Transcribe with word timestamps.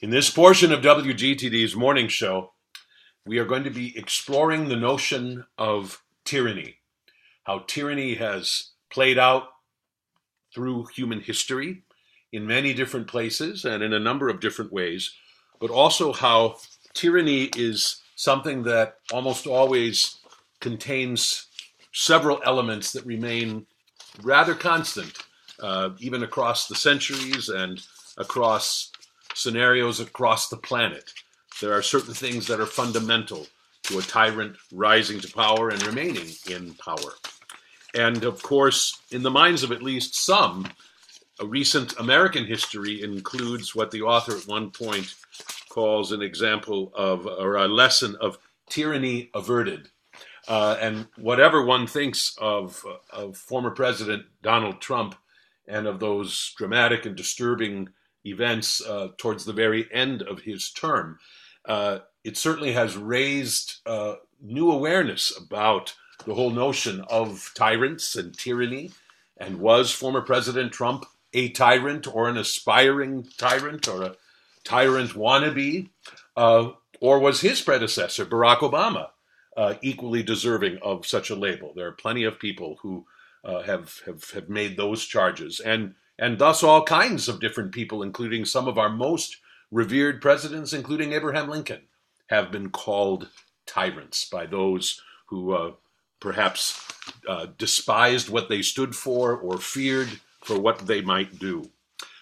In 0.00 0.10
this 0.10 0.30
portion 0.30 0.70
of 0.70 0.80
WGTD's 0.80 1.74
morning 1.74 2.06
show, 2.06 2.52
we 3.26 3.38
are 3.38 3.44
going 3.44 3.64
to 3.64 3.70
be 3.70 3.98
exploring 3.98 4.68
the 4.68 4.76
notion 4.76 5.44
of 5.58 6.04
tyranny, 6.24 6.76
how 7.42 7.64
tyranny 7.66 8.14
has 8.14 8.70
played 8.90 9.18
out 9.18 9.48
through 10.54 10.86
human 10.94 11.20
history 11.20 11.82
in 12.30 12.46
many 12.46 12.74
different 12.74 13.08
places 13.08 13.64
and 13.64 13.82
in 13.82 13.92
a 13.92 13.98
number 13.98 14.28
of 14.28 14.38
different 14.38 14.72
ways, 14.72 15.14
but 15.58 15.68
also 15.68 16.12
how 16.12 16.58
tyranny 16.94 17.50
is 17.56 18.00
something 18.14 18.62
that 18.62 18.98
almost 19.12 19.48
always 19.48 20.18
contains 20.60 21.48
several 21.92 22.40
elements 22.44 22.92
that 22.92 23.04
remain 23.04 23.66
rather 24.22 24.54
constant, 24.54 25.12
uh, 25.58 25.90
even 25.98 26.22
across 26.22 26.68
the 26.68 26.76
centuries 26.76 27.48
and 27.48 27.82
across 28.16 28.92
scenarios 29.34 30.00
across 30.00 30.48
the 30.48 30.56
planet. 30.56 31.12
There 31.60 31.72
are 31.72 31.82
certain 31.82 32.14
things 32.14 32.46
that 32.46 32.60
are 32.60 32.66
fundamental 32.66 33.46
to 33.84 33.98
a 33.98 34.02
tyrant 34.02 34.56
rising 34.72 35.20
to 35.20 35.32
power 35.32 35.70
and 35.70 35.84
remaining 35.86 36.28
in 36.50 36.74
power. 36.74 37.12
And 37.94 38.24
of 38.24 38.42
course, 38.42 39.00
in 39.10 39.22
the 39.22 39.30
minds 39.30 39.62
of 39.62 39.72
at 39.72 39.82
least 39.82 40.14
some, 40.14 40.66
a 41.40 41.46
recent 41.46 41.98
American 41.98 42.44
history 42.44 43.02
includes 43.02 43.74
what 43.74 43.90
the 43.90 44.02
author 44.02 44.36
at 44.36 44.46
one 44.46 44.70
point 44.70 45.14
calls 45.68 46.12
an 46.12 46.22
example 46.22 46.92
of, 46.94 47.26
or 47.26 47.56
a 47.56 47.68
lesson 47.68 48.16
of 48.20 48.38
tyranny 48.68 49.30
averted. 49.34 49.88
Uh, 50.48 50.76
and 50.80 51.06
whatever 51.16 51.64
one 51.64 51.86
thinks 51.86 52.36
of, 52.40 52.84
of 53.10 53.36
former 53.36 53.70
President 53.70 54.24
Donald 54.42 54.80
Trump 54.80 55.14
and 55.66 55.86
of 55.86 56.00
those 56.00 56.54
dramatic 56.56 57.06
and 57.06 57.16
disturbing 57.16 57.88
events 58.24 58.80
uh, 58.84 59.08
towards 59.16 59.44
the 59.44 59.52
very 59.52 59.88
end 59.92 60.22
of 60.22 60.40
his 60.40 60.70
term, 60.70 61.18
uh, 61.64 62.00
it 62.24 62.36
certainly 62.36 62.72
has 62.72 62.96
raised 62.96 63.76
uh, 63.86 64.14
new 64.40 64.70
awareness 64.70 65.36
about 65.36 65.94
the 66.26 66.34
whole 66.34 66.50
notion 66.50 67.04
of 67.08 67.52
tyrants 67.54 68.16
and 68.16 68.36
tyranny. 68.36 68.90
And 69.36 69.60
was 69.60 69.92
former 69.92 70.20
President 70.20 70.72
Trump 70.72 71.04
a 71.32 71.50
tyrant 71.50 72.12
or 72.12 72.28
an 72.28 72.36
aspiring 72.36 73.28
tyrant 73.36 73.86
or 73.86 74.02
a 74.02 74.16
tyrant 74.64 75.10
wannabe? 75.10 75.90
Uh, 76.36 76.70
or 77.00 77.18
was 77.18 77.40
his 77.40 77.60
predecessor, 77.60 78.26
Barack 78.26 78.58
Obama, 78.58 79.10
uh, 79.56 79.74
equally 79.82 80.22
deserving 80.22 80.78
of 80.78 81.06
such 81.06 81.30
a 81.30 81.36
label? 81.36 81.72
There 81.74 81.86
are 81.86 81.92
plenty 81.92 82.24
of 82.24 82.40
people 82.40 82.78
who 82.82 83.06
uh, 83.44 83.62
have, 83.62 84.00
have, 84.06 84.30
have 84.30 84.48
made 84.48 84.76
those 84.76 85.04
charges. 85.04 85.60
And, 85.60 85.94
and 86.18 86.38
thus, 86.38 86.62
all 86.62 86.82
kinds 86.84 87.28
of 87.28 87.40
different 87.40 87.72
people, 87.72 88.02
including 88.02 88.44
some 88.44 88.66
of 88.66 88.78
our 88.78 88.88
most 88.88 89.36
revered 89.70 90.20
presidents, 90.20 90.72
including 90.72 91.12
Abraham 91.12 91.48
Lincoln, 91.48 91.82
have 92.28 92.50
been 92.50 92.70
called 92.70 93.28
tyrants 93.66 94.28
by 94.28 94.46
those 94.46 95.00
who 95.26 95.52
uh, 95.52 95.72
perhaps 96.20 96.82
uh, 97.28 97.46
despised 97.58 98.28
what 98.28 98.48
they 98.48 98.62
stood 98.62 98.96
for 98.96 99.36
or 99.36 99.58
feared 99.58 100.20
for 100.42 100.58
what 100.58 100.86
they 100.86 101.00
might 101.00 101.38
do. 101.38 101.70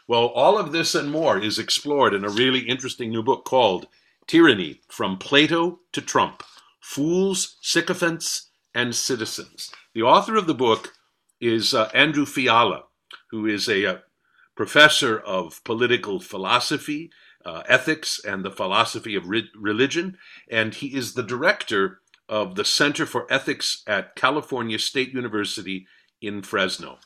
Well, 0.09 0.27
all 0.27 0.59
of 0.59 0.73
this 0.73 0.95
and 0.95 1.11
more 1.11 1.39
is 1.39 1.59
explored 1.59 2.15
in 2.15 2.25
a 2.25 2.29
really 2.29 2.61
interesting 2.61 3.11
new 3.11 3.23
book 3.23 3.45
called 3.45 3.87
Tyranny 4.27 4.81
From 4.89 5.19
Plato 5.19 5.81
to 5.93 6.01
Trump 6.01 6.43
Fools, 6.81 7.57
Sycophants, 7.61 8.51
and 8.75 8.95
Citizens. 8.95 9.73
The 9.95 10.03
author 10.03 10.37
of 10.37 10.47
the 10.47 10.55
book 10.55 10.93
is 11.41 11.75
uh, 11.75 11.91
Andrew 11.95 12.27
Fiala, 12.27 12.85
who 13.37 13.47
is 13.47 13.69
a, 13.69 13.85
a 13.85 13.93
uh, 13.93 13.99
professor 14.55 15.19
of 15.19 15.63
political 15.63 16.19
philosophy, 16.19 17.11
uh, 17.45 17.63
ethics, 17.69 18.19
and 18.25 18.43
the 18.43 18.51
philosophy 18.51 19.15
of 19.15 19.29
re- 19.29 19.51
religion, 19.55 20.17
and 20.51 20.73
he 20.73 20.97
is 20.97 21.13
the 21.13 21.23
director 21.23 22.01
of 22.31 22.55
the 22.55 22.65
Center 22.65 23.05
for 23.05 23.31
Ethics 23.31 23.83
at 23.87 24.17
California 24.17 24.79
State 24.79 25.13
University 25.13 25.87
in 26.23 26.41
Fresno. 26.41 26.99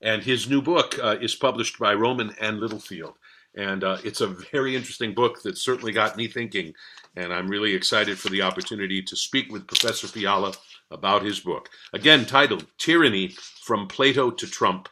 And 0.00 0.22
his 0.22 0.48
new 0.48 0.62
book 0.62 0.98
uh, 0.98 1.16
is 1.20 1.34
published 1.34 1.78
by 1.78 1.92
Rowman 1.92 2.34
and 2.40 2.58
Littlefield. 2.58 3.14
And 3.54 3.84
uh, 3.84 3.98
it's 4.02 4.22
a 4.22 4.26
very 4.52 4.74
interesting 4.74 5.12
book 5.14 5.42
that 5.42 5.58
certainly 5.58 5.92
got 5.92 6.16
me 6.16 6.26
thinking. 6.26 6.72
And 7.14 7.32
I'm 7.32 7.48
really 7.48 7.74
excited 7.74 8.18
for 8.18 8.30
the 8.30 8.42
opportunity 8.42 9.02
to 9.02 9.16
speak 9.16 9.52
with 9.52 9.68
Professor 9.68 10.08
Fiala 10.08 10.54
about 10.90 11.22
his 11.22 11.40
book. 11.40 11.68
Again, 11.92 12.24
titled 12.24 12.66
Tyranny 12.78 13.28
From 13.62 13.86
Plato 13.86 14.30
to 14.30 14.46
Trump 14.46 14.88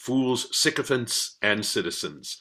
Fools, 0.00 0.48
Sycophants, 0.50 1.36
and 1.42 1.64
Citizens. 1.64 2.40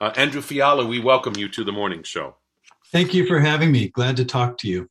Uh, 0.00 0.12
Andrew 0.16 0.40
Fiala, 0.40 0.86
we 0.86 1.00
welcome 1.00 1.34
you 1.36 1.48
to 1.48 1.64
the 1.64 1.72
morning 1.72 2.04
show. 2.04 2.36
Thank 2.92 3.12
you 3.12 3.26
for 3.26 3.40
having 3.40 3.72
me. 3.72 3.88
Glad 3.88 4.16
to 4.18 4.24
talk 4.24 4.58
to 4.58 4.68
you. 4.68 4.88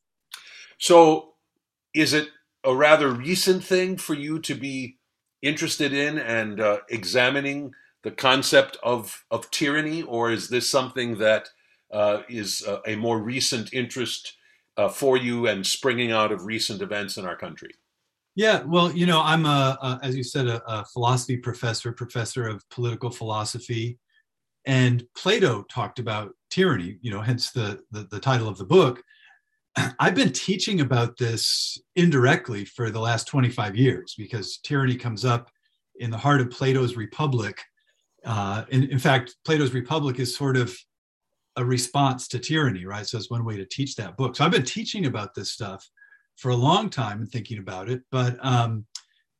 So, 0.78 1.32
is 1.94 2.12
it 2.12 2.28
a 2.62 2.74
rather 2.74 3.10
recent 3.10 3.64
thing 3.64 3.96
for 3.96 4.12
you 4.12 4.38
to 4.40 4.54
be 4.54 4.98
interested 5.40 5.94
in 5.94 6.18
and 6.18 6.60
uh, 6.60 6.80
examining 6.90 7.72
the 8.02 8.10
concept 8.10 8.76
of, 8.82 9.24
of 9.30 9.50
tyranny, 9.50 10.02
or 10.02 10.30
is 10.30 10.50
this 10.50 10.68
something 10.68 11.16
that 11.18 11.48
uh, 11.90 12.20
is 12.28 12.62
a, 12.66 12.82
a, 12.86 12.96
more 12.96 13.18
recent 13.18 13.72
interest 13.72 14.36
uh, 14.76 14.88
for 14.88 15.16
you 15.16 15.46
and 15.46 15.66
springing 15.66 16.12
out 16.12 16.32
of 16.32 16.44
recent 16.44 16.82
events 16.82 17.16
in 17.16 17.24
our 17.24 17.36
country? 17.36 17.70
Yeah, 18.40 18.62
well, 18.62 18.90
you 18.90 19.04
know, 19.04 19.20
I'm 19.20 19.44
a, 19.44 19.76
a 19.82 20.00
as 20.02 20.16
you 20.16 20.24
said, 20.24 20.46
a, 20.46 20.62
a, 20.66 20.82
philosophy 20.86 21.36
professor, 21.36 21.92
professor 21.92 22.48
of 22.48 22.66
political 22.70 23.10
philosophy, 23.10 23.98
and 24.64 25.04
Plato 25.14 25.62
talked 25.64 25.98
about 25.98 26.32
tyranny. 26.48 26.96
You 27.02 27.10
know, 27.10 27.20
hence 27.20 27.50
the, 27.50 27.82
the, 27.90 28.08
the 28.10 28.18
title 28.18 28.48
of 28.48 28.56
the 28.56 28.64
book. 28.64 29.02
I've 30.00 30.14
been 30.14 30.32
teaching 30.32 30.80
about 30.80 31.18
this 31.18 31.78
indirectly 31.96 32.64
for 32.64 32.88
the 32.88 32.98
last 32.98 33.26
25 33.26 33.76
years 33.76 34.14
because 34.16 34.56
tyranny 34.64 34.96
comes 34.96 35.26
up 35.26 35.50
in 35.96 36.10
the 36.10 36.16
heart 36.16 36.40
of 36.40 36.48
Plato's 36.48 36.96
Republic. 36.96 37.60
Uh, 38.24 38.64
in, 38.70 38.84
in 38.84 38.98
fact, 38.98 39.36
Plato's 39.44 39.74
Republic 39.74 40.18
is 40.18 40.34
sort 40.34 40.56
of 40.56 40.74
a 41.56 41.64
response 41.66 42.26
to 42.28 42.38
tyranny, 42.38 42.86
right? 42.86 43.06
So 43.06 43.18
it's 43.18 43.30
one 43.30 43.44
way 43.44 43.58
to 43.58 43.66
teach 43.66 43.96
that 43.96 44.16
book. 44.16 44.34
So 44.34 44.46
I've 44.46 44.50
been 44.50 44.64
teaching 44.64 45.04
about 45.04 45.34
this 45.34 45.50
stuff 45.50 45.86
for 46.40 46.50
a 46.50 46.56
long 46.56 46.88
time 46.88 47.20
and 47.20 47.30
thinking 47.30 47.58
about 47.58 47.90
it, 47.90 48.02
but 48.10 48.42
um, 48.44 48.86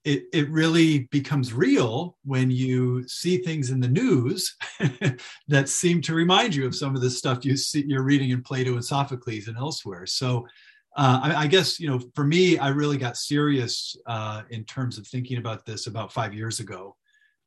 it, 0.04 0.24
it 0.34 0.50
really 0.50 1.08
becomes 1.10 1.54
real 1.54 2.18
when 2.24 2.50
you 2.50 3.08
see 3.08 3.38
things 3.38 3.70
in 3.70 3.80
the 3.80 3.88
news 3.88 4.54
that 5.48 5.70
seem 5.70 6.02
to 6.02 6.14
remind 6.14 6.54
you 6.54 6.66
of 6.66 6.74
some 6.74 6.94
of 6.94 7.00
the 7.00 7.10
stuff 7.10 7.42
you 7.42 7.56
see, 7.56 7.84
you're 7.86 8.02
reading 8.02 8.30
in 8.30 8.42
Plato 8.42 8.74
and 8.74 8.84
Sophocles 8.84 9.48
and 9.48 9.56
elsewhere. 9.56 10.04
So 10.04 10.46
uh, 10.94 11.20
I, 11.22 11.44
I, 11.44 11.46
guess, 11.46 11.80
you 11.80 11.88
know, 11.88 12.00
for 12.14 12.24
me, 12.24 12.58
I 12.58 12.68
really 12.68 12.98
got 12.98 13.16
serious 13.16 13.96
uh, 14.06 14.42
in 14.50 14.64
terms 14.64 14.98
of 14.98 15.06
thinking 15.06 15.38
about 15.38 15.64
this 15.64 15.86
about 15.86 16.12
five 16.12 16.34
years 16.34 16.60
ago, 16.60 16.96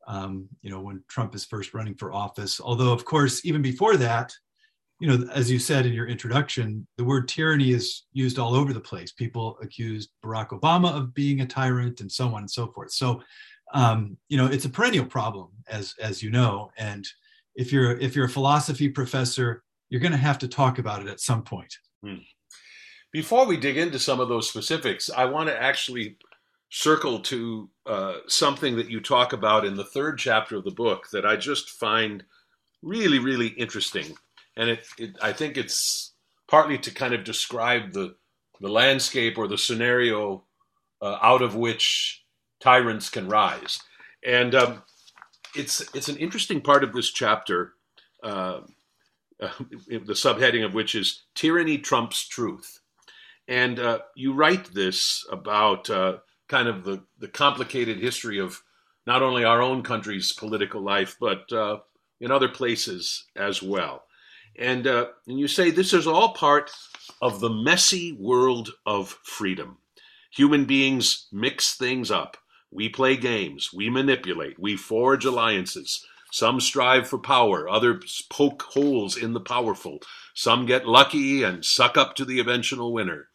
um, 0.08 0.48
you 0.64 0.72
know, 0.72 0.80
when 0.80 1.04
Trump 1.10 1.36
is 1.36 1.46
first 1.46 1.76
running 1.76 1.94
for 1.94 2.12
office. 2.12 2.60
Although, 2.60 2.92
of 2.92 3.06
course, 3.06 3.46
even 3.46 3.62
before 3.62 3.98
that, 3.98 4.34
you 5.04 5.10
know, 5.10 5.28
as 5.34 5.52
you 5.52 5.60
said 5.60 5.86
in 5.86 5.92
your 5.92 6.08
introduction, 6.08 6.88
the 6.96 7.04
word 7.04 7.28
tyranny 7.28 7.72
is 7.72 8.04
used 8.14 8.40
all 8.40 8.56
over 8.56 8.72
the 8.72 8.80
place. 8.80 9.12
People 9.12 9.58
accused 9.62 10.12
Barack 10.24 10.58
Obama 10.58 10.96
of 10.96 11.14
being 11.14 11.42
a 11.42 11.46
tyrant 11.46 12.00
and 12.00 12.10
so 12.10 12.30
on 12.30 12.44
and 12.44 12.50
so 12.50 12.68
forth. 12.68 12.94
So, 12.94 13.22
um, 13.74 14.16
you 14.30 14.38
know, 14.38 14.46
it's 14.46 14.64
a 14.64 14.70
perennial 14.70 15.06
problem, 15.06 15.50
as 15.68 15.94
as 16.02 16.24
you 16.24 16.32
know. 16.32 16.72
And 16.78 17.06
if 17.54 17.74
you're 17.74 17.98
if 17.98 18.16
you're 18.16 18.28
a 18.28 18.30
philosophy 18.30 18.88
professor, 18.88 19.66
you're 19.90 20.00
going 20.00 20.14
to 20.14 20.18
have 20.18 20.40
to 20.40 20.48
talk 20.48 20.80
about 20.80 21.02
it 21.02 21.10
at 21.10 21.20
some 21.20 21.44
point. 21.44 21.76
Hmm. 22.02 22.24
Before 23.12 23.46
we 23.46 23.58
dig 23.58 23.76
into 23.76 24.00
some 24.00 24.22
of 24.22 24.30
those 24.30 24.48
specifics, 24.48 25.10
I 25.10 25.26
want 25.26 25.50
to 25.50 25.62
actually 25.62 26.16
circle 26.70 27.20
to 27.20 27.70
uh, 27.86 28.20
something 28.28 28.78
that 28.78 28.90
you 28.90 29.02
talk 29.02 29.34
about 29.34 29.66
in 29.66 29.76
the 29.76 29.84
third 29.84 30.18
chapter 30.18 30.56
of 30.56 30.64
the 30.64 30.72
book 30.72 31.10
that 31.12 31.26
I 31.26 31.36
just 31.36 31.72
find 31.72 32.24
really, 32.82 33.20
really 33.20 33.50
interesting 33.50 34.16
and 34.58 34.70
it, 34.70 34.88
it 34.98 35.16
I 35.22 35.34
think 35.34 35.58
it's 35.58 36.14
partly 36.48 36.78
to 36.80 36.92
kind 36.92 37.14
of 37.14 37.24
describe 37.24 37.94
the 37.94 38.16
the 38.60 38.70
landscape 38.70 39.38
or 39.38 39.48
the 39.48 39.58
scenario 39.58 40.44
uh, 41.02 41.18
out 41.22 41.42
of 41.42 41.56
which 41.56 42.24
tyrants 42.60 43.10
can 43.10 43.28
rise. 43.28 43.80
And 44.26 44.56
um, 44.56 44.84
it's 45.56 45.82
it's 45.94 46.08
an 46.08 46.18
interesting 46.18 46.62
part 46.62 46.84
of 46.84 46.94
this 46.94 47.12
chapter, 47.12 47.74
uh, 48.24 48.62
uh, 49.42 49.50
the 49.88 50.14
subheading 50.14 50.66
of 50.66 50.74
which 50.74 50.96
is 50.96 51.24
"Tyranny 51.36 51.78
Trumps 51.78 52.28
Truth," 52.28 52.80
and 53.48 53.80
uh, 53.80 54.00
you 54.16 54.34
write 54.34 54.74
this 54.74 55.26
about 55.32 55.90
uh, 55.90 56.18
kind 56.48 56.68
of 56.68 56.84
the 56.84 57.04
the 57.20 57.28
complicated 57.28 58.00
history 58.00 58.40
of 58.40 58.62
not 59.06 59.22
only 59.22 59.44
our 59.44 59.62
own 59.62 59.84
country's 59.84 60.32
political 60.32 60.82
life, 60.82 61.18
but 61.20 61.52
uh, 61.52 61.80
in 62.22 62.32
other 62.32 62.48
places 62.48 63.26
as 63.36 63.62
well. 63.62 64.04
And, 64.58 64.86
uh, 64.86 65.08
and 65.28 65.40
you 65.40 65.48
say 65.48 65.72
this 65.72 65.94
is 65.94 66.08
all 66.08 66.34
part 66.34 66.72
of 67.22 67.40
the 67.40 67.50
messy 67.50 68.12
world 68.12 68.72
of 68.86 69.20
freedom. 69.24 69.78
Human 70.32 70.66
beings 70.66 71.28
mix 71.32 71.76
things 71.76 72.12
up. 72.12 72.38
We 72.72 72.90
play 72.90 73.18
games, 73.18 73.72
we 73.72 73.90
manipulate, 73.90 74.58
we 74.60 74.76
forge 74.76 75.26
alliances. 75.26 76.04
Some 76.32 76.60
strive 76.60 77.08
for 77.08 77.20
power, 77.20 77.70
others 77.70 78.26
poke 78.32 78.64
holes 78.64 79.16
in 79.16 79.34
the 79.34 79.40
powerful. 79.40 80.00
Some 80.34 80.66
get 80.66 80.88
lucky 80.88 81.44
and 81.44 81.64
suck 81.64 81.96
up 81.98 82.16
to 82.16 82.26
the 82.26 82.40
eventual 82.40 82.92
winner. 82.92 83.28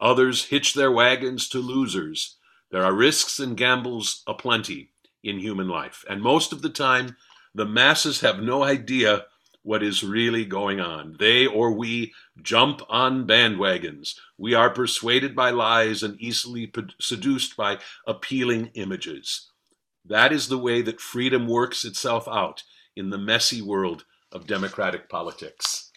Others 0.00 0.46
hitch 0.46 0.72
their 0.72 0.90
wagons 0.90 1.48
to 1.50 1.58
losers. 1.58 2.36
There 2.70 2.82
are 2.82 2.94
risks 2.94 3.38
and 3.38 3.56
gambles 3.56 4.22
aplenty 4.26 4.92
in 5.22 5.38
human 5.38 5.68
life, 5.68 6.04
and 6.08 6.22
most 6.22 6.52
of 6.52 6.62
the 6.62 6.70
time, 6.70 7.16
the 7.54 7.66
masses 7.66 8.20
have 8.20 8.42
no 8.42 8.62
idea 8.62 9.26
what 9.66 9.82
is 9.82 10.04
really 10.04 10.44
going 10.44 10.78
on. 10.78 11.16
They 11.18 11.44
or 11.44 11.72
we 11.72 12.14
jump 12.40 12.82
on 12.88 13.26
bandwagons. 13.26 14.14
We 14.38 14.54
are 14.54 14.70
persuaded 14.70 15.34
by 15.34 15.50
lies 15.50 16.04
and 16.04 16.20
easily 16.20 16.72
seduced 17.00 17.56
by 17.56 17.78
appealing 18.06 18.70
images. 18.74 19.50
That 20.04 20.32
is 20.32 20.46
the 20.46 20.56
way 20.56 20.82
that 20.82 21.00
freedom 21.00 21.48
works 21.48 21.84
itself 21.84 22.28
out 22.28 22.62
in 22.94 23.10
the 23.10 23.18
messy 23.18 23.60
world 23.60 24.04
of 24.30 24.46
democratic 24.46 25.08
politics. 25.08 25.90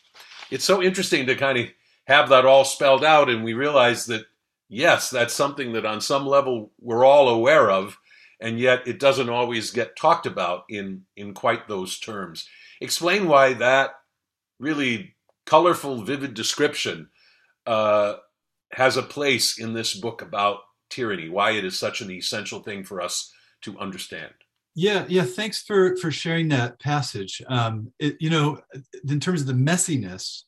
It's 0.50 0.66
so 0.66 0.82
interesting 0.82 1.28
to 1.28 1.36
kind 1.36 1.60
of 1.60 1.68
have 2.06 2.30
that 2.30 2.48
all 2.48 2.66
spelled 2.66 3.06
out, 3.06 3.30
and 3.30 3.44
we 3.44 3.54
realize 3.54 4.08
that, 4.08 4.26
yes, 4.68 5.12
that's 5.12 5.36
something 5.36 5.74
that 5.74 5.86
on 5.86 6.02
some 6.02 6.26
level 6.26 6.72
we're 6.82 7.06
all 7.06 7.30
aware 7.30 7.70
of, 7.70 8.00
and 8.42 8.60
yet 8.60 8.88
it 8.88 9.00
doesn't 9.00 9.30
always 9.30 9.72
get 9.72 9.96
talked 9.96 10.26
about 10.26 10.64
in, 10.70 11.04
in 11.16 11.34
quite 11.34 11.68
those 11.68 12.00
terms. 12.00 12.48
Explain 12.82 13.28
why 13.28 13.54
that 13.54 13.92
really 14.60 15.16
colorful, 15.46 16.04
vivid 16.04 16.34
description 16.34 17.10
uh, 17.66 18.16
has 18.72 18.98
a 18.98 19.04
place 19.04 19.60
in 19.60 19.74
this 19.74 19.94
book 19.94 20.22
about 20.22 20.60
tyranny, 20.90 21.30
why 21.30 21.52
it 21.52 21.66
is 21.66 21.78
such 21.78 22.02
an 22.02 22.12
essential 22.12 22.62
thing 22.62 22.84
for 22.84 23.02
us 23.02 23.32
to 23.62 23.78
understand. 23.80 24.34
Yeah, 24.76 25.06
yeah. 25.10 25.24
Thanks 25.24 25.64
for 25.64 25.98
for 25.98 26.12
sharing 26.12 26.48
that 26.50 26.80
passage. 26.80 27.42
Um, 27.48 27.92
it, 28.00 28.16
you 28.20 28.30
know, 28.30 28.62
in 29.08 29.20
terms 29.20 29.42
of 29.42 29.48
the 29.48 29.54
messiness, 29.54 30.44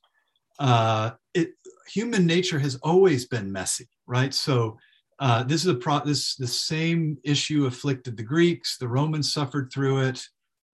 uh, 0.59 1.11
it 1.33 1.49
human 1.87 2.25
nature 2.25 2.59
has 2.59 2.75
always 2.77 3.25
been 3.25 3.51
messy, 3.51 3.89
right? 4.07 4.33
So 4.33 4.77
uh, 5.21 5.43
this 5.43 5.61
is 5.61 5.67
a 5.67 5.75
pro- 5.75 6.03
this 6.03 6.35
the 6.35 6.47
same 6.47 7.17
issue 7.23 7.65
afflicted 7.65 8.17
the 8.17 8.23
Greeks. 8.23 8.77
The 8.77 8.87
Romans 8.87 9.31
suffered 9.31 9.71
through 9.73 10.01
it. 10.01 10.21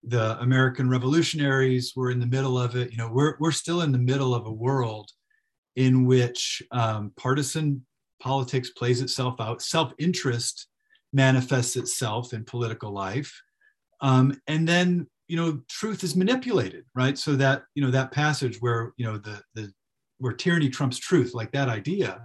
The 0.03 0.39
American 0.39 0.89
revolutionaries 0.89 1.93
were 1.95 2.09
in 2.09 2.19
the 2.19 2.25
middle 2.25 2.57
of 2.57 2.75
it. 2.75 2.91
You 2.91 2.97
know, 2.97 3.11
we're 3.11 3.35
we're 3.39 3.51
still 3.51 3.81
in 3.81 3.91
the 3.91 3.97
middle 3.97 4.33
of 4.33 4.47
a 4.47 4.51
world 4.51 5.11
in 5.75 6.05
which 6.05 6.63
um, 6.71 7.11
partisan 7.17 7.85
politics 8.19 8.71
plays 8.71 9.01
itself 9.01 9.39
out. 9.39 9.61
Self 9.61 9.93
interest 9.99 10.67
manifests 11.13 11.75
itself 11.75 12.33
in 12.33 12.43
political 12.43 12.91
life 12.91 13.33
um, 14.01 14.39
and 14.47 14.67
then 14.67 15.07
you 15.27 15.35
know 15.35 15.59
truth 15.69 16.03
is 16.03 16.15
manipulated 16.15 16.85
right 16.95 17.17
so 17.17 17.35
that 17.35 17.63
you 17.75 17.83
know 17.83 17.91
that 17.91 18.11
passage 18.11 18.57
where 18.59 18.93
you 18.97 19.05
know 19.05 19.17
the 19.17 19.41
the 19.55 19.71
where 20.19 20.33
tyranny 20.33 20.69
trumps 20.69 20.97
truth 20.97 21.33
like 21.33 21.51
that 21.51 21.69
idea 21.69 22.21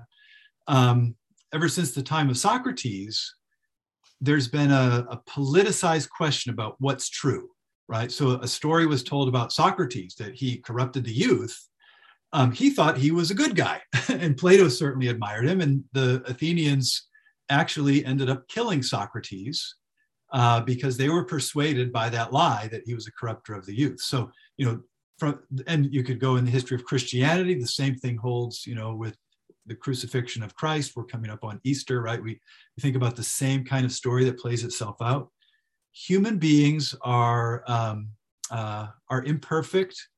um, 0.69 1.15
ever 1.53 1.69
since 1.69 1.93
the 1.93 2.03
time 2.03 2.31
of 2.31 2.39
socrates 2.39 3.35
there's 4.21 4.47
been 4.47 4.71
a, 4.71 5.07
a 5.11 5.21
politicized 5.29 6.09
question 6.11 6.53
about 6.53 6.77
what's 6.79 7.09
true 7.09 7.49
right 7.89 8.13
so 8.13 8.41
a 8.41 8.49
story 8.49 8.87
was 8.87 9.03
told 9.03 9.29
about 9.29 9.53
socrates 9.53 10.15
that 10.15 10.35
he 10.35 10.59
corrupted 10.59 11.05
the 11.05 11.13
youth 11.13 11.69
um, 12.35 12.51
he 12.51 12.71
thought 12.71 12.97
he 12.97 13.11
was 13.11 13.31
a 13.31 13.35
good 13.35 13.55
guy 13.55 13.81
and 14.09 14.37
plato 14.37 14.69
certainly 14.69 15.09
admired 15.09 15.47
him 15.47 15.61
and 15.61 15.85
the 15.93 16.23
athenians 16.27 17.09
actually 17.53 18.05
ended 18.05 18.31
up 18.31 18.49
killing 18.49 18.83
Socrates 18.83 19.77
uh, 20.33 20.61
because 20.61 20.97
they 20.97 21.09
were 21.09 21.25
persuaded 21.25 21.93
by 21.93 22.09
that 22.09 22.33
lie 22.33 22.69
that 22.73 22.83
he 22.87 22.95
was 22.95 23.07
a 23.07 23.13
corrupter 23.13 23.55
of 23.55 23.67
the 23.67 23.77
youth. 23.77 24.01
So, 24.01 24.31
you 24.57 24.67
know, 24.67 24.81
from 25.19 25.41
and 25.67 25.93
you 25.93 26.03
could 26.03 26.19
go 26.19 26.37
in 26.37 26.45
the 26.45 26.51
history 26.51 26.75
of 26.75 26.85
Christianity. 26.85 27.55
The 27.55 27.67
same 27.67 27.95
thing 27.97 28.17
holds, 28.17 28.67
you 28.67 28.75
know, 28.75 28.95
with 28.95 29.17
the 29.67 29.75
crucifixion 29.75 30.43
of 30.43 30.55
Christ. 30.55 30.93
We're 30.97 31.05
coming 31.05 31.31
up 31.31 31.45
on 31.45 31.61
Easter, 31.65 32.03
right? 32.03 32.23
We, 32.23 32.41
we 32.77 32.81
think 32.81 32.97
about 32.97 33.17
the 33.17 33.23
same 33.23 33.65
kind 33.65 33.85
of 33.85 33.93
story 33.93 34.25
that 34.25 34.39
plays 34.39 34.65
itself 34.65 34.97
out. 35.01 35.31
Human 35.93 36.39
beings 36.39 36.95
are 37.03 37.63
um, 37.67 38.09
uh, 38.51 38.89
are 39.09 39.23
imperfect. 39.25 40.09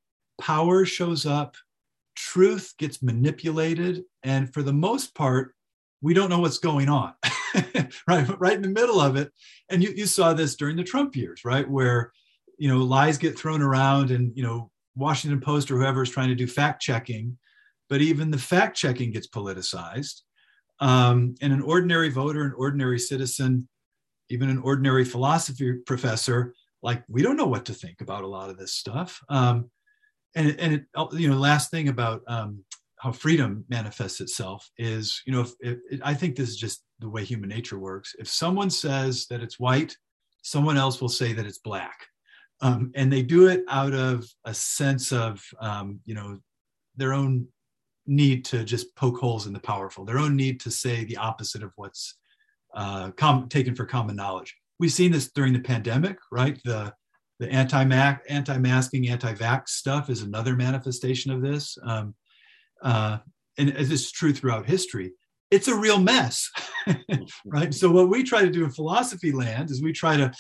Power 0.41 0.85
shows 0.85 1.26
up. 1.26 1.56
Truth 2.17 2.75
gets 2.79 3.02
manipulated, 3.02 4.05
and 4.23 4.52
for 4.55 4.62
the 4.62 4.73
most 4.73 5.14
part, 5.14 5.55
we 6.05 6.12
don't 6.12 6.29
know 6.29 6.38
what's 6.38 6.58
going 6.58 6.91
on, 6.91 7.14
right? 8.06 8.29
Right 8.38 8.56
in 8.56 8.62
the 8.62 8.69
middle 8.69 9.00
of 9.00 9.17
it. 9.17 9.32
And 9.70 9.82
you, 9.82 9.91
you 9.96 10.05
saw 10.05 10.35
this 10.35 10.55
during 10.55 10.76
the 10.76 10.85
Trump 10.85 11.17
years, 11.17 11.46
right? 11.46 11.69
Where, 11.69 12.12
you 12.58 12.69
know, 12.69 12.79
lies 12.79 13.17
get 13.17 13.38
thrown 13.38 13.62
around 13.62 14.11
and, 14.11 14.31
you 14.37 14.43
know, 14.43 14.70
Washington 14.96 15.41
Post 15.41 15.70
or 15.70 15.79
whoever 15.79 16.02
is 16.02 16.11
trying 16.11 16.29
to 16.29 16.35
do 16.35 16.46
fact 16.46 16.82
checking, 16.82 17.38
but 17.88 18.00
even 18.00 18.31
the 18.31 18.38
fact 18.38 18.76
checking 18.76 19.10
gets 19.10 19.28
politicized. 19.28 20.20
Um, 20.81 21.36
and 21.40 21.52
an 21.52 21.62
ordinary 21.62 22.10
voter, 22.10 22.42
an 22.42 22.54
ordinary 22.56 22.98
citizen, 22.98 23.69
even 24.28 24.48
an 24.50 24.58
ordinary 24.58 25.04
philosophy 25.04 25.75
professor, 25.86 26.54
like 26.82 27.02
we 27.08 27.22
don't 27.22 27.36
know 27.36 27.46
what 27.46 27.64
to 27.66 27.75
think 27.75 28.00
about 28.00 28.25
a 28.25 28.28
lot 28.28 28.50
of 28.50 28.58
this 28.58 28.72
stuff. 28.72 29.20
Um, 29.28 29.70
and 30.34 30.56
and 30.58 30.75
it, 30.75 30.84
you 31.12 31.31
know, 31.31 31.36
last 31.36 31.70
thing 31.70 31.88
about 31.88 32.22
um, 32.26 32.64
how 33.04 33.12
freedom 33.12 33.66
manifests 33.69 34.22
itself 34.22 34.70
is 34.78 35.22
you 35.26 35.32
know 35.32 35.42
if, 35.42 35.78
if, 35.90 36.00
i 36.02 36.14
think 36.14 36.34
this 36.34 36.48
is 36.48 36.56
just 36.56 36.84
the 37.00 37.08
way 37.08 37.22
human 37.22 37.50
nature 37.50 37.78
works 37.78 38.14
if 38.19 38.26
someone 38.26 38.70
says 38.70 39.26
that 39.26 39.42
it's 39.42 39.60
white 39.60 39.94
someone 40.42 40.78
else 40.78 41.02
will 41.02 41.08
say 41.10 41.34
that 41.34 41.44
it's 41.44 41.58
black 41.58 42.06
um, 42.62 42.90
and 42.94 43.12
they 43.12 43.22
do 43.22 43.48
it 43.48 43.62
out 43.69 43.92
of 43.92 44.26
a 44.46 44.54
sense 44.54 45.12
of 45.12 45.44
um, 45.60 46.00
you 46.06 46.14
know 46.14 46.38
their 46.96 47.12
own 47.12 47.46
need 48.06 48.45
to 48.45 48.65
just 48.65 48.95
poke 48.97 49.19
holes 49.19 49.47
in 49.47 49.53
the 49.53 49.61
powerful 49.61 50.05
their 50.05 50.19
own 50.19 50.37
need 50.37 50.61
to 50.61 50.71
say 50.71 51.05
the 51.05 51.17
opposite 51.17 51.62
of 51.62 51.73
what's 51.77 52.17
uh, 52.75 53.11
com- 53.12 53.49
taken 53.49 53.75
for 53.75 53.85
common 53.85 54.17
knowledge 54.17 54.55
we've 54.79 54.93
seen 54.93 55.12
this 55.12 55.31
during 55.33 55.53
the 55.53 55.61
pandemic 55.61 56.19
right 56.31 56.61
the 56.65 56.93
the 57.41 57.49
anti-mask 57.51 58.21
anti-masking 58.29 59.09
anti-vax 59.09 59.69
stuff 59.69 60.09
is 60.09 60.23
another 60.23 60.55
manifestation 60.55 61.31
of 61.31 61.43
this 61.43 61.77
um, 61.85 62.15
uh, 62.83 63.19
and 63.59 63.77
as 63.77 63.91
is 63.91 64.11
true 64.11 64.33
throughout 64.33 64.67
history, 64.67 65.12
it's 65.51 65.69
a 65.69 65.75
real 65.75 66.01
mess, 66.01 66.51
right? 67.47 67.73
So 67.73 67.91
what 67.91 68.09
we 68.09 68.25
try 68.25 68.43
to 68.43 68.51
do 68.51 68.65
in 68.65 68.71
philosophy 68.71 69.33
land 69.33 69.71
is 69.71 69.83
we 69.83 69.93
try 69.93 70.17
to, 70.17 70.33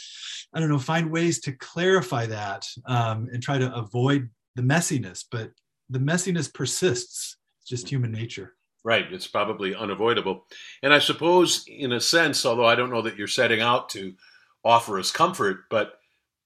I 0.52 0.60
don't 0.60 0.68
know, 0.68 0.78
find 0.78 1.10
ways 1.10 1.40
to 1.40 1.52
clarify 1.52 2.26
that 2.26 2.66
um, 2.86 3.28
and 3.32 3.42
try 3.42 3.58
to 3.58 3.72
avoid 3.74 4.30
the 4.56 4.62
messiness. 4.62 5.24
But 5.30 5.50
the 5.88 5.98
messiness 5.98 6.52
persists. 6.52 7.36
Just 7.66 7.88
human 7.88 8.12
nature. 8.12 8.54
Right. 8.82 9.10
It's 9.10 9.26
probably 9.26 9.74
unavoidable. 9.74 10.44
And 10.82 10.92
I 10.92 10.98
suppose, 10.98 11.64
in 11.66 11.92
a 11.92 12.00
sense, 12.00 12.44
although 12.44 12.66
I 12.66 12.74
don't 12.74 12.90
know 12.90 13.02
that 13.02 13.16
you're 13.16 13.26
setting 13.26 13.60
out 13.60 13.88
to 13.90 14.14
offer 14.62 14.98
us 14.98 15.10
comfort, 15.10 15.64
but 15.70 15.98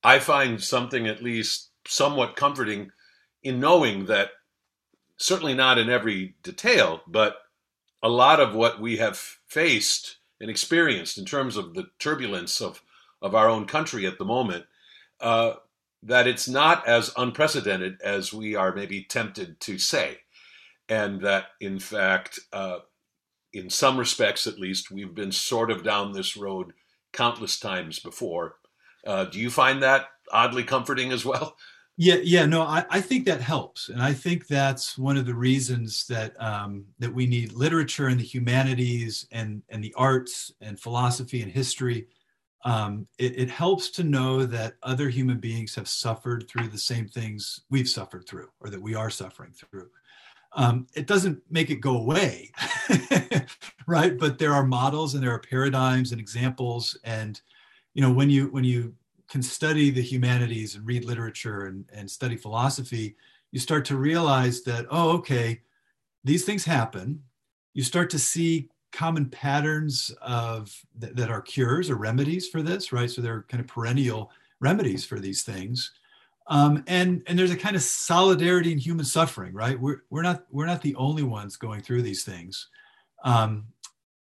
I 0.04 0.20
find 0.20 0.62
something 0.62 1.08
at 1.08 1.22
least 1.22 1.70
somewhat 1.86 2.36
comforting 2.36 2.92
in 3.42 3.58
knowing 3.58 4.06
that 4.06 4.30
certainly 5.16 5.54
not 5.54 5.78
in 5.78 5.90
every 5.90 6.36
detail, 6.42 7.02
but 7.06 7.38
a 8.02 8.08
lot 8.08 8.40
of 8.40 8.54
what 8.54 8.80
we 8.80 8.98
have 8.98 9.16
faced 9.48 10.18
and 10.40 10.48
experienced 10.48 11.18
in 11.18 11.24
terms 11.24 11.56
of 11.56 11.74
the 11.74 11.88
turbulence 11.98 12.60
of, 12.60 12.82
of 13.20 13.34
our 13.34 13.48
own 13.48 13.66
country 13.66 14.06
at 14.06 14.18
the 14.18 14.24
moment, 14.24 14.64
uh, 15.20 15.54
that 16.02 16.28
it's 16.28 16.48
not 16.48 16.86
as 16.86 17.12
unprecedented 17.16 18.00
as 18.02 18.32
we 18.32 18.54
are 18.54 18.72
maybe 18.72 19.02
tempted 19.02 19.58
to 19.60 19.78
say. 19.78 20.18
And 20.88 21.20
that, 21.22 21.46
in 21.60 21.78
fact, 21.78 22.40
uh, 22.52 22.78
in 23.52 23.70
some 23.70 23.98
respects 23.98 24.46
at 24.46 24.58
least, 24.58 24.90
we've 24.90 25.14
been 25.14 25.32
sort 25.32 25.70
of 25.70 25.84
down 25.84 26.12
this 26.12 26.36
road 26.36 26.72
countless 27.12 27.58
times 27.58 27.98
before. 27.98 28.56
Uh, 29.06 29.24
do 29.24 29.38
you 29.38 29.50
find 29.50 29.82
that 29.82 30.06
oddly 30.32 30.64
comforting 30.64 31.12
as 31.12 31.24
well? 31.24 31.56
Yeah, 32.00 32.18
yeah, 32.22 32.46
no, 32.46 32.62
I, 32.62 32.84
I 32.90 33.00
think 33.00 33.24
that 33.26 33.40
helps, 33.40 33.88
and 33.88 34.00
I 34.00 34.12
think 34.12 34.46
that's 34.46 34.96
one 34.96 35.16
of 35.16 35.26
the 35.26 35.34
reasons 35.34 36.06
that 36.06 36.40
um, 36.40 36.84
that 37.00 37.12
we 37.12 37.26
need 37.26 37.54
literature 37.54 38.06
and 38.06 38.20
the 38.20 38.24
humanities 38.24 39.26
and 39.32 39.64
and 39.68 39.82
the 39.82 39.92
arts 39.96 40.52
and 40.60 40.78
philosophy 40.78 41.42
and 41.42 41.50
history. 41.50 42.06
Um, 42.64 43.08
it, 43.18 43.38
it, 43.38 43.50
helps 43.50 43.90
to 43.90 44.04
know 44.04 44.44
that 44.44 44.74
other 44.82 45.08
human 45.08 45.38
beings 45.38 45.74
have 45.76 45.88
suffered 45.88 46.48
through 46.48 46.68
the 46.68 46.78
same 46.78 47.08
things 47.08 47.60
we've 47.70 47.88
suffered 47.88 48.28
through, 48.28 48.48
or 48.60 48.70
that 48.70 48.82
we 48.82 48.94
are 48.94 49.10
suffering 49.10 49.52
through. 49.52 49.88
Um, 50.58 50.88
it 50.94 51.06
doesn't 51.06 51.40
make 51.48 51.70
it 51.70 51.76
go 51.76 51.96
away, 51.96 52.50
right? 53.86 54.18
But 54.18 54.38
there 54.38 54.52
are 54.52 54.66
models 54.66 55.14
and 55.14 55.22
there 55.22 55.30
are 55.30 55.38
paradigms 55.38 56.10
and 56.10 56.20
examples, 56.20 56.98
and 57.04 57.40
you 57.94 58.02
know 58.02 58.12
when 58.12 58.28
you 58.28 58.48
when 58.48 58.64
you 58.64 58.92
can 59.28 59.40
study 59.40 59.90
the 59.90 60.02
humanities 60.02 60.74
and 60.74 60.84
read 60.84 61.04
literature 61.04 61.66
and, 61.66 61.84
and 61.94 62.10
study 62.10 62.36
philosophy, 62.36 63.14
you 63.52 63.60
start 63.60 63.84
to 63.84 63.96
realize 63.96 64.62
that, 64.62 64.86
oh, 64.90 65.10
okay, 65.10 65.60
these 66.24 66.44
things 66.44 66.64
happen. 66.64 67.22
You 67.74 67.84
start 67.84 68.10
to 68.10 68.18
see 68.18 68.68
common 68.90 69.26
patterns 69.30 70.10
of 70.22 70.74
th- 71.00 71.12
that 71.14 71.30
are 71.30 71.42
cures 71.42 71.88
or 71.88 71.94
remedies 71.94 72.48
for 72.48 72.62
this, 72.62 72.92
right? 72.92 73.10
So 73.10 73.20
they're 73.20 73.44
kind 73.48 73.60
of 73.60 73.68
perennial 73.68 74.32
remedies 74.58 75.04
for 75.04 75.20
these 75.20 75.44
things. 75.44 75.92
Um, 76.48 76.82
and 76.86 77.22
and 77.26 77.38
there's 77.38 77.50
a 77.50 77.56
kind 77.56 77.76
of 77.76 77.82
solidarity 77.82 78.72
in 78.72 78.78
human 78.78 79.04
suffering, 79.04 79.52
right? 79.52 79.78
We're 79.78 80.02
we're 80.10 80.22
not 80.22 80.44
we're 80.50 80.66
not 80.66 80.82
the 80.82 80.94
only 80.96 81.22
ones 81.22 81.56
going 81.56 81.82
through 81.82 82.02
these 82.02 82.24
things. 82.24 82.68
Um, 83.22 83.66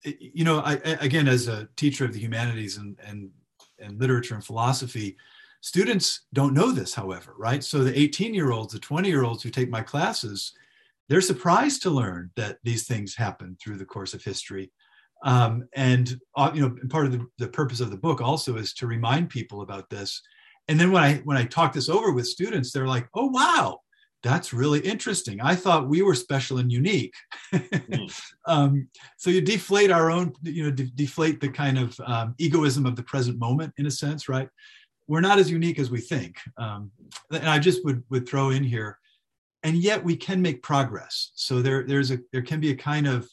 you 0.04 0.44
know, 0.44 0.60
I, 0.60 0.74
again, 1.00 1.28
as 1.28 1.48
a 1.48 1.70
teacher 1.78 2.06
of 2.06 2.14
the 2.14 2.20
humanities 2.20 2.78
and 2.78 2.98
and 3.06 3.30
and 3.80 4.00
literature 4.00 4.36
and 4.36 4.44
philosophy, 4.44 5.16
students 5.62 6.22
don't 6.34 6.54
know 6.54 6.72
this, 6.72 6.94
however, 6.94 7.34
right? 7.38 7.64
So 7.64 7.84
the 7.84 7.98
18 7.98 8.34
year 8.34 8.52
olds, 8.52 8.74
the 8.74 8.80
20 8.80 9.08
year 9.08 9.24
olds 9.24 9.44
who 9.44 9.50
take 9.50 9.70
my 9.70 9.82
classes, 9.82 10.54
they're 11.08 11.22
surprised 11.22 11.82
to 11.84 11.90
learn 11.90 12.32
that 12.36 12.58
these 12.64 12.88
things 12.88 13.16
happen 13.16 13.58
through 13.62 13.78
the 13.78 13.86
course 13.86 14.14
of 14.14 14.24
history. 14.24 14.72
Um, 15.24 15.68
and 15.74 16.20
uh, 16.36 16.52
you 16.54 16.62
know, 16.62 16.76
part 16.90 17.06
of 17.06 17.12
the, 17.14 17.26
the 17.38 17.48
purpose 17.48 17.80
of 17.80 17.90
the 17.90 17.98
book 17.98 18.22
also 18.22 18.58
is 18.58 18.74
to 18.76 18.88
remind 18.88 19.30
people 19.30 19.62
about 19.62 19.90
this 19.90 20.22
and 20.68 20.80
then 20.80 20.92
when 20.92 21.04
I 21.04 21.16
when 21.24 21.38
I 21.38 21.46
talk 21.46 21.74
this 21.74 21.90
over 21.90 22.12
with 22.12 22.28
students, 22.28 22.72
they're 22.72 22.88
like, 22.88 23.08
"Oh 23.14 23.28
wow, 23.28 23.82
that's 24.22 24.54
really 24.54 24.80
interesting. 24.80 25.40
I 25.42 25.56
thought 25.56 25.88
we 25.88 26.02
were 26.02 26.16
special 26.16 26.58
and 26.58 26.72
unique." 26.72 27.14
mm. 27.54 28.22
um, 28.48 28.90
so 29.18 29.30
you 29.30 29.42
deflate 29.42 29.92
our 29.92 30.12
own, 30.12 30.34
you 30.44 30.64
know, 30.64 30.72
de- 30.72 30.92
deflate 30.92 31.40
the 31.40 31.50
kind 31.50 31.78
of 31.78 31.98
um, 32.06 32.36
egoism 32.38 32.86
of 32.86 32.96
the 32.96 33.04
present 33.04 33.40
moment 33.40 33.74
in 33.78 33.86
a 33.86 33.92
sense, 33.92 34.28
right? 34.28 34.50
We're 35.08 35.22
not 35.22 35.40
as 35.40 35.50
unique 35.50 35.80
as 35.80 35.90
we 35.90 36.02
think. 36.02 36.38
Um, 36.58 36.92
and 37.32 37.50
I 37.50 37.60
just 37.60 37.86
would 37.86 38.04
would 38.10 38.28
throw 38.28 38.50
in 38.50 38.64
here, 38.64 39.00
and 39.64 39.78
yet 39.78 40.04
we 40.04 40.18
can 40.18 40.42
make 40.42 40.62
progress. 40.64 41.32
So 41.36 41.62
there 41.62 41.84
there's 41.84 42.12
a 42.12 42.20
there 42.34 42.42
can 42.42 42.60
be 42.60 42.72
a 42.72 42.76
kind 42.76 43.08
of 43.08 43.30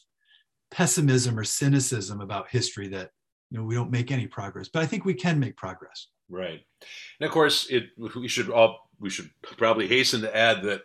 pessimism 0.71 1.37
or 1.37 1.43
cynicism 1.43 2.21
about 2.21 2.49
history 2.49 2.87
that 2.89 3.11
you 3.51 3.57
know 3.57 3.65
we 3.65 3.75
don't 3.75 3.91
make 3.91 4.09
any 4.09 4.25
progress, 4.25 4.69
but 4.69 4.81
I 4.81 4.85
think 4.85 5.03
we 5.03 5.13
can 5.13 5.37
make 5.37 5.57
progress. 5.57 6.07
Right, 6.29 6.61
and 7.19 7.27
of 7.27 7.31
course, 7.31 7.67
it 7.69 7.89
we 7.97 8.27
should 8.27 8.49
all 8.49 8.89
we 8.99 9.09
should 9.09 9.29
probably 9.57 9.87
hasten 9.87 10.21
to 10.21 10.35
add 10.35 10.63
that 10.63 10.81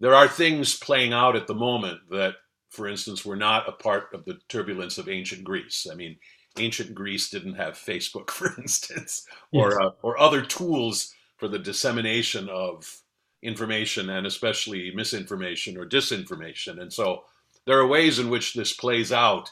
there 0.00 0.14
are 0.14 0.28
things 0.28 0.78
playing 0.78 1.12
out 1.12 1.36
at 1.36 1.46
the 1.46 1.54
moment 1.54 2.00
that, 2.10 2.34
for 2.70 2.88
instance, 2.88 3.24
were 3.24 3.36
not 3.36 3.68
a 3.68 3.72
part 3.72 4.08
of 4.14 4.24
the 4.24 4.38
turbulence 4.48 4.96
of 4.98 5.08
ancient 5.08 5.44
Greece. 5.44 5.86
I 5.90 5.94
mean, 5.94 6.16
ancient 6.58 6.94
Greece 6.94 7.30
didn't 7.30 7.54
have 7.54 7.74
Facebook, 7.74 8.30
for 8.30 8.54
instance, 8.58 9.26
or 9.52 9.70
yes. 9.70 9.78
uh, 9.80 9.90
or 10.02 10.18
other 10.18 10.42
tools 10.42 11.14
for 11.36 11.48
the 11.48 11.58
dissemination 11.58 12.48
of 12.48 13.00
information 13.42 14.10
and 14.10 14.26
especially 14.26 14.92
misinformation 14.94 15.76
or 15.76 15.86
disinformation. 15.86 16.80
And 16.80 16.92
so 16.92 17.24
there 17.66 17.78
are 17.78 17.86
ways 17.86 18.18
in 18.18 18.28
which 18.28 18.54
this 18.54 18.74
plays 18.74 19.12
out 19.12 19.50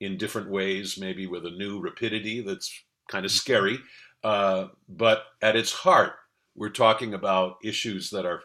in 0.00 0.16
different 0.16 0.50
ways, 0.50 0.98
maybe 0.98 1.26
with 1.26 1.44
a 1.44 1.50
new 1.50 1.80
rapidity 1.80 2.40
that's 2.40 2.82
kind 3.08 3.24
of 3.24 3.30
scary. 3.30 3.78
Uh, 4.22 4.68
but 4.88 5.24
at 5.42 5.56
its 5.56 5.72
heart, 5.72 6.14
we're 6.54 6.70
talking 6.70 7.14
about 7.14 7.56
issues 7.62 8.10
that 8.10 8.24
are, 8.24 8.42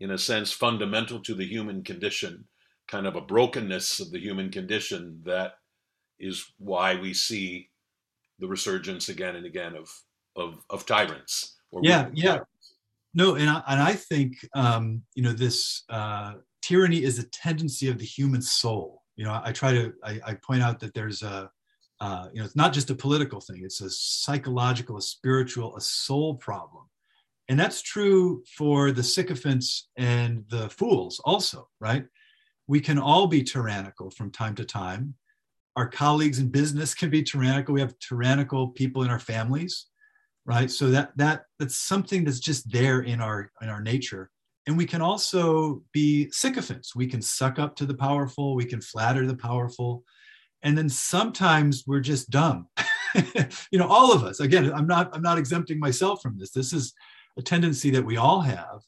in 0.00 0.10
a 0.10 0.18
sense, 0.18 0.52
fundamental 0.52 1.20
to 1.20 1.34
the 1.34 1.46
human 1.46 1.82
condition, 1.82 2.44
kind 2.86 3.06
of 3.06 3.16
a 3.16 3.20
brokenness 3.20 4.00
of 4.00 4.10
the 4.10 4.20
human 4.20 4.50
condition 4.50 5.20
that 5.24 5.54
is 6.18 6.52
why 6.58 6.94
we 6.94 7.12
see 7.12 7.68
the 8.38 8.46
resurgence 8.46 9.08
again 9.08 9.36
and 9.36 9.46
again 9.46 9.74
of 9.74 9.90
of, 10.36 10.64
of 10.70 10.86
tyrants. 10.86 11.56
yeah, 11.82 12.08
yeah. 12.14 12.30
Tyrants. 12.30 12.74
No, 13.14 13.34
and 13.34 13.50
I, 13.50 13.62
and 13.66 13.82
I 13.82 13.94
think 13.94 14.36
um, 14.54 15.02
you 15.14 15.22
know 15.22 15.32
this 15.32 15.82
uh, 15.88 16.34
tyranny 16.62 17.02
is 17.02 17.18
a 17.18 17.28
tendency 17.28 17.88
of 17.88 17.98
the 17.98 18.04
human 18.04 18.42
soul. 18.42 19.02
You 19.16 19.24
know, 19.24 19.32
I, 19.32 19.48
I 19.48 19.52
try 19.52 19.72
to 19.72 19.92
I, 20.04 20.20
I, 20.24 20.34
point 20.34 20.62
out 20.62 20.78
that 20.80 20.94
there's 20.94 21.22
a 21.22 21.50
uh, 22.00 22.28
you 22.32 22.38
know, 22.38 22.44
it's 22.44 22.56
not 22.56 22.72
just 22.72 22.90
a 22.90 22.94
political 22.94 23.40
thing, 23.40 23.62
it's 23.64 23.80
a 23.80 23.90
psychological, 23.90 24.96
a 24.96 25.02
spiritual, 25.02 25.76
a 25.76 25.80
soul 25.80 26.34
problem. 26.34 26.84
And 27.48 27.58
that's 27.58 27.80
true 27.80 28.42
for 28.56 28.92
the 28.92 29.02
sycophants 29.02 29.88
and 29.96 30.44
the 30.48 30.68
fools 30.68 31.20
also, 31.24 31.68
right? 31.80 32.04
We 32.66 32.80
can 32.80 32.98
all 32.98 33.26
be 33.26 33.42
tyrannical 33.42 34.10
from 34.10 34.30
time 34.30 34.54
to 34.56 34.64
time. 34.64 35.14
Our 35.74 35.88
colleagues 35.88 36.38
in 36.38 36.48
business 36.48 36.94
can 36.94 37.08
be 37.08 37.22
tyrannical. 37.22 37.72
We 37.72 37.80
have 37.80 37.98
tyrannical 37.98 38.68
people 38.68 39.02
in 39.02 39.10
our 39.10 39.18
families, 39.18 39.86
right? 40.44 40.70
So 40.70 40.90
that 40.90 41.12
that 41.16 41.44
that's 41.58 41.76
something 41.76 42.24
that's 42.24 42.40
just 42.40 42.70
there 42.70 43.00
in 43.00 43.20
our 43.20 43.50
in 43.62 43.68
our 43.68 43.80
nature. 43.80 44.30
And 44.66 44.76
we 44.76 44.84
can 44.84 45.00
also 45.00 45.82
be 45.92 46.30
sycophants. 46.30 46.94
We 46.94 47.06
can 47.06 47.22
suck 47.22 47.58
up 47.58 47.74
to 47.76 47.86
the 47.86 47.94
powerful. 47.94 48.54
We 48.54 48.66
can 48.66 48.82
flatter 48.82 49.26
the 49.26 49.36
powerful 49.36 50.04
and 50.62 50.76
then 50.76 50.88
sometimes 50.88 51.84
we're 51.86 52.00
just 52.00 52.30
dumb. 52.30 52.68
You 53.72 53.78
know 53.78 53.88
all 53.88 54.12
of 54.12 54.22
us 54.22 54.38
again 54.38 54.70
i'm 54.74 54.86
not 54.86 55.14
i'm 55.14 55.22
not 55.22 55.38
exempting 55.38 55.80
myself 55.80 56.20
from 56.20 56.38
this. 56.38 56.50
This 56.50 56.74
is 56.74 56.92
a 57.38 57.42
tendency 57.42 57.90
that 57.90 58.04
we 58.04 58.18
all 58.18 58.42
have. 58.42 58.82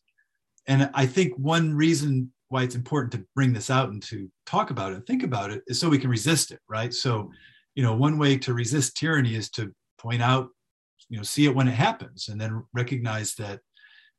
And 0.67 0.91
i 0.93 1.07
think 1.07 1.33
one 1.39 1.75
reason 1.75 2.31
why 2.49 2.65
it's 2.65 2.75
important 2.75 3.13
to 3.13 3.25
bring 3.35 3.53
this 3.53 3.71
out 3.71 3.89
and 3.91 4.03
to 4.03 4.31
talk 4.45 4.71
about 4.71 4.93
it 4.93 4.97
and 4.97 5.07
think 5.07 5.23
about 5.23 5.51
it 5.51 5.63
is 5.69 5.81
so 5.81 5.89
we 5.89 5.99
can 5.99 6.11
resist 6.11 6.51
it 6.51 6.61
right? 6.69 6.93
So 6.93 7.33
you 7.75 7.83
know 7.83 7.95
one 7.95 8.19
way 8.19 8.37
to 8.39 8.53
resist 8.53 8.97
tyranny 8.97 9.35
is 9.35 9.51
to 9.53 9.75
point 9.99 10.21
out 10.23 10.49
you 11.09 11.17
know 11.17 11.23
see 11.23 11.47
it 11.47 11.55
when 11.55 11.67
it 11.67 11.75
happens 11.75 12.29
and 12.29 12.39
then 12.39 12.63
recognize 12.75 13.35
that 13.37 13.61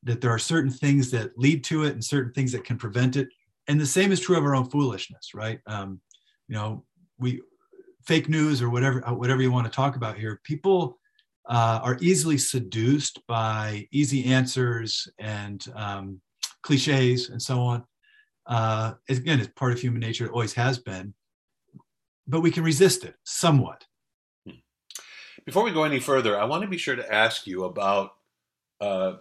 that 0.04 0.20
there 0.20 0.32
are 0.32 0.40
certain 0.40 0.72
things 0.72 1.12
that 1.12 1.38
lead 1.38 1.64
to 1.66 1.84
it 1.84 1.94
and 1.94 2.04
certain 2.04 2.34
things 2.34 2.52
that 2.54 2.64
can 2.64 2.78
prevent 2.78 3.16
it. 3.16 3.28
And 3.68 3.80
the 3.80 3.86
same 3.86 4.12
is 4.12 4.20
true 4.20 4.36
of 4.36 4.44
our 4.44 4.56
own 4.56 4.68
foolishness 4.70 5.36
right? 5.36 5.60
Um, 5.68 6.02
you 6.48 6.56
know 6.56 6.84
we 7.22 7.42
fake 8.04 8.28
news 8.28 8.62
or 8.62 8.70
whatever 8.70 9.08
uh, 9.08 9.14
whatever 9.14 9.42
you 9.42 9.52
want 9.52 9.66
to 9.66 9.72
talk 9.72 9.96
about 9.96 10.18
here 10.18 10.42
people 10.44 10.98
uh, 11.46 11.80
are 11.84 11.98
easily 12.02 12.38
seduced 12.38 13.26
by 13.28 13.88
easy 13.92 14.26
answers 14.26 15.08
and 15.20 15.66
um, 15.76 16.22
cliches 16.62 17.30
and 17.30 17.42
so 17.42 17.60
on. 17.60 17.84
Uh, 18.48 18.94
again 19.08 19.40
it's 19.40 19.52
part 19.56 19.72
of 19.72 19.80
human 19.80 20.02
nature. 20.02 20.26
It 20.26 20.32
always 20.32 20.54
has 20.54 20.78
been 20.80 21.14
but 22.28 22.42
we 22.42 22.52
can 22.52 22.64
resist 22.64 23.04
it 23.04 23.16
somewhat. 23.24 23.86
Before 25.46 25.64
we 25.64 25.72
go 25.72 25.84
any 25.84 26.00
further 26.00 26.40
i 26.40 26.46
want 26.46 26.62
to 26.62 26.68
be 26.68 26.78
sure 26.78 26.96
to 26.96 27.14
ask 27.14 27.48
you 27.48 27.64
about 27.64 28.12
uh, 28.80 29.14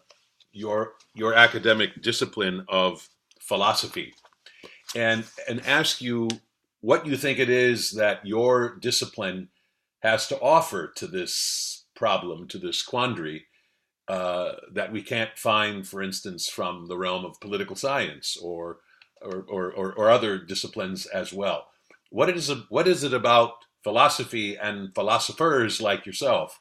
your 0.53 0.95
your 1.15 1.35
academic 1.35 2.03
discipline 2.03 2.65
of 2.69 3.07
philosophy 3.41 4.15
and 4.95 5.25
and 5.49 5.65
ask 5.67 6.01
you 6.01 6.29
what 6.81 7.07
you 7.07 7.17
think 7.17 7.39
it 7.39 7.51
is 7.51 7.93
that 7.93 8.27
your 8.27 8.77
discipline 8.79 9.49
has 10.01 10.27
to 10.29 10.41
offer 10.41 10.91
to 10.97 11.07
this 11.07 11.85
problem, 11.95 12.49
to 12.49 12.59
this 12.59 12.83
quandary, 12.83 13.47
uh, 14.09 14.53
that 14.73 14.91
we 14.91 15.03
can't 15.03 15.39
find, 15.39 15.87
for 15.87 16.03
instance, 16.03 16.49
from 16.49 16.87
the 16.87 16.97
realm 16.97 17.25
of 17.25 17.41
political 17.41 17.77
science 17.77 18.37
or 18.43 18.79
or, 19.23 19.45
or, 19.51 19.93
or, 19.93 20.11
other 20.11 20.39
disciplines 20.39 21.05
as 21.05 21.31
well. 21.31 21.67
What 22.09 22.31
is, 22.31 22.51
what 22.71 22.89
is 22.89 23.05
it 23.05 23.13
about 23.13 23.53
philosophy 23.83 24.57
and 24.57 24.95
philosophers 24.95 25.81
like 25.81 26.07
yourself 26.07 26.59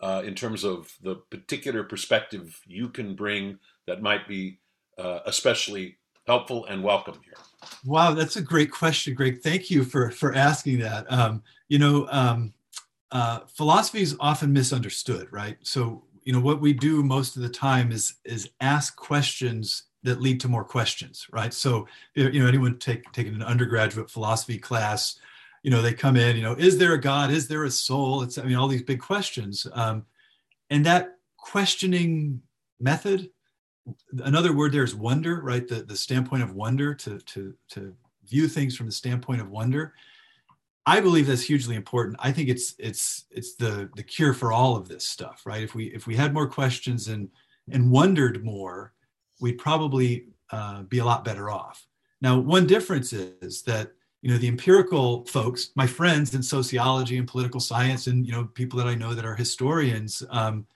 uh, 0.00 0.22
in 0.24 0.34
terms 0.34 0.64
of 0.64 0.92
the 1.02 1.16
particular 1.30 1.84
perspective 1.84 2.60
you 2.66 2.88
can 2.88 3.14
bring 3.14 3.58
that 3.86 4.02
might 4.02 4.26
be 4.28 4.58
uh, 4.98 5.20
especially 5.26 5.96
helpful 6.26 6.66
and 6.66 6.82
welcome 6.82 7.18
here? 7.24 7.34
Wow, 7.84 8.12
that's 8.12 8.36
a 8.36 8.42
great 8.42 8.70
question, 8.70 9.14
Greg. 9.14 9.40
Thank 9.40 9.70
you 9.70 9.84
for 9.84 10.10
for 10.10 10.34
asking 10.34 10.80
that. 10.80 11.10
Um, 11.10 11.42
you 11.68 11.78
know, 11.78 12.06
um, 12.10 12.52
uh, 13.10 13.40
philosophy 13.46 14.02
is 14.02 14.16
often 14.20 14.52
misunderstood, 14.52 15.28
right? 15.30 15.56
So, 15.62 16.04
you 16.24 16.32
know, 16.32 16.40
what 16.40 16.60
we 16.60 16.72
do 16.72 17.02
most 17.02 17.36
of 17.36 17.42
the 17.42 17.48
time 17.48 17.92
is 17.92 18.14
is 18.24 18.50
ask 18.60 18.96
questions 18.96 19.84
that 20.04 20.20
lead 20.20 20.40
to 20.40 20.48
more 20.48 20.64
questions, 20.64 21.26
right? 21.30 21.54
So, 21.54 21.86
you 22.14 22.40
know, 22.40 22.48
anyone 22.48 22.78
take 22.78 23.10
taking 23.12 23.34
an 23.34 23.42
undergraduate 23.42 24.10
philosophy 24.10 24.58
class, 24.58 25.18
you 25.62 25.70
know, 25.70 25.82
they 25.82 25.92
come 25.92 26.16
in, 26.16 26.36
you 26.36 26.42
know, 26.42 26.54
is 26.54 26.78
there 26.78 26.94
a 26.94 27.00
God? 27.00 27.30
Is 27.30 27.46
there 27.46 27.64
a 27.64 27.70
soul? 27.70 28.22
It's 28.22 28.38
I 28.38 28.42
mean, 28.42 28.56
all 28.56 28.68
these 28.68 28.82
big 28.82 29.00
questions, 29.00 29.66
um, 29.72 30.04
and 30.70 30.84
that 30.86 31.18
questioning 31.36 32.40
method 32.80 33.30
another 34.24 34.52
word 34.52 34.72
there 34.72 34.84
is 34.84 34.94
wonder, 34.94 35.40
right? 35.40 35.66
The, 35.66 35.82
the 35.82 35.96
standpoint 35.96 36.42
of 36.42 36.54
wonder 36.54 36.94
to, 36.94 37.18
to, 37.18 37.54
to 37.70 37.94
view 38.28 38.48
things 38.48 38.76
from 38.76 38.86
the 38.86 38.92
standpoint 38.92 39.40
of 39.40 39.50
wonder. 39.50 39.94
I 40.84 41.00
believe 41.00 41.26
that's 41.26 41.42
hugely 41.42 41.76
important. 41.76 42.16
I 42.18 42.32
think 42.32 42.48
it's 42.48 42.74
it's 42.78 43.26
it's 43.30 43.54
the 43.54 43.88
the 43.94 44.02
cure 44.02 44.34
for 44.34 44.52
all 44.52 44.76
of 44.76 44.88
this 44.88 45.06
stuff, 45.06 45.42
right? 45.46 45.62
If 45.62 45.74
we 45.74 45.86
if 45.86 46.06
we 46.06 46.16
had 46.16 46.34
more 46.34 46.48
questions 46.48 47.06
and 47.08 47.28
and 47.70 47.90
wondered 47.90 48.44
more, 48.44 48.92
we'd 49.40 49.58
probably 49.58 50.26
uh, 50.50 50.82
be 50.82 50.98
a 50.98 51.04
lot 51.04 51.24
better 51.24 51.50
off. 51.50 51.86
Now, 52.20 52.38
one 52.38 52.66
difference 52.66 53.12
is 53.12 53.62
that 53.62 53.92
you 54.22 54.30
know 54.30 54.38
the 54.38 54.48
empirical 54.48 55.24
folks, 55.26 55.70
my 55.76 55.86
friends 55.86 56.34
in 56.34 56.42
sociology 56.42 57.16
and 57.16 57.28
political 57.28 57.60
science, 57.60 58.08
and 58.08 58.26
you 58.26 58.32
know 58.32 58.44
people 58.44 58.78
that 58.78 58.88
I 58.88 58.96
know 58.96 59.14
that 59.14 59.24
are 59.24 59.36
historians, 59.36 60.24
um, 60.30 60.66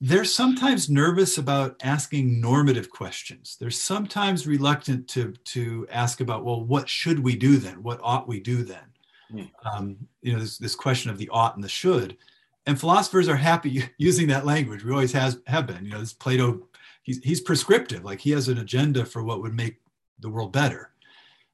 they're 0.00 0.24
sometimes 0.24 0.88
nervous 0.88 1.38
about 1.38 1.76
asking 1.82 2.40
normative 2.40 2.90
questions. 2.90 3.56
They're 3.58 3.70
sometimes 3.70 4.46
reluctant 4.46 5.08
to, 5.08 5.32
to 5.46 5.88
ask 5.90 6.20
about, 6.20 6.44
well, 6.44 6.64
what 6.64 6.88
should 6.88 7.18
we 7.18 7.34
do 7.34 7.56
then? 7.56 7.82
What 7.82 7.98
ought 8.02 8.28
we 8.28 8.38
do 8.38 8.62
then? 8.62 8.78
Mm. 9.32 9.50
Um, 9.64 9.96
you 10.22 10.32
know, 10.32 10.38
this, 10.38 10.56
this 10.58 10.76
question 10.76 11.10
of 11.10 11.18
the 11.18 11.28
ought 11.30 11.56
and 11.56 11.64
the 11.64 11.68
should. 11.68 12.16
and 12.66 12.78
philosophers 12.78 13.28
are 13.28 13.36
happy 13.36 13.84
using 13.98 14.28
that 14.28 14.46
language. 14.46 14.84
We 14.84 14.92
always 14.92 15.12
has 15.12 15.40
have 15.46 15.66
been. 15.66 15.84
You 15.84 15.92
know, 15.92 16.00
this 16.00 16.12
Plato, 16.12 16.68
he's 17.02 17.18
he's 17.18 17.40
prescriptive. 17.40 18.04
Like 18.04 18.20
he 18.20 18.30
has 18.30 18.48
an 18.48 18.58
agenda 18.58 19.04
for 19.04 19.22
what 19.22 19.42
would 19.42 19.54
make 19.54 19.80
the 20.20 20.30
world 20.30 20.52
better. 20.52 20.92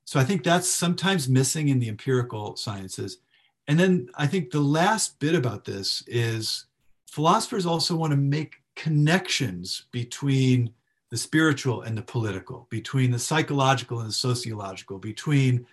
So 0.04 0.20
I 0.20 0.24
think 0.24 0.44
that's 0.44 0.68
sometimes 0.68 1.28
missing 1.28 1.68
in 1.68 1.78
the 1.78 1.88
empirical 1.88 2.56
sciences. 2.56 3.18
And 3.66 3.80
then 3.80 4.08
I 4.14 4.26
think 4.26 4.50
the 4.50 4.60
last 4.60 5.18
bit 5.18 5.34
about 5.34 5.64
this 5.64 6.04
is 6.06 6.66
philosophers 7.14 7.64
also 7.64 7.94
want 7.94 8.10
to 8.10 8.16
make 8.16 8.56
connections 8.74 9.84
between 9.92 10.68
the 11.12 11.16
spiritual 11.16 11.82
and 11.82 11.96
the 11.96 12.02
political, 12.02 12.66
between 12.70 13.12
the 13.12 13.18
psychological 13.20 14.00
and 14.00 14.08
the 14.08 14.12
sociological, 14.12 14.98
between 14.98 15.64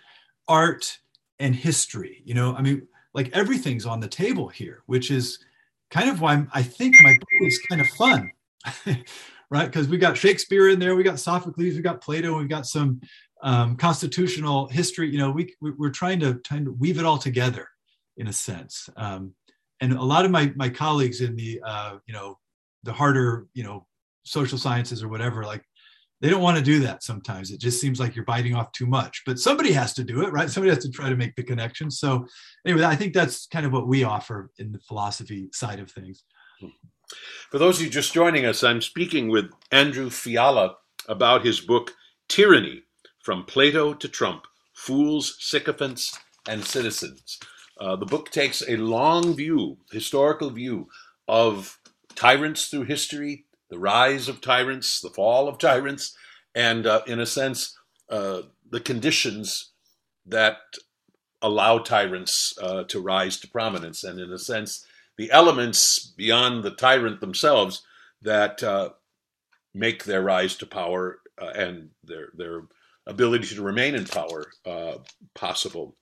art 0.46 1.00
and 1.40 1.52
history. 1.52 2.22
You 2.24 2.34
know, 2.34 2.54
I 2.54 2.62
mean, 2.62 2.86
like 3.12 3.28
everything's 3.32 3.86
on 3.86 3.98
the 3.98 4.06
table 4.06 4.46
here, 4.46 4.84
which 4.86 5.10
is 5.10 5.40
kind 5.90 6.08
of 6.08 6.20
why 6.20 6.46
I 6.54 6.62
think 6.62 6.94
my 7.02 7.14
book 7.14 7.28
is 7.40 7.58
kind 7.68 7.80
of 7.80 7.88
fun, 7.88 8.30
right? 9.50 9.66
Because 9.66 9.88
we 9.88 9.98
got 9.98 10.16
Shakespeare 10.16 10.68
in 10.68 10.78
there, 10.78 10.94
we 10.94 11.02
got 11.02 11.18
Sophocles, 11.18 11.74
we 11.74 11.80
got 11.80 12.00
Plato, 12.00 12.38
we've 12.38 12.48
got 12.48 12.66
some 12.66 13.00
um, 13.42 13.74
constitutional 13.74 14.68
history. 14.68 15.10
You 15.10 15.18
know, 15.18 15.32
we 15.32 15.52
we're 15.60 15.90
trying 15.90 16.20
to 16.20 16.34
trying 16.34 16.66
to 16.66 16.72
weave 16.72 17.00
it 17.00 17.04
all 17.04 17.18
together 17.18 17.68
in 18.16 18.28
a 18.28 18.32
sense. 18.32 18.88
Um, 18.96 19.34
and 19.82 19.92
a 19.92 20.02
lot 20.02 20.24
of 20.24 20.30
my 20.30 20.52
my 20.56 20.68
colleagues 20.68 21.20
in 21.20 21.36
the 21.36 21.60
uh, 21.66 21.96
you 22.06 22.14
know 22.14 22.38
the 22.84 22.92
harder 22.92 23.46
you 23.52 23.64
know 23.64 23.86
social 24.24 24.56
sciences 24.56 25.02
or 25.02 25.08
whatever 25.08 25.44
like 25.44 25.64
they 26.20 26.30
don't 26.30 26.40
want 26.40 26.56
to 26.56 26.62
do 26.62 26.78
that 26.78 27.02
sometimes. 27.02 27.50
It 27.50 27.58
just 27.58 27.80
seems 27.80 27.98
like 27.98 28.14
you're 28.14 28.24
biting 28.24 28.54
off 28.54 28.70
too 28.70 28.86
much. 28.86 29.22
But 29.26 29.40
somebody 29.40 29.72
has 29.72 29.92
to 29.94 30.04
do 30.04 30.22
it 30.22 30.32
right? 30.32 30.48
Somebody 30.48 30.72
has 30.72 30.84
to 30.84 30.90
try 30.90 31.08
to 31.08 31.16
make 31.16 31.34
the 31.34 31.42
connection. 31.42 31.90
So 31.90 32.24
anyway 32.64 32.84
i 32.84 32.96
think 32.96 33.12
that's 33.12 33.46
kind 33.48 33.66
of 33.66 33.72
what 33.72 33.88
we 33.88 34.04
offer 34.04 34.50
in 34.58 34.72
the 34.72 34.78
philosophy 34.78 35.48
side 35.52 35.80
of 35.80 35.90
things. 35.90 36.24
For 37.50 37.58
those 37.58 37.78
of 37.78 37.84
you 37.84 37.90
just 37.90 38.14
joining 38.14 38.46
us 38.46 38.62
i'm 38.62 38.80
speaking 38.80 39.28
with 39.28 39.50
andrew 39.72 40.08
fiala 40.08 40.76
about 41.08 41.44
his 41.44 41.60
book 41.60 41.92
tyranny 42.28 42.82
from 43.24 43.44
plato 43.44 43.92
to 43.92 44.08
trump 44.08 44.44
fools 44.74 45.36
sycophants 45.40 46.16
and 46.48 46.64
citizens 46.64 47.38
uh, 47.78 47.96
the 47.96 48.06
book 48.06 48.30
takes 48.30 48.62
a 48.68 48.76
long 48.76 49.34
view 49.34 49.78
historical 49.90 50.50
view 50.50 50.88
of 51.26 51.78
tyrants 52.14 52.68
through 52.68 52.84
history 52.84 53.46
the 53.72 53.78
rise 53.78 54.28
of 54.28 54.42
tyrants, 54.42 55.00
the 55.00 55.08
fall 55.08 55.48
of 55.48 55.56
tyrants, 55.56 56.14
and 56.54 56.86
uh, 56.86 57.00
in 57.06 57.18
a 57.18 57.24
sense, 57.24 57.74
uh, 58.10 58.42
the 58.70 58.80
conditions 58.80 59.72
that 60.26 60.58
allow 61.40 61.78
tyrants 61.78 62.52
uh, 62.60 62.84
to 62.84 63.00
rise 63.00 63.40
to 63.40 63.48
prominence, 63.48 64.04
and 64.04 64.20
in 64.20 64.30
a 64.30 64.38
sense, 64.38 64.84
the 65.16 65.30
elements 65.30 66.12
beyond 66.18 66.62
the 66.62 66.70
tyrant 66.70 67.22
themselves 67.22 67.82
that 68.20 68.62
uh, 68.62 68.90
make 69.72 70.04
their 70.04 70.20
rise 70.20 70.54
to 70.56 70.66
power 70.66 71.20
and 71.38 71.88
their 72.04 72.28
their 72.36 72.64
ability 73.06 73.54
to 73.54 73.62
remain 73.62 73.94
in 73.94 74.04
power 74.04 74.48
possible. 75.34 75.96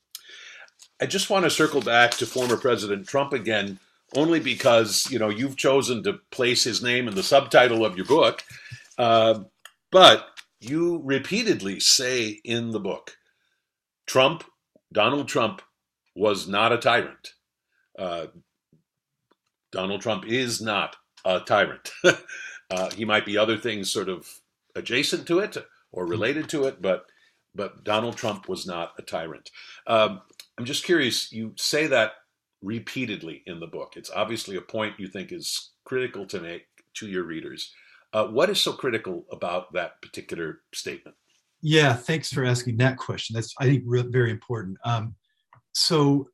I 1.01 1.07
just 1.07 1.31
want 1.31 1.45
to 1.45 1.51
circle 1.51 1.81
back 1.81 2.13
to 2.13 2.27
former 2.27 2.57
President 2.57 3.09
Trump 3.09 3.33
again 3.33 3.79
only 4.15 4.41
because 4.41 5.09
you 5.11 5.19
know 5.19 5.29
you've 5.29 5.57
chosen 5.57 6.03
to 6.03 6.15
place 6.31 6.65
his 6.65 6.83
name 6.83 7.09
in 7.09 7.15
the 7.15 7.23
subtitle 7.23 7.85
of 7.85 7.97
your 7.97 8.07
book. 8.07 8.45
Uh, 8.99 9.41
but 9.91 10.27
you 10.61 11.01
repeatedly 11.05 11.81
say 11.81 12.41
in 12.45 12.71
the 12.71 12.81
book, 12.81 13.17
Trump, 14.07 14.45
Donald 14.93 15.29
Trump, 15.29 15.63
was 16.15 16.47
not 16.47 16.73
a 16.73 16.79
tyrant. 16.79 17.35
Uh, 17.99 18.27
Donald 19.73 20.03
Trump 20.03 20.27
is 20.27 20.61
not 20.61 20.97
a 21.25 21.41
tyrant. 21.41 21.93
uh, 22.71 22.91
he 22.91 23.05
might 23.05 23.25
be 23.25 23.39
other 23.39 23.57
things 23.57 23.91
sort 23.91 24.09
of 24.09 24.27
adjacent 24.75 25.27
to 25.27 25.39
it 25.39 25.57
or 25.93 26.07
related 26.07 26.49
to 26.51 26.65
it, 26.65 26.83
but 26.83 27.07
but 27.55 27.83
Donald 27.85 28.17
Trump 28.17 28.49
was 28.49 28.67
not 28.67 28.93
a 28.99 29.03
tyrant. 29.03 29.51
Um, 29.87 30.21
I'm 30.61 30.67
just 30.67 30.85
curious. 30.85 31.33
You 31.33 31.55
say 31.57 31.87
that 31.87 32.13
repeatedly 32.61 33.43
in 33.47 33.61
the 33.61 33.67
book. 33.67 33.95
It's 33.97 34.11
obviously 34.11 34.57
a 34.57 34.61
point 34.61 35.01
you 35.01 35.09
think 35.09 35.33
is 35.33 35.71
critical 35.87 36.27
to 36.27 36.39
make 36.39 36.67
to 36.97 37.09
your 37.09 37.25
readers. 37.25 37.73
Uh, 38.13 38.27
what 38.27 38.51
is 38.51 38.61
so 38.61 38.75
critical 38.75 39.25
about 39.33 39.73
that 39.73 40.03
particular 40.03 40.61
statement? 40.75 41.17
Yeah, 41.63 41.95
thanks 41.95 42.31
for 42.31 42.45
asking 42.45 42.77
that 42.77 42.99
question. 42.99 43.33
That's 43.33 43.55
I 43.59 43.65
think 43.65 43.85
re- 43.87 44.05
very 44.07 44.31
important. 44.31 44.77
Um, 44.85 45.15
so, 45.73 46.29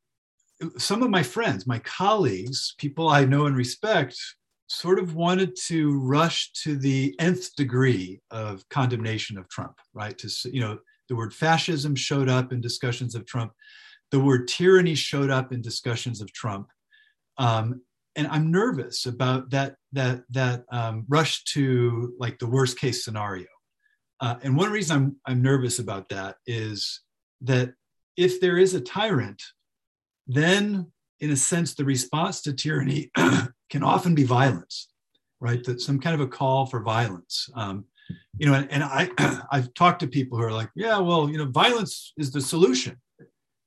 some 0.76 1.04
of 1.04 1.10
my 1.10 1.22
friends, 1.22 1.68
my 1.68 1.78
colleagues, 1.78 2.74
people 2.78 3.08
I 3.08 3.26
know 3.26 3.46
and 3.46 3.56
respect, 3.56 4.18
sort 4.66 4.98
of 4.98 5.14
wanted 5.14 5.56
to 5.66 6.00
rush 6.00 6.50
to 6.64 6.76
the 6.76 7.14
nth 7.20 7.54
degree 7.54 8.20
of 8.32 8.68
condemnation 8.70 9.38
of 9.38 9.48
Trump. 9.50 9.76
Right? 9.94 10.18
To 10.18 10.28
you 10.52 10.62
know, 10.62 10.78
the 11.08 11.14
word 11.14 11.32
fascism 11.32 11.94
showed 11.94 12.28
up 12.28 12.52
in 12.52 12.60
discussions 12.60 13.14
of 13.14 13.24
Trump 13.24 13.52
the 14.10 14.20
word 14.20 14.48
tyranny 14.48 14.94
showed 14.94 15.30
up 15.30 15.52
in 15.52 15.60
discussions 15.60 16.20
of 16.20 16.32
Trump. 16.32 16.68
Um, 17.38 17.82
and 18.14 18.26
I'm 18.28 18.50
nervous 18.50 19.06
about 19.06 19.50
that 19.50 19.76
that 19.92 20.22
that 20.30 20.64
um, 20.72 21.04
rush 21.08 21.44
to 21.44 22.14
like 22.18 22.38
the 22.38 22.46
worst 22.46 22.78
case 22.78 23.04
scenario. 23.04 23.46
Uh, 24.20 24.36
and 24.42 24.56
one 24.56 24.70
reason 24.70 24.96
I'm 24.96 25.16
I'm 25.26 25.42
nervous 25.42 25.78
about 25.78 26.08
that 26.08 26.36
is 26.46 27.02
that 27.42 27.74
if 28.16 28.40
there 28.40 28.56
is 28.56 28.72
a 28.72 28.80
tyrant, 28.80 29.42
then 30.26 30.90
in 31.20 31.30
a 31.30 31.36
sense 31.36 31.74
the 31.74 31.84
response 31.84 32.40
to 32.42 32.54
tyranny 32.54 33.10
can 33.70 33.82
often 33.82 34.14
be 34.14 34.24
violence, 34.24 34.88
right? 35.40 35.62
That 35.64 35.82
some 35.82 36.00
kind 36.00 36.14
of 36.14 36.20
a 36.20 36.30
call 36.30 36.64
for 36.64 36.80
violence. 36.80 37.50
Um, 37.54 37.84
you 38.38 38.46
know, 38.46 38.54
and, 38.54 38.70
and 38.70 38.82
I 38.82 39.10
I've 39.52 39.74
talked 39.74 40.00
to 40.00 40.06
people 40.06 40.38
who 40.38 40.44
are 40.44 40.52
like, 40.52 40.70
yeah, 40.74 40.98
well, 40.98 41.28
you 41.28 41.36
know, 41.36 41.46
violence 41.46 42.14
is 42.16 42.30
the 42.30 42.40
solution 42.40 42.96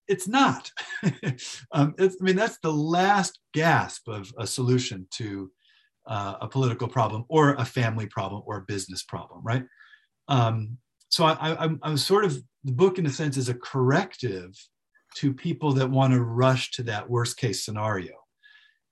it's 0.10 0.28
not. 0.28 0.72
um, 1.72 1.96
it's, 1.98 2.18
I 2.20 2.24
mean, 2.24 2.36
that's 2.36 2.58
the 2.60 2.74
last 2.74 3.40
gasp 3.54 4.08
of 4.08 4.34
a 4.38 4.46
solution 4.46 5.08
to 5.12 5.52
uh, 6.08 6.36
a 6.42 6.48
political 6.48 6.88
problem 6.88 7.24
or 7.30 7.54
a 7.54 7.66
family 7.66 8.08
problem 8.08 8.42
or 8.46 8.58
a 8.58 8.62
business 8.62 9.04
problem, 9.04 9.42
right? 9.44 9.64
Um, 10.28 10.78
so 11.10 11.26
I, 11.26 11.66
I, 11.66 11.70
I'm 11.84 11.98
sort 11.98 12.26
of 12.26 12.42
the 12.64 12.72
book, 12.72 12.98
in 12.98 13.06
a 13.06 13.12
sense, 13.12 13.38
is 13.38 13.50
a 13.50 13.54
corrective 13.54 14.52
to 15.18 15.34
people 15.34 15.74
that 15.74 15.90
want 15.90 16.14
to 16.14 16.22
rush 16.22 16.72
to 16.72 16.84
that 16.84 17.10
worst 17.10 17.38
case 17.38 17.64
scenario. 17.64 18.14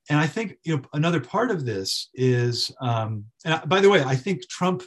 And 0.10 0.20
I 0.20 0.28
think 0.28 0.58
you 0.64 0.78
know 0.78 0.84
another 0.94 1.20
part 1.20 1.52
of 1.52 1.66
this 1.66 2.10
is, 2.14 2.72
um, 2.82 3.26
and 3.44 3.62
by 3.68 3.82
the 3.82 3.90
way, 3.90 4.04
I 4.04 4.16
think 4.16 4.48
Trump 4.48 4.84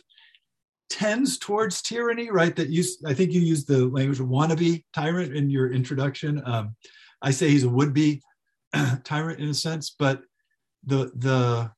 tends 0.91 1.39
towards 1.39 1.81
tyranny, 1.81 2.31
right? 2.31 2.55
That 2.57 2.69
you, 2.69 2.85
I 3.07 3.15
think 3.15 3.33
you 3.33 3.41
used 3.41 3.67
the 3.67 3.87
language 3.87 4.21
of 4.21 4.27
wannabe 4.27 4.85
tyrant 4.93 5.35
in 5.35 5.49
your 5.49 5.73
introduction. 5.73 6.43
Um, 6.45 6.77
I 7.23 7.31
say 7.31 7.49
he's 7.49 7.65
a 7.65 7.69
would-be 7.69 8.21
tyrant 9.05 9.41
in 9.41 9.49
a 9.49 9.55
sense, 9.55 9.95
but 9.99 10.23
the 10.85 11.11
the 11.15 11.71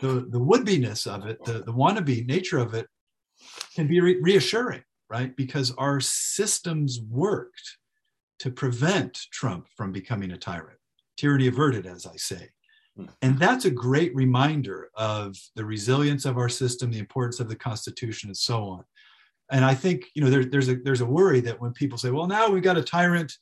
the 0.00 0.26
the 0.28 0.38
would-be-ness 0.38 1.06
of 1.06 1.26
it, 1.26 1.42
the 1.44 1.62
the 1.64 1.72
wannabe 1.72 2.26
nature 2.26 2.58
of 2.58 2.74
it, 2.74 2.86
can 3.74 3.86
be 3.86 4.00
re- 4.00 4.20
reassuring, 4.20 4.82
right? 5.08 5.34
Because 5.36 5.72
our 5.78 6.00
systems 6.00 7.00
worked 7.08 7.78
to 8.40 8.50
prevent 8.50 9.18
Trump 9.32 9.68
from 9.76 9.92
becoming 9.92 10.32
a 10.32 10.36
tyrant. 10.36 10.78
Tyranny 11.16 11.46
averted, 11.46 11.86
as 11.86 12.06
I 12.06 12.16
say. 12.16 12.48
And 13.22 13.38
that's 13.38 13.64
a 13.64 13.70
great 13.70 14.14
reminder 14.14 14.90
of 14.94 15.36
the 15.56 15.64
resilience 15.64 16.24
of 16.24 16.36
our 16.38 16.48
system, 16.48 16.90
the 16.90 16.98
importance 16.98 17.40
of 17.40 17.48
the 17.48 17.56
Constitution, 17.56 18.28
and 18.28 18.36
so 18.36 18.64
on. 18.64 18.84
And 19.50 19.64
I 19.64 19.74
think 19.74 20.06
you 20.14 20.22
know 20.22 20.30
there, 20.30 20.44
there's 20.44 20.68
a 20.68 20.76
there's 20.76 21.00
a 21.00 21.06
worry 21.06 21.40
that 21.40 21.60
when 21.60 21.72
people 21.72 21.98
say, 21.98 22.10
"Well, 22.10 22.26
now 22.26 22.48
we've 22.48 22.62
got 22.62 22.78
a 22.78 22.82
tyrant," 22.82 23.36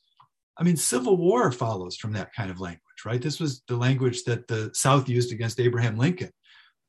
I 0.57 0.63
mean, 0.63 0.77
civil 0.77 1.17
war 1.17 1.51
follows 1.51 1.97
from 1.97 2.13
that 2.13 2.33
kind 2.33 2.49
of 2.49 2.59
language, 2.59 2.81
right? 3.05 3.21
This 3.21 3.39
was 3.39 3.61
the 3.67 3.75
language 3.75 4.23
that 4.23 4.47
the 4.47 4.71
South 4.73 5.07
used 5.07 5.31
against 5.31 5.59
Abraham 5.59 5.97
Lincoln, 5.97 6.31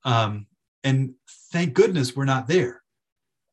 um, 0.04 0.46
and 0.84 1.14
thank 1.52 1.74
goodness 1.74 2.16
we're 2.16 2.24
not 2.24 2.48
there. 2.48 2.82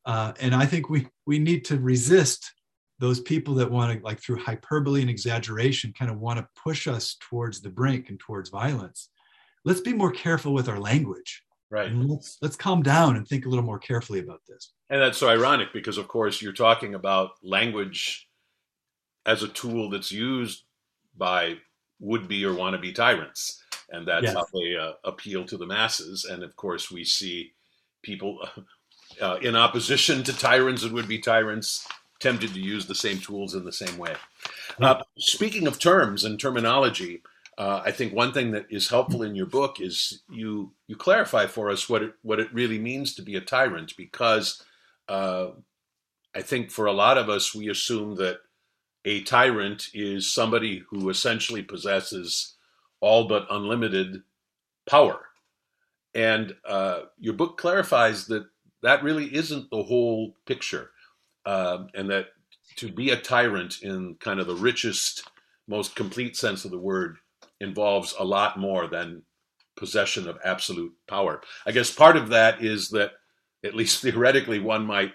Uh, 0.06 0.34
and 0.40 0.56
I 0.56 0.66
think 0.66 0.90
we 0.90 1.08
we 1.26 1.40
need 1.40 1.66
to 1.66 1.78
resist 1.78 2.54
those 3.00 3.20
people 3.20 3.54
that 3.54 3.70
want 3.70 4.00
to 4.00 4.04
like 4.04 4.20
through 4.20 4.38
hyperbole 4.38 5.02
and 5.02 5.10
exaggeration 5.10 5.94
kind 5.98 6.10
of 6.10 6.20
want 6.20 6.40
to 6.40 6.48
push 6.62 6.88
us 6.88 7.16
towards 7.20 7.62
the 7.62 7.70
brink 7.70 8.10
and 8.10 8.20
towards 8.20 8.50
violence 8.50 9.10
let's 9.68 9.82
be 9.82 9.94
more 9.94 10.12
careful 10.12 10.54
with 10.54 10.70
our 10.70 10.80
language. 10.80 11.44
Right. 11.70 11.92
And 11.92 12.10
let's 12.10 12.38
let's 12.42 12.56
calm 12.56 12.82
down 12.82 13.18
and 13.18 13.28
think 13.28 13.46
a 13.46 13.50
little 13.50 13.66
more 13.66 13.78
carefully 13.78 14.20
about 14.20 14.40
this. 14.48 14.72
And 14.90 15.02
that's 15.02 15.18
so 15.18 15.28
ironic 15.28 15.74
because 15.74 15.98
of 15.98 16.08
course 16.08 16.42
you're 16.42 16.54
talking 16.54 16.96
about 16.96 17.32
language 17.44 18.30
as 19.26 19.44
a 19.44 19.50
tool 19.50 19.90
that's 19.90 20.12
used 20.12 20.64
by 21.18 21.58
would-be 22.00 22.46
or 22.46 22.54
wannabe 22.54 22.96
tyrants 22.96 23.62
and 23.90 24.08
that's 24.08 24.26
yes. 24.26 24.34
how 24.34 24.46
they 24.54 24.78
uh, 24.78 24.94
appeal 25.04 25.44
to 25.46 25.58
the 25.58 25.66
masses. 25.66 26.24
And 26.24 26.42
of 26.42 26.56
course 26.56 26.90
we 26.90 27.04
see 27.04 27.52
people 28.02 28.48
uh, 29.22 29.40
in 29.42 29.58
opposition 29.58 30.24
to 30.24 30.38
tyrants 30.38 30.84
and 30.84 30.94
would-be 30.94 31.20
tyrants 31.20 31.86
tempted 32.20 32.54
to 32.54 32.60
use 32.60 32.86
the 32.86 32.96
same 32.96 33.20
tools 33.20 33.54
in 33.54 33.66
the 33.66 33.72
same 33.72 33.98
way. 33.98 34.16
Uh, 34.80 35.04
speaking 35.18 35.68
of 35.68 35.80
terms 35.80 36.24
and 36.24 36.40
terminology, 36.40 37.22
uh, 37.58 37.82
I 37.84 37.92
think 37.92 38.14
one 38.14 38.34
thing 38.34 38.52
that 38.52 38.68
is 38.70 38.90
helpful 38.90 39.24
in 39.24 39.36
your 39.36 39.48
book 39.48 39.82
is 39.82 40.22
you 40.30 40.74
you 40.86 40.96
clarify 40.96 41.48
for 41.48 41.72
us 41.72 41.90
what 41.90 42.04
it 42.04 42.14
what 42.22 42.40
it 42.40 42.54
really 42.54 42.78
means 42.78 43.16
to 43.16 43.24
be 43.24 43.36
a 43.36 43.42
tyrant 43.42 43.98
because 43.98 44.64
uh, 45.10 45.48
I 46.36 46.42
think 46.42 46.70
for 46.70 46.86
a 46.86 46.94
lot 46.94 47.18
of 47.18 47.30
us 47.30 47.56
we 47.56 47.70
assume 47.70 48.16
that 48.16 48.42
a 49.06 49.24
tyrant 49.24 49.88
is 49.94 50.32
somebody 50.32 50.84
who 50.90 51.10
essentially 51.10 51.64
possesses 51.64 52.56
all 53.00 53.28
but 53.28 53.48
unlimited 53.50 54.22
power, 54.86 55.22
and 56.14 56.56
uh, 56.64 57.02
your 57.20 57.34
book 57.34 57.58
clarifies 57.58 58.28
that 58.28 58.46
that 58.84 59.02
really 59.02 59.34
isn't 59.34 59.72
the 59.72 59.84
whole 59.84 60.36
picture, 60.46 60.92
um, 61.48 61.88
and 61.94 62.10
that 62.10 62.28
to 62.76 62.92
be 62.92 63.10
a 63.10 63.16
tyrant 63.16 63.82
in 63.82 64.16
kind 64.20 64.42
of 64.42 64.48
the 64.48 64.56
richest, 64.56 65.24
most 65.66 65.96
complete 65.96 66.36
sense 66.36 66.66
of 66.66 66.72
the 66.72 66.78
word 66.78 67.18
involves 67.62 68.14
a 68.20 68.26
lot 68.26 68.60
more 68.60 68.86
than 68.86 69.24
possession 69.78 70.28
of 70.28 70.38
absolute 70.44 70.92
power. 71.08 71.42
I 71.66 71.72
guess 71.72 71.90
part 71.90 72.18
of 72.18 72.30
that 72.30 72.62
is 72.62 72.90
that, 72.90 73.12
at 73.64 73.76
least 73.76 74.02
theoretically, 74.02 74.60
one 74.60 74.86
might 74.86 75.14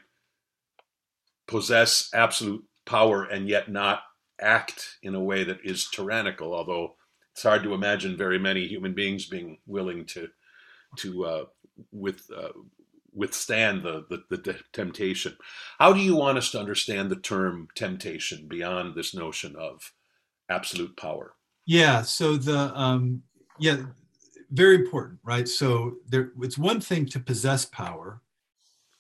possess 1.47 2.09
absolute 2.15 2.65
power 2.87 3.25
and 3.25 3.47
yet 3.47 3.71
not 3.71 4.01
act 4.41 4.97
in 5.03 5.15
a 5.15 5.23
way 5.23 5.45
that 5.45 5.59
is 5.63 5.89
tyrannical, 5.91 6.55
although 6.55 6.95
it's 7.33 7.43
hard 7.43 7.63
to 7.63 7.75
imagine 7.75 8.17
very 8.17 8.39
many 8.39 8.67
human 8.67 8.95
beings 8.95 9.27
being 9.27 9.59
willing 9.67 10.07
to 10.07 10.29
to 10.97 11.25
uh, 11.25 11.45
with 11.91 12.27
uh, 12.35 12.53
withstand 13.15 13.83
the, 13.83 14.05
the, 14.09 14.37
the 14.37 14.57
temptation. 14.73 15.37
How 15.79 15.93
do 15.93 16.01
you 16.01 16.17
want 16.17 16.39
us 16.39 16.51
to 16.53 16.59
understand 16.59 17.11
the 17.11 17.17
term 17.17 17.69
temptation 17.75 18.47
beyond 18.49 18.95
this 18.95 19.15
notion 19.15 19.55
of 19.57 19.93
absolute 20.49 20.97
power? 20.97 21.35
Yeah. 21.67 22.03
So 22.03 22.37
the 22.37 22.77
um, 22.79 23.23
yeah, 23.59 23.79
very 24.51 24.77
important, 24.77 25.21
right? 25.25 25.49
So 25.49 25.97
there, 26.09 26.33
it's 26.41 26.59
one 26.59 26.81
thing 26.81 27.07
to 27.07 27.21
possess 27.21 27.65
power. 27.65 28.21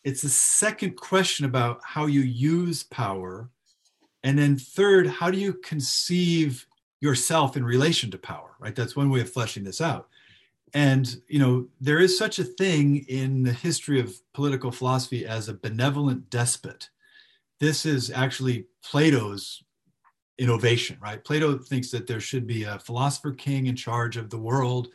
It's 0.04 0.22
the 0.22 0.28
second 0.28 0.96
question 0.96 1.46
about 1.46 1.80
how 1.84 2.06
you 2.06 2.20
use 2.22 2.82
power, 2.82 3.50
and 4.24 4.38
then 4.38 4.56
third, 4.56 5.06
how 5.06 5.30
do 5.30 5.38
you 5.38 5.54
conceive 5.54 6.66
yourself 7.00 7.56
in 7.56 7.64
relation 7.64 8.10
to 8.10 8.18
power? 8.18 8.56
Right. 8.58 8.74
That's 8.74 8.96
one 8.96 9.10
way 9.10 9.20
of 9.20 9.30
fleshing 9.30 9.64
this 9.64 9.80
out. 9.80 10.08
And 10.74 11.20
you 11.28 11.38
know, 11.38 11.68
there 11.80 11.98
is 11.98 12.16
such 12.16 12.38
a 12.38 12.44
thing 12.44 13.04
in 13.08 13.42
the 13.42 13.52
history 13.52 14.00
of 14.00 14.14
political 14.32 14.72
philosophy 14.72 15.26
as 15.26 15.48
a 15.48 15.54
benevolent 15.54 16.30
despot. 16.30 16.88
This 17.60 17.84
is 17.84 18.10
actually 18.10 18.66
Plato's 18.82 19.62
innovation, 20.38 20.98
right? 21.00 21.22
Plato 21.22 21.58
thinks 21.58 21.90
that 21.90 22.06
there 22.06 22.20
should 22.20 22.46
be 22.46 22.64
a 22.64 22.78
philosopher 22.78 23.32
king 23.32 23.66
in 23.66 23.76
charge 23.76 24.16
of 24.16 24.30
the 24.30 24.38
world, 24.38 24.88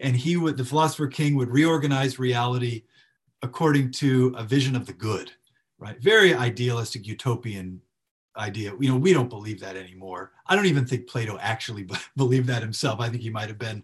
and 0.00 0.16
he 0.16 0.36
would, 0.36 0.56
the 0.56 0.64
philosopher 0.64 1.08
king 1.08 1.34
would 1.34 1.50
reorganize 1.50 2.18
reality 2.18 2.84
according 3.42 3.90
to 3.90 4.34
a 4.36 4.44
vision 4.44 4.76
of 4.76 4.86
the 4.86 4.92
good, 4.92 5.32
right? 5.78 6.00
Very 6.00 6.34
idealistic, 6.34 7.06
utopian 7.06 7.80
idea. 8.36 8.72
You 8.78 8.90
know, 8.90 8.96
we 8.96 9.12
don't 9.12 9.28
believe 9.28 9.60
that 9.60 9.76
anymore. 9.76 10.32
I 10.46 10.54
don't 10.54 10.66
even 10.66 10.86
think 10.86 11.08
Plato 11.08 11.38
actually 11.40 11.86
believed 12.16 12.46
that 12.46 12.62
himself. 12.62 13.00
I 13.00 13.08
think 13.08 13.22
he 13.22 13.30
might 13.30 13.48
have 13.48 13.58
been 13.58 13.82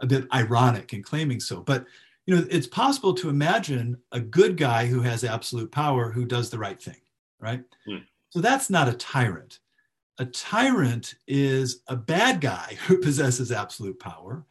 a 0.00 0.06
bit 0.06 0.26
ironic 0.32 0.92
in 0.92 1.02
claiming 1.02 1.40
so. 1.40 1.60
But 1.60 1.86
you 2.26 2.34
know, 2.34 2.46
it's 2.50 2.66
possible 2.66 3.14
to 3.14 3.28
imagine 3.28 3.98
a 4.12 4.20
good 4.20 4.56
guy 4.56 4.86
who 4.86 5.00
has 5.02 5.22
absolute 5.22 5.70
power 5.70 6.10
who 6.10 6.24
does 6.24 6.50
the 6.50 6.58
right 6.58 6.80
thing, 6.80 7.00
right? 7.38 7.62
Mm. 7.88 8.02
So 8.30 8.40
that's 8.40 8.68
not 8.68 8.88
a 8.88 8.94
tyrant 8.94 9.60
a 10.18 10.26
tyrant 10.26 11.14
is 11.26 11.82
a 11.88 11.96
bad 11.96 12.40
guy 12.40 12.78
who 12.86 12.98
possesses 12.98 13.52
absolute 13.52 13.98
power. 13.98 14.44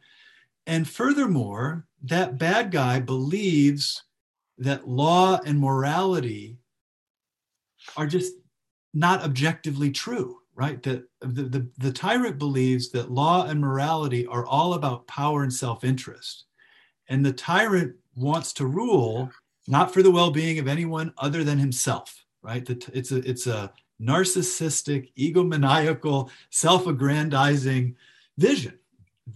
And 0.66 0.88
furthermore, 0.88 1.86
that 2.02 2.38
bad 2.38 2.70
guy 2.70 3.00
believes 3.00 4.02
that 4.58 4.88
law 4.88 5.40
and 5.44 5.60
morality 5.60 6.58
are 7.96 8.06
just 8.06 8.34
not 8.94 9.22
objectively 9.22 9.90
true, 9.90 10.38
right? 10.56 10.82
That 10.82 11.04
the, 11.20 11.42
the, 11.42 11.68
the 11.78 11.92
tyrant 11.92 12.38
believes 12.38 12.88
that 12.90 13.10
law 13.12 13.46
and 13.46 13.60
morality 13.60 14.26
are 14.26 14.46
all 14.46 14.74
about 14.74 15.06
power 15.06 15.42
and 15.42 15.52
self 15.52 15.84
interest. 15.84 16.44
And 17.08 17.24
the 17.24 17.32
tyrant 17.32 17.94
wants 18.16 18.52
to 18.54 18.66
rule 18.66 19.30
not 19.68 19.92
for 19.92 20.02
the 20.02 20.10
well 20.10 20.30
being 20.30 20.58
of 20.58 20.66
anyone 20.66 21.12
other 21.18 21.44
than 21.44 21.58
himself, 21.58 22.24
right? 22.42 22.68
It's 22.92 23.12
a, 23.12 23.16
it's 23.28 23.46
a 23.46 23.72
narcissistic, 24.00 25.12
egomaniacal, 25.16 26.30
self-aggrandizing 26.50 27.94
vision. 28.38 28.78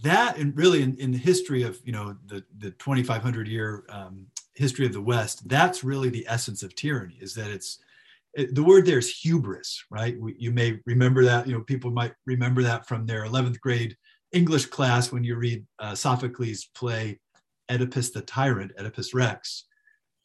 That, 0.03 0.37
and 0.37 0.55
really, 0.55 0.81
in, 0.81 0.95
in, 0.97 1.11
the 1.11 1.17
history 1.17 1.63
of 1.63 1.79
you 1.83 1.91
know 1.91 2.15
the 2.25 2.43
the 2.59 2.71
2,500 2.71 3.47
year 3.47 3.83
um, 3.89 4.25
history 4.53 4.85
of 4.85 4.93
the 4.93 5.01
West, 5.01 5.47
that's 5.49 5.83
really 5.83 6.09
the 6.09 6.25
essence 6.29 6.63
of 6.63 6.73
tyranny. 6.75 7.17
Is 7.19 7.35
that 7.35 7.49
it's 7.49 7.79
it, 7.79 7.81
the 8.35 8.63
word 8.63 8.85
there 8.85 8.97
is 8.97 9.09
hubris, 9.09 9.83
right? 9.89 10.19
We, 10.19 10.35
you 10.37 10.51
may 10.51 10.79
remember 10.85 11.23
that. 11.25 11.47
You 11.47 11.53
know, 11.53 11.61
people 11.61 11.91
might 11.91 12.13
remember 12.25 12.63
that 12.63 12.87
from 12.87 13.05
their 13.05 13.25
11th 13.25 13.59
grade 13.59 13.95
English 14.31 14.67
class 14.67 15.11
when 15.11 15.23
you 15.23 15.35
read 15.35 15.65
uh, 15.79 15.95
Sophocles' 15.95 16.69
play 16.75 17.19
Oedipus 17.69 18.11
the 18.11 18.21
Tyrant, 18.21 18.71
Oedipus 18.79 19.13
Rex. 19.13 19.65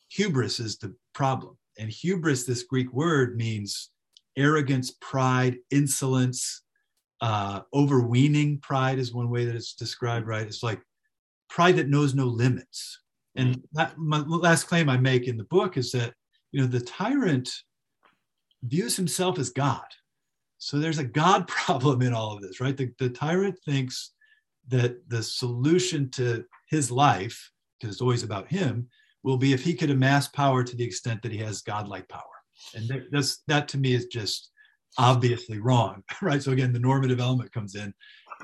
Hubris 0.08 0.60
is 0.60 0.78
the 0.78 0.94
problem, 1.14 1.56
and 1.78 1.90
hubris, 1.90 2.44
this 2.44 2.62
Greek 2.62 2.92
word, 2.92 3.36
means 3.36 3.90
arrogance, 4.36 4.92
pride, 5.00 5.56
insolence, 5.70 6.62
uh, 7.20 7.60
overweening 7.74 8.58
pride 8.60 8.98
is 8.98 9.14
one 9.14 9.30
way 9.30 9.44
that 9.44 9.56
it's 9.56 9.74
described, 9.74 10.26
right? 10.26 10.46
It's 10.46 10.62
like 10.62 10.80
pride 11.48 11.76
that 11.76 11.88
knows 11.88 12.14
no 12.14 12.26
limits. 12.26 13.00
And 13.36 13.62
that, 13.72 13.98
my 13.98 14.18
last 14.18 14.64
claim 14.64 14.88
I 14.88 14.96
make 14.96 15.26
in 15.26 15.36
the 15.36 15.44
book 15.44 15.76
is 15.76 15.92
that, 15.92 16.14
you 16.52 16.60
know, 16.60 16.66
the 16.66 16.80
tyrant 16.80 17.50
views 18.68 18.96
himself 18.96 19.38
as 19.38 19.50
God. 19.50 19.84
So 20.58 20.78
there's 20.78 20.98
a 20.98 21.04
God 21.04 21.48
problem 21.48 22.02
in 22.02 22.12
all 22.12 22.32
of 22.32 22.42
this, 22.42 22.60
right? 22.60 22.76
The, 22.76 22.90
the 22.98 23.10
tyrant 23.10 23.58
thinks 23.64 24.12
that 24.68 25.08
the 25.08 25.22
solution 25.22 26.10
to 26.10 26.44
his 26.68 26.90
life, 26.90 27.50
because 27.78 27.94
it's 27.94 28.02
always 28.02 28.22
about 28.22 28.48
him, 28.48 28.88
will 29.22 29.36
be 29.36 29.52
if 29.52 29.62
he 29.62 29.74
could 29.74 29.90
amass 29.90 30.28
power 30.28 30.62
to 30.62 30.76
the 30.76 30.84
extent 30.84 31.22
that 31.22 31.32
he 31.32 31.38
has 31.38 31.62
godlike 31.62 32.08
power 32.08 32.22
and 32.74 33.04
that's 33.10 33.42
that 33.48 33.68
to 33.68 33.78
me 33.78 33.94
is 33.94 34.06
just 34.06 34.50
obviously 34.98 35.58
wrong 35.58 36.02
right 36.22 36.42
so 36.42 36.52
again 36.52 36.72
the 36.72 36.78
normative 36.78 37.20
element 37.20 37.52
comes 37.52 37.74
in 37.74 37.92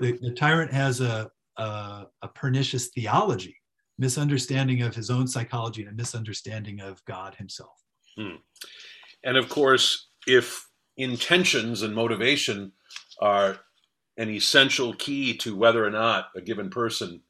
the, 0.00 0.18
the 0.20 0.32
tyrant 0.32 0.72
has 0.72 1.00
a, 1.00 1.30
a, 1.56 2.06
a 2.22 2.28
pernicious 2.34 2.88
theology 2.88 3.56
misunderstanding 3.98 4.82
of 4.82 4.94
his 4.94 5.10
own 5.10 5.26
psychology 5.26 5.82
and 5.82 5.92
a 5.92 5.94
misunderstanding 5.94 6.80
of 6.80 7.02
god 7.04 7.34
himself 7.36 7.78
hmm. 8.18 8.36
and 9.24 9.36
of 9.36 9.48
course 9.48 10.08
if 10.26 10.68
intentions 10.96 11.82
and 11.82 11.94
motivation 11.94 12.72
are 13.20 13.58
an 14.16 14.28
essential 14.28 14.92
key 14.94 15.36
to 15.38 15.56
whether 15.56 15.84
or 15.84 15.90
not 15.90 16.28
a 16.36 16.40
given 16.40 16.70
person 16.70 17.22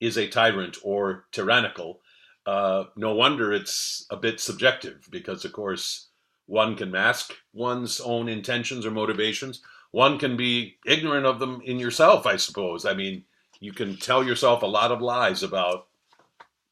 is 0.00 0.16
a 0.16 0.28
tyrant 0.28 0.78
or 0.82 1.26
tyrannical 1.32 2.00
uh, 2.46 2.84
no 2.96 3.14
wonder 3.14 3.52
it's 3.52 4.06
a 4.10 4.16
bit 4.16 4.40
subjective 4.40 5.08
because, 5.10 5.44
of 5.44 5.52
course, 5.52 6.08
one 6.46 6.76
can 6.76 6.90
mask 6.90 7.32
one's 7.52 8.00
own 8.00 8.28
intentions 8.28 8.84
or 8.84 8.90
motivations. 8.90 9.62
One 9.92 10.18
can 10.18 10.36
be 10.36 10.76
ignorant 10.84 11.24
of 11.24 11.38
them 11.38 11.62
in 11.64 11.78
yourself, 11.78 12.26
I 12.26 12.36
suppose. 12.36 12.84
I 12.84 12.94
mean, 12.94 13.24
you 13.60 13.72
can 13.72 13.96
tell 13.96 14.22
yourself 14.22 14.62
a 14.62 14.66
lot 14.66 14.92
of 14.92 15.00
lies 15.00 15.42
about 15.42 15.86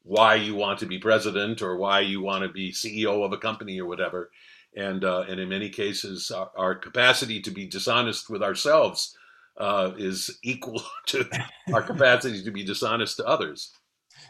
why 0.03 0.35
you 0.35 0.53
want 0.53 0.79
to 0.79 0.85
be 0.85 0.99
president 0.99 1.61
or 1.61 1.77
why 1.77 2.01
you 2.01 2.21
want 2.21 2.43
to 2.43 2.49
be 2.49 2.71
CEO 2.71 3.25
of 3.25 3.31
a 3.33 3.37
company 3.37 3.79
or 3.79 3.87
whatever. 3.87 4.29
And 4.75 5.03
uh, 5.03 5.25
and 5.29 5.39
in 5.39 5.49
many 5.49 5.69
cases, 5.69 6.31
our, 6.31 6.49
our, 6.57 6.75
capacity 6.75 7.39
to 7.41 7.51
be 7.51 7.67
dishonest 7.67 8.29
with 8.29 8.41
ourselves 8.41 9.15
uh, 9.57 9.91
is 9.97 10.39
equal 10.41 10.81
to 11.07 11.25
our 11.73 11.83
capacity 11.83 12.43
to 12.43 12.51
be 12.51 12.63
dishonest 12.63 13.17
to 13.17 13.25
others. 13.27 13.71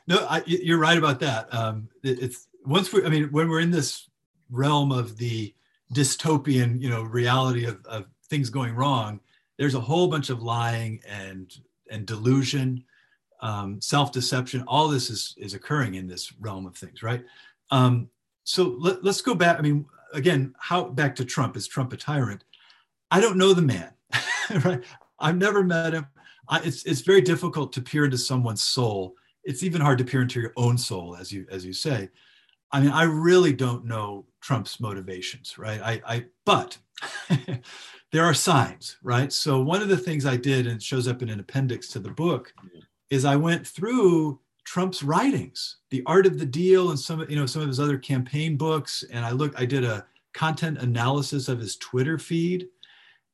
No, 0.08 0.26
I, 0.30 0.44
you're 0.46 0.80
right 0.80 0.98
about 0.98 1.22
that. 1.22 1.54
Um, 1.54 1.88
it, 2.04 2.22
it's 2.22 2.48
once 2.66 2.92
we, 2.92 3.06
I 3.06 3.10
mean, 3.10 3.30
when 3.32 3.48
we're 3.48 3.62
in 3.62 3.72
this 3.72 4.10
realm 4.50 4.92
of 4.92 5.18
the 5.18 5.54
dystopian, 5.94 6.82
you 6.82 6.90
know, 6.90 7.04
reality 7.04 7.66
of, 7.66 7.86
of 7.86 8.06
things 8.30 8.50
going 8.50 8.76
wrong, 8.76 9.20
there's 9.58 9.76
a 9.76 9.82
whole 9.82 10.08
bunch 10.08 10.30
of 10.30 10.42
lying 10.42 11.02
and 11.08 11.56
and 11.90 12.06
delusion, 12.06 12.84
um, 13.42 13.80
self-deception. 13.80 14.64
All 14.68 14.88
this 14.88 15.10
is 15.10 15.36
is 15.38 15.54
occurring 15.54 15.96
in 15.96 16.08
this 16.08 16.34
realm 16.40 16.66
of 16.66 16.76
things, 16.76 17.04
right? 17.04 17.24
Um, 17.72 18.10
so 18.44 18.76
let, 18.80 19.04
let's 19.04 19.22
go 19.22 19.36
back. 19.36 19.58
I 19.58 19.62
mean, 19.62 19.86
again, 20.14 20.56
how 20.60 20.86
back 20.86 21.16
to 21.16 21.26
Trump? 21.26 21.58
Is 21.58 21.68
Trump 21.68 21.94
a 21.94 21.98
tyrant? 21.98 22.44
I 23.12 23.20
don't 23.20 23.38
know 23.38 23.54
the 23.54 23.62
man, 23.62 23.92
right? 24.64 24.84
I've 25.20 25.38
never 25.38 25.64
met 25.64 25.94
him. 25.94 26.08
I, 26.48 26.62
it's 26.64 26.84
it's 26.84 27.02
very 27.02 27.22
difficult 27.22 27.74
to 27.74 27.82
peer 27.82 28.06
into 28.06 28.18
someone's 28.18 28.64
soul. 28.64 29.16
It's 29.44 29.64
even 29.64 29.82
hard 29.82 29.98
to 29.98 30.06
peer 30.06 30.22
into 30.22 30.40
your 30.40 30.54
own 30.56 30.78
soul, 30.78 31.16
as 31.16 31.32
you 31.32 31.46
as 31.50 31.66
you 31.66 31.74
say. 31.74 32.10
I 32.72 32.82
mean, 32.82 32.90
I 32.90 33.04
really 33.04 33.54
don't 33.54 33.86
know 33.86 34.26
Trump's 34.42 34.80
motivations, 34.80 35.58
right? 35.58 35.80
I, 35.82 36.02
I 36.06 36.26
but 36.46 36.78
there 38.12 38.24
are 38.24 38.34
signs, 38.34 38.98
right? 39.04 39.32
So 39.32 39.62
one 39.62 39.82
of 39.82 39.90
the 39.90 39.98
things 39.98 40.26
I 40.26 40.38
did, 40.38 40.66
and 40.66 40.78
it 40.78 40.84
shows 40.84 41.08
up 41.08 41.22
in 41.22 41.30
an 41.30 41.40
appendix 41.40 41.88
to 41.90 42.00
the 42.00 42.10
book, 42.10 42.54
is 43.10 43.26
I 43.26 43.36
went 43.36 43.68
through 43.68 44.40
Trump's 44.74 45.04
writings, 45.04 45.76
The 45.92 46.02
Art 46.08 46.26
of 46.26 46.40
the 46.40 46.48
Deal, 46.48 46.90
and 46.90 47.00
some, 47.00 47.24
you 47.30 47.36
know, 47.36 47.46
some 47.46 47.62
of 47.62 47.68
his 47.68 47.80
other 47.80 48.00
campaign 48.00 48.58
books. 48.58 49.04
And 49.12 49.24
I 49.24 49.30
looked, 49.30 49.60
I 49.60 49.68
did 49.68 49.84
a 49.84 50.04
content 50.34 50.80
analysis 50.80 51.48
of 51.48 51.60
his 51.60 51.76
Twitter 51.76 52.18
feed, 52.18 52.66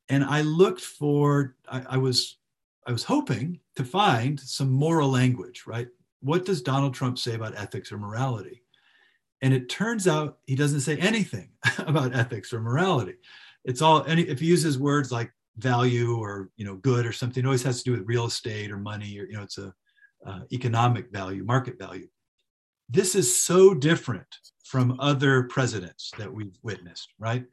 and 0.10 0.26
I 0.26 0.42
looked 0.42 0.82
for, 0.82 1.56
I, 1.72 1.82
I 1.92 1.98
was, 1.98 2.40
I 2.86 2.92
was 2.92 3.06
hoping 3.06 3.62
to 3.78 3.86
find 3.86 4.38
some 4.38 4.70
moral 4.70 5.08
language, 5.08 5.64
right? 5.66 5.88
What 6.20 6.44
does 6.44 6.62
Donald 6.62 6.94
Trump 6.94 7.18
say 7.18 7.36
about 7.36 7.56
ethics 7.56 7.90
or 7.94 7.98
morality? 7.98 8.62
And 9.42 9.54
it 9.54 9.70
turns 9.70 10.10
out 10.10 10.40
he 10.46 10.56
doesn't 10.56 10.82
say 10.82 10.98
anything 10.98 11.52
about 11.78 12.14
ethics 12.14 12.52
or 12.52 12.60
morality. 12.60 13.16
It's 13.64 13.82
all, 13.82 14.04
any, 14.04 14.24
if 14.24 14.42
he 14.42 14.46
uses 14.46 14.78
words 14.78 15.10
like 15.10 15.32
value 15.56 16.18
or 16.18 16.50
you 16.58 16.66
know 16.66 16.76
good 16.76 17.06
or 17.06 17.14
something, 17.14 17.46
it 17.46 17.48
always 17.48 17.64
has 17.64 17.78
to 17.78 17.84
do 17.86 17.92
with 17.98 18.10
real 18.10 18.26
estate 18.26 18.72
or 18.72 18.78
money 18.78 19.18
or 19.18 19.24
you 19.24 19.38
know 19.38 19.44
it's 19.44 19.58
a 19.58 19.74
uh, 20.26 20.42
economic 20.52 21.12
value, 21.12 21.44
market 21.44 21.78
value. 21.80 22.08
This 22.90 23.16
is 23.16 23.44
so 23.44 23.74
different 23.74 24.28
from 24.66 25.00
other 25.00 25.44
presidents 25.44 26.12
that 26.18 26.32
we've 26.32 26.58
witnessed, 26.64 27.10
right? 27.20 27.44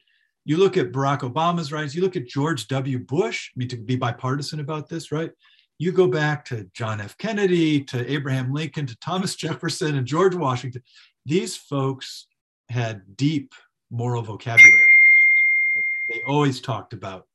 You 0.44 0.58
look 0.58 0.76
at 0.76 0.92
Barack 0.92 1.20
Obama's 1.20 1.72
rise, 1.72 1.94
you 1.94 2.02
look 2.02 2.16
at 2.16 2.26
George 2.26 2.68
W. 2.68 2.98
Bush, 2.98 3.50
I 3.54 3.58
mean, 3.58 3.68
to 3.68 3.76
be 3.76 3.96
bipartisan 3.96 4.60
about 4.60 4.88
this, 4.88 5.10
right? 5.10 5.30
You 5.78 5.92
go 5.92 6.06
back 6.06 6.44
to 6.46 6.68
John 6.72 7.00
F. 7.00 7.18
Kennedy, 7.18 7.82
to 7.84 8.10
Abraham 8.10 8.52
Lincoln, 8.52 8.86
to 8.86 8.96
Thomas 8.98 9.34
Jefferson, 9.36 9.96
and 9.96 10.06
George 10.06 10.34
Washington. 10.34 10.82
These 11.24 11.56
folks 11.56 12.28
had 12.68 13.16
deep 13.16 13.52
moral 13.90 14.22
vocabulary. 14.22 14.88
They 16.08 16.22
always 16.26 16.60
talked 16.60 16.92
about 16.92 17.26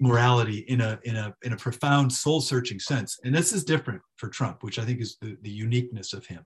morality 0.00 0.58
in 0.68 0.80
a 0.80 0.98
in 1.04 1.16
a 1.16 1.34
in 1.42 1.52
a 1.52 1.56
profound 1.56 2.12
soul 2.12 2.40
searching 2.40 2.78
sense. 2.78 3.18
And 3.24 3.34
this 3.34 3.52
is 3.52 3.64
different 3.64 4.02
for 4.16 4.28
trump 4.28 4.62
which 4.62 4.78
i 4.78 4.84
think 4.84 5.00
is 5.00 5.16
the, 5.20 5.36
the 5.42 5.50
uniqueness 5.50 6.12
of 6.12 6.26
him. 6.26 6.44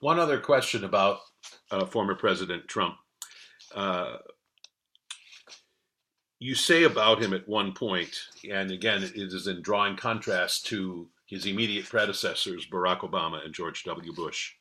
One 0.00 0.18
other 0.18 0.38
question 0.38 0.84
about 0.84 1.18
uh, 1.70 1.86
former 1.86 2.14
president 2.14 2.68
trump. 2.68 2.94
Uh, 3.74 4.16
you 6.38 6.54
say 6.54 6.84
about 6.84 7.22
him 7.22 7.32
at 7.32 7.48
one 7.48 7.72
point 7.72 8.14
and 8.50 8.70
again 8.70 9.02
it 9.02 9.16
is 9.16 9.46
in 9.46 9.62
drawing 9.62 9.96
contrast 9.96 10.66
to 10.66 11.08
his 11.26 11.46
immediate 11.46 11.88
predecessors 11.88 12.66
barack 12.66 13.00
obama 13.00 13.44
and 13.44 13.54
george 13.54 13.84
w. 13.84 14.12
Bush. 14.12 14.52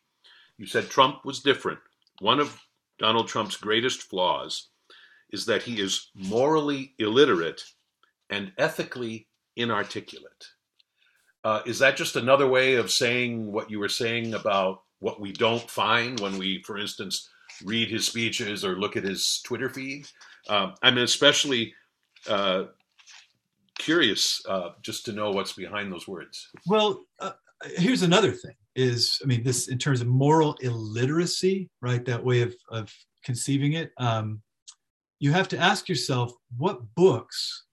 You 0.57 0.65
said 0.65 0.89
trump 0.89 1.25
was 1.25 1.41
different. 1.41 1.79
One 2.19 2.39
of 2.39 2.59
donald 2.99 3.27
trump's 3.27 3.57
greatest 3.57 4.03
flaws 4.03 4.69
is 5.33 5.45
that 5.47 5.63
he 5.63 5.81
is 5.81 6.11
morally 6.15 6.93
illiterate 6.99 7.61
and 8.29 8.53
ethically 8.57 9.27
inarticulate. 9.57 10.47
Uh, 11.43 11.61
is 11.65 11.79
that 11.79 11.97
just 11.97 12.15
another 12.15 12.47
way 12.47 12.75
of 12.75 12.89
saying 12.89 13.51
what 13.51 13.69
you 13.69 13.79
were 13.79 13.89
saying 13.89 14.33
about 14.35 14.83
what 14.99 15.19
we 15.19 15.33
don't 15.33 15.69
find 15.69 16.19
when 16.21 16.37
we, 16.37 16.61
for 16.63 16.77
instance, 16.77 17.29
read 17.65 17.89
his 17.89 18.05
speeches 18.05 18.63
or 18.63 18.77
look 18.77 18.95
at 18.95 19.03
his 19.03 19.41
Twitter 19.43 19.67
feed? 19.67 20.07
Um, 20.47 20.75
I'm 20.81 20.97
especially 20.99 21.73
uh, 22.29 22.65
curious 23.77 24.41
uh, 24.47 24.69
just 24.81 25.03
to 25.05 25.11
know 25.11 25.31
what's 25.31 25.53
behind 25.53 25.91
those 25.91 26.07
words. 26.07 26.49
Well, 26.67 27.03
uh, 27.19 27.31
here's 27.75 28.03
another 28.03 28.31
thing: 28.31 28.55
is 28.75 29.19
I 29.21 29.27
mean, 29.27 29.43
this 29.43 29.67
in 29.67 29.77
terms 29.77 29.99
of 29.99 30.07
moral 30.07 30.55
illiteracy, 30.61 31.69
right? 31.81 32.05
That 32.05 32.23
way 32.23 32.41
of 32.41 32.55
of 32.69 32.93
conceiving 33.25 33.73
it. 33.73 33.91
Um, 33.97 34.41
you 35.19 35.31
have 35.31 35.47
to 35.49 35.57
ask 35.57 35.87
yourself 35.87 36.33
what 36.57 36.95
books 36.95 37.65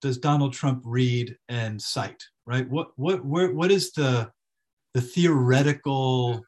does 0.00 0.18
Donald 0.18 0.52
Trump 0.52 0.82
read 0.84 1.36
and 1.48 1.80
cite? 1.80 2.22
Right? 2.46 2.68
What 2.68 2.90
what 2.96 3.24
where, 3.24 3.52
what 3.52 3.70
is 3.70 3.92
the 3.92 4.30
the 4.94 5.00
theoretical 5.00 6.42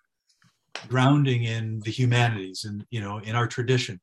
grounding 0.88 1.45
in 1.45 1.81
the 1.81 1.90
humanities 1.90 2.64
and 2.64 2.87
you 2.90 3.01
know 3.01 3.19
in 3.19 3.35
our 3.35 3.47
tradition? 3.47 4.01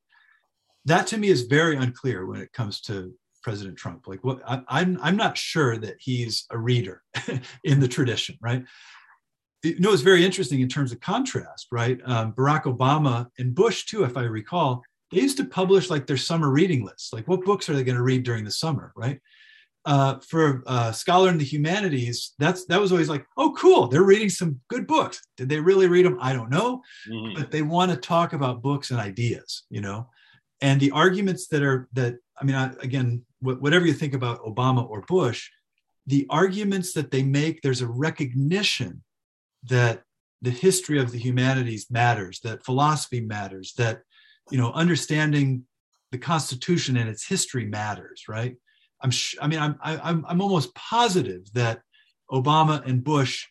That 0.86 1.08
to 1.08 1.18
me 1.18 1.30
is 1.30 1.44
very 1.44 1.76
unclear 1.76 2.26
when 2.26 2.42
it 2.42 2.54
comes 2.54 2.82
to 2.82 3.13
President 3.48 3.78
Trump. 3.78 4.08
Like 4.08 4.24
what 4.24 4.42
I, 4.46 4.62
I'm 4.68 5.00
I'm 5.02 5.16
not 5.16 5.38
sure 5.38 5.78
that 5.78 5.96
he's 6.00 6.46
a 6.52 6.58
reader 6.58 7.02
in 7.63 7.80
the 7.80 7.88
tradition, 7.88 8.38
right? 8.42 8.63
You 9.63 9.80
know, 9.80 9.92
it's 9.92 10.02
very 10.02 10.24
interesting 10.24 10.62
in 10.62 10.70
terms 10.70 10.92
of 10.92 11.00
contrast, 11.00 11.68
right? 11.72 12.00
Um, 12.06 12.34
Barack 12.34 12.63
Obama 12.63 13.28
and 13.40 13.56
Bush 13.56 13.86
too, 13.86 14.04
if 14.04 14.16
I 14.16 14.24
recall, 14.24 14.84
they 15.12 15.22
used 15.22 15.38
to 15.38 15.46
publish 15.46 15.89
like 15.89 16.08
their 16.08 16.17
summer 16.17 16.50
reading 16.50 16.86
lists. 16.86 17.13
Like, 17.13 17.28
what 17.28 17.46
books 17.46 17.70
are 17.70 17.76
they 17.76 17.84
going 17.84 17.98
to 17.98 18.04
read 18.04 18.24
during 18.24 18.43
the 18.43 18.52
summer, 18.52 18.91
right? 18.96 19.20
uh, 19.88 20.20
for 20.20 20.63
a 20.67 20.93
scholar 20.93 21.30
in 21.30 21.38
the 21.38 21.46
humanities, 21.46 22.34
that's 22.38 22.65
that 22.65 22.80
was 22.80 22.91
always 22.91 23.08
like, 23.08 23.26
oh, 23.38 23.54
cool, 23.58 23.88
they're 23.88 24.04
reading 24.04 24.30
some 24.30 24.60
good 24.67 24.86
books. 24.86 25.22
Did 25.38 25.48
they 25.48 25.62
really 25.62 25.88
read 25.88 26.06
them? 26.06 26.17
I 26.20 26.34
don't 26.34 26.50
know, 26.50 26.82
mm-hmm. 27.10 27.39
but 27.39 27.52
they 27.52 27.62
want 27.62 27.91
to 27.91 27.98
talk 27.98 28.34
about 28.34 28.62
books 28.62 28.91
and 28.91 29.00
ideas, 29.00 29.63
you 29.70 29.80
know. 29.80 30.10
And 30.60 30.82
the 30.82 30.91
arguments 30.91 31.48
that 31.48 31.63
are 31.63 31.88
that 31.93 32.17
I 32.39 32.43
mean, 32.43 32.56
I, 32.58 32.74
again, 32.82 33.24
wh- 33.39 33.62
whatever 33.62 33.86
you 33.86 33.93
think 33.93 34.13
about 34.13 34.43
Obama 34.43 34.88
or 34.88 35.04
Bush, 35.04 35.50
the 36.06 36.28
arguments 36.30 36.91
that 36.91 37.10
they 37.10 37.24
make, 37.24 37.62
there's 37.62 37.82
a 37.82 37.88
recognition 37.88 39.04
that 39.70 40.04
the 40.41 40.52
history 40.52 41.00
of 41.00 41.13
the 41.13 41.17
humanities 41.17 41.89
matters, 41.89 42.41
that 42.41 42.65
philosophy 42.65 43.22
matters, 43.22 43.74
that 43.78 44.02
you 44.52 44.58
know, 44.58 44.72
understanding 44.72 45.64
the 46.12 46.18
Constitution 46.18 46.98
and 46.98 47.10
its 47.10 47.28
history 47.28 47.66
matters, 47.66 48.24
right? 48.28 48.56
I'm 49.02 49.12
sh- 49.12 49.36
I 49.42 49.48
mean, 49.48 49.60
I'm, 49.60 49.78
I'm, 49.82 50.26
I'm 50.28 50.42
almost 50.42 50.74
positive 50.76 51.52
that 51.54 51.82
Obama 52.32 52.86
and 52.86 53.04
Bush 53.04 53.46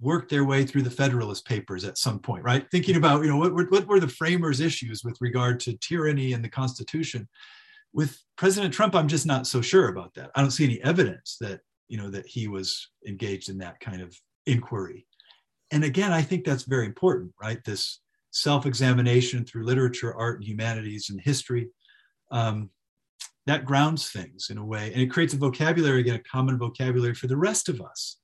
worked 0.00 0.30
their 0.30 0.44
way 0.44 0.64
through 0.64 0.82
the 0.82 0.90
Federalist 0.90 1.46
Papers 1.46 1.84
at 1.84 1.96
some 1.96 2.18
point, 2.18 2.44
right? 2.44 2.66
Thinking 2.70 2.96
about, 2.96 3.22
you 3.22 3.28
know, 3.28 3.36
what, 3.36 3.70
what 3.70 3.86
were 3.86 4.00
the 4.00 4.08
framers' 4.08 4.60
issues 4.60 5.04
with 5.04 5.16
regard 5.20 5.60
to 5.60 5.76
tyranny 5.78 6.32
and 6.32 6.44
the 6.44 6.48
Constitution. 6.48 7.28
With 7.92 8.18
President 8.36 8.74
Trump, 8.74 8.94
I'm 8.94 9.08
just 9.08 9.26
not 9.26 9.46
so 9.46 9.60
sure 9.60 9.88
about 9.88 10.14
that. 10.14 10.30
I 10.34 10.40
don't 10.40 10.50
see 10.50 10.64
any 10.64 10.82
evidence 10.82 11.36
that, 11.40 11.60
you 11.88 11.98
know, 11.98 12.10
that 12.10 12.26
he 12.26 12.48
was 12.48 12.88
engaged 13.06 13.48
in 13.48 13.58
that 13.58 13.78
kind 13.80 14.02
of 14.02 14.16
inquiry. 14.46 15.06
And 15.70 15.84
again, 15.84 16.12
I 16.12 16.22
think 16.22 16.44
that's 16.44 16.64
very 16.64 16.86
important, 16.86 17.32
right? 17.40 17.62
This 17.64 18.00
self-examination 18.32 19.44
through 19.44 19.64
literature, 19.64 20.14
art, 20.14 20.38
and 20.38 20.48
humanities 20.48 21.10
and 21.10 21.20
history. 21.20 21.68
Um, 22.30 22.70
that 23.46 23.64
grounds 23.64 24.10
things 24.10 24.48
in 24.50 24.58
a 24.58 24.64
way. 24.64 24.92
And 24.92 25.02
it 25.02 25.10
creates 25.10 25.34
a 25.34 25.36
vocabulary 25.36 26.00
again 26.00 26.16
a 26.16 26.18
common 26.20 26.58
vocabulary 26.58 27.14
for 27.14 27.26
the 27.26 27.36
rest 27.36 27.68
of 27.68 27.80
us. 27.80 28.18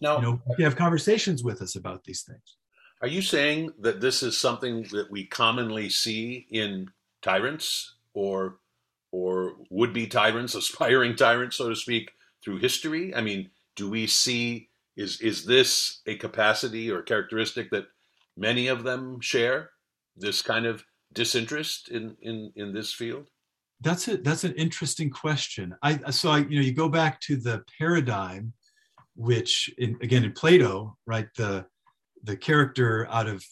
Now 0.00 0.16
you 0.16 0.22
know 0.22 0.40
you 0.58 0.64
have 0.64 0.76
conversations 0.76 1.42
with 1.42 1.62
us 1.62 1.76
about 1.76 2.04
these 2.04 2.22
things. 2.22 2.56
are 3.00 3.08
you 3.08 3.22
saying 3.22 3.72
that 3.80 4.00
this 4.00 4.22
is 4.22 4.38
something 4.38 4.82
that 4.92 5.10
we 5.10 5.24
commonly 5.26 5.88
see 5.88 6.46
in 6.50 6.88
tyrants 7.22 7.96
or 8.14 8.58
or 9.10 9.54
would 9.70 9.94
be 9.94 10.06
tyrants 10.06 10.54
aspiring 10.62 11.16
tyrants 11.16 11.56
so 11.56 11.70
to 11.70 11.76
speak 11.76 12.12
through 12.44 12.58
history? 12.58 13.14
I 13.14 13.22
mean 13.22 13.50
do 13.74 13.88
we 13.88 14.06
see 14.06 14.68
is 14.96 15.20
is 15.20 15.46
this 15.46 16.02
a 16.06 16.16
capacity 16.16 16.90
or 16.90 17.00
characteristic 17.02 17.70
that 17.70 17.86
many 18.38 18.68
of 18.68 18.84
them 18.84 19.20
share 19.20 19.70
this 20.16 20.42
kind 20.42 20.66
of 20.66 20.84
disinterest 21.12 21.88
in 21.88 22.16
in 22.22 22.52
in 22.56 22.72
this 22.72 22.92
field 22.92 23.28
that's 23.80 24.08
a 24.08 24.16
that's 24.16 24.44
an 24.44 24.54
interesting 24.54 25.10
question. 25.10 25.74
I 25.82 26.10
so 26.10 26.30
I 26.30 26.38
you 26.38 26.56
know 26.56 26.66
you 26.66 26.72
go 26.72 26.88
back 26.88 27.20
to 27.22 27.36
the 27.36 27.62
paradigm, 27.78 28.52
which 29.14 29.70
in, 29.78 29.96
again 30.02 30.24
in 30.24 30.32
Plato, 30.32 30.96
right? 31.06 31.28
The 31.36 31.64
the 32.24 32.36
character 32.36 33.06
out 33.10 33.28
of 33.28 33.44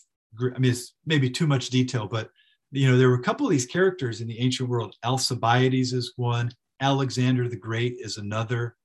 I 0.55 0.59
mean 0.59 0.73
it's 0.73 0.95
maybe 1.07 1.31
too 1.31 1.47
much 1.47 1.71
detail, 1.71 2.09
but 2.09 2.31
you 2.73 2.91
know 2.91 2.99
there 2.99 3.09
were 3.09 3.17
a 3.17 3.23
couple 3.23 3.47
of 3.47 3.53
these 3.53 3.67
characters 3.67 4.21
in 4.21 4.27
the 4.27 4.39
ancient 4.41 4.69
world. 4.69 4.97
Alcibiades 5.05 5.93
is 5.93 6.13
one. 6.17 6.51
Alexander 6.81 7.49
the 7.49 7.57
Great 7.57 7.95
is 8.01 8.17
another. 8.17 8.77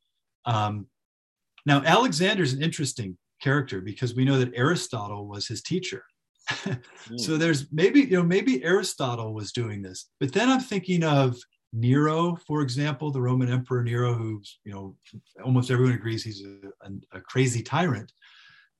Um, 0.45 0.85
now 1.65 1.81
Alexander 1.83 2.43
is 2.43 2.53
an 2.53 2.61
interesting 2.61 3.17
character 3.41 3.81
because 3.81 4.15
we 4.15 4.25
know 4.25 4.39
that 4.39 4.53
Aristotle 4.55 5.27
was 5.27 5.47
his 5.47 5.61
teacher. 5.61 6.03
So 7.17 7.37
there's 7.37 7.71
maybe 7.71 8.01
you 8.01 8.17
know 8.17 8.23
maybe 8.23 8.63
aristotle 8.63 9.33
was 9.33 9.51
doing 9.51 9.81
this 9.81 10.09
but 10.19 10.31
then 10.31 10.49
i'm 10.49 10.59
thinking 10.59 11.03
of 11.03 11.37
nero 11.73 12.37
for 12.47 12.61
example 12.61 13.11
the 13.11 13.21
roman 13.21 13.51
emperor 13.51 13.83
nero 13.83 14.13
who's 14.13 14.59
you 14.63 14.71
know 14.71 14.95
almost 15.43 15.71
everyone 15.71 15.93
agrees 15.93 16.23
he's 16.23 16.43
a, 16.43 16.87
a, 16.87 17.17
a 17.17 17.21
crazy 17.21 17.61
tyrant. 17.61 18.11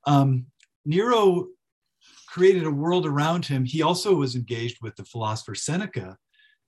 Um, 0.06 0.45
nero 0.86 1.47
created 2.28 2.63
a 2.63 2.71
world 2.71 3.06
around 3.06 3.45
him. 3.45 3.65
He 3.65 3.84
also 3.84 4.15
was 4.15 4.36
engaged 4.36 4.78
with 4.82 4.95
the 4.95 5.06
philosopher 5.06 5.56
seneca 5.56 6.17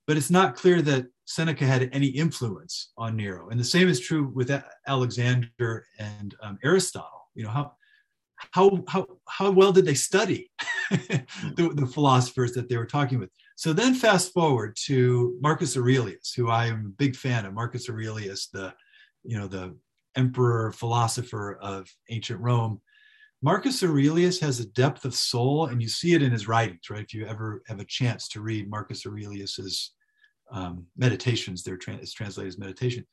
but 0.06 0.16
it's 0.16 0.30
not 0.30 0.54
clear 0.54 0.82
that 0.82 1.06
seneca 1.24 1.64
had 1.64 1.88
any 1.92 2.08
influence 2.08 2.92
on 2.98 3.16
nero. 3.16 3.48
And 3.48 3.58
the 3.58 3.64
same 3.64 3.88
is 3.88 4.00
true 4.00 4.30
with 4.34 4.50
alexander 4.86 5.86
and 5.98 6.34
um, 6.42 6.58
aristotle. 6.62 7.30
You 7.34 7.44
know 7.44 7.50
how 7.50 7.72
how 8.52 8.84
how 8.88 9.06
how 9.28 9.50
well 9.50 9.72
did 9.72 9.84
they 9.84 9.94
study 9.94 10.50
the, 10.90 11.72
the, 11.74 11.86
philosophers 11.86 12.52
that 12.52 12.68
they 12.68 12.76
were 12.76 12.86
talking 12.86 13.18
with 13.18 13.30
So 13.56 13.72
then 13.72 13.94
fast 13.94 14.32
forward 14.32 14.76
to 14.86 15.36
Marcus 15.40 15.76
Aurelius, 15.76 16.32
who 16.34 16.50
I 16.50 16.66
am 16.66 16.86
a 16.86 16.96
big 16.98 17.16
fan 17.16 17.46
of. 17.46 17.54
Marcus 17.54 17.88
Aurelius, 17.88 18.48
the 18.48 18.74
you 19.22 19.38
know 19.38 19.46
the 19.46 19.76
emperor 20.16 20.72
philosopher 20.72 21.58
of 21.60 21.88
ancient 22.10 22.40
Rome. 22.40 22.80
Marcus 23.42 23.82
Aurelius 23.82 24.40
has 24.40 24.60
a 24.60 24.66
depth 24.70 25.04
of 25.04 25.14
soul, 25.14 25.66
and 25.66 25.82
you 25.82 25.88
see 25.88 26.14
it 26.14 26.22
in 26.22 26.32
his 26.32 26.48
writings, 26.48 26.88
right? 26.90 27.02
If 27.02 27.12
you 27.12 27.26
ever 27.26 27.62
have 27.66 27.80
a 27.80 27.84
chance 27.84 28.28
to 28.28 28.40
read 28.40 28.70
Marcus 28.70 29.04
Aurelius's 29.04 29.92
um, 30.50 30.86
meditations, 30.96 31.62
they're 31.62 31.76
tra- 31.76 31.94
it's 31.94 32.12
translated 32.12 32.48
as 32.52 32.58
meditation. 32.58 33.06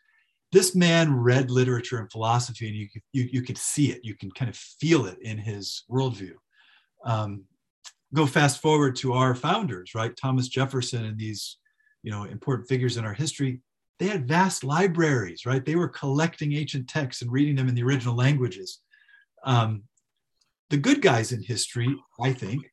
This 0.51 0.75
man 0.75 1.15
read 1.15 1.49
literature 1.49 1.99
and 1.99 2.11
philosophy, 2.11 2.67
and 2.67 2.75
you, 2.75 2.87
you, 3.13 3.29
you 3.31 3.41
can 3.41 3.55
see 3.55 3.91
it. 3.91 4.01
You 4.03 4.15
can 4.15 4.31
kind 4.31 4.49
of 4.49 4.57
feel 4.57 5.05
it 5.05 5.17
in 5.21 5.37
his 5.37 5.83
worldview. 5.89 6.33
Um, 7.05 7.45
go 8.13 8.25
fast 8.25 8.61
forward 8.61 8.95
to 8.97 9.13
our 9.13 9.33
founders, 9.33 9.95
right? 9.95 10.15
Thomas 10.15 10.49
Jefferson 10.49 11.05
and 11.05 11.17
these, 11.17 11.57
you 12.03 12.11
know, 12.11 12.25
important 12.25 12.67
figures 12.67 12.97
in 12.97 13.05
our 13.05 13.13
history. 13.13 13.61
They 13.99 14.07
had 14.07 14.27
vast 14.27 14.63
libraries, 14.63 15.45
right? 15.45 15.63
They 15.63 15.75
were 15.75 15.87
collecting 15.87 16.53
ancient 16.53 16.89
texts 16.89 17.21
and 17.21 17.31
reading 17.31 17.55
them 17.55 17.69
in 17.69 17.75
the 17.75 17.83
original 17.83 18.15
languages. 18.15 18.79
Um, 19.45 19.83
the 20.69 20.77
good 20.77 21.01
guys 21.01 21.31
in 21.31 21.41
history, 21.41 21.95
I 22.19 22.33
think, 22.33 22.63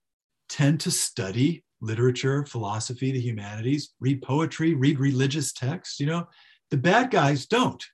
tend 0.48 0.80
to 0.80 0.90
study 0.90 1.64
literature, 1.80 2.44
philosophy, 2.46 3.12
the 3.12 3.20
humanities, 3.20 3.94
read 4.00 4.22
poetry, 4.22 4.74
read 4.74 4.98
religious 4.98 5.52
texts. 5.52 6.00
You 6.00 6.06
know, 6.06 6.28
the 6.70 6.76
bad 6.76 7.11
guys 7.11 7.46
don't. 7.46 7.85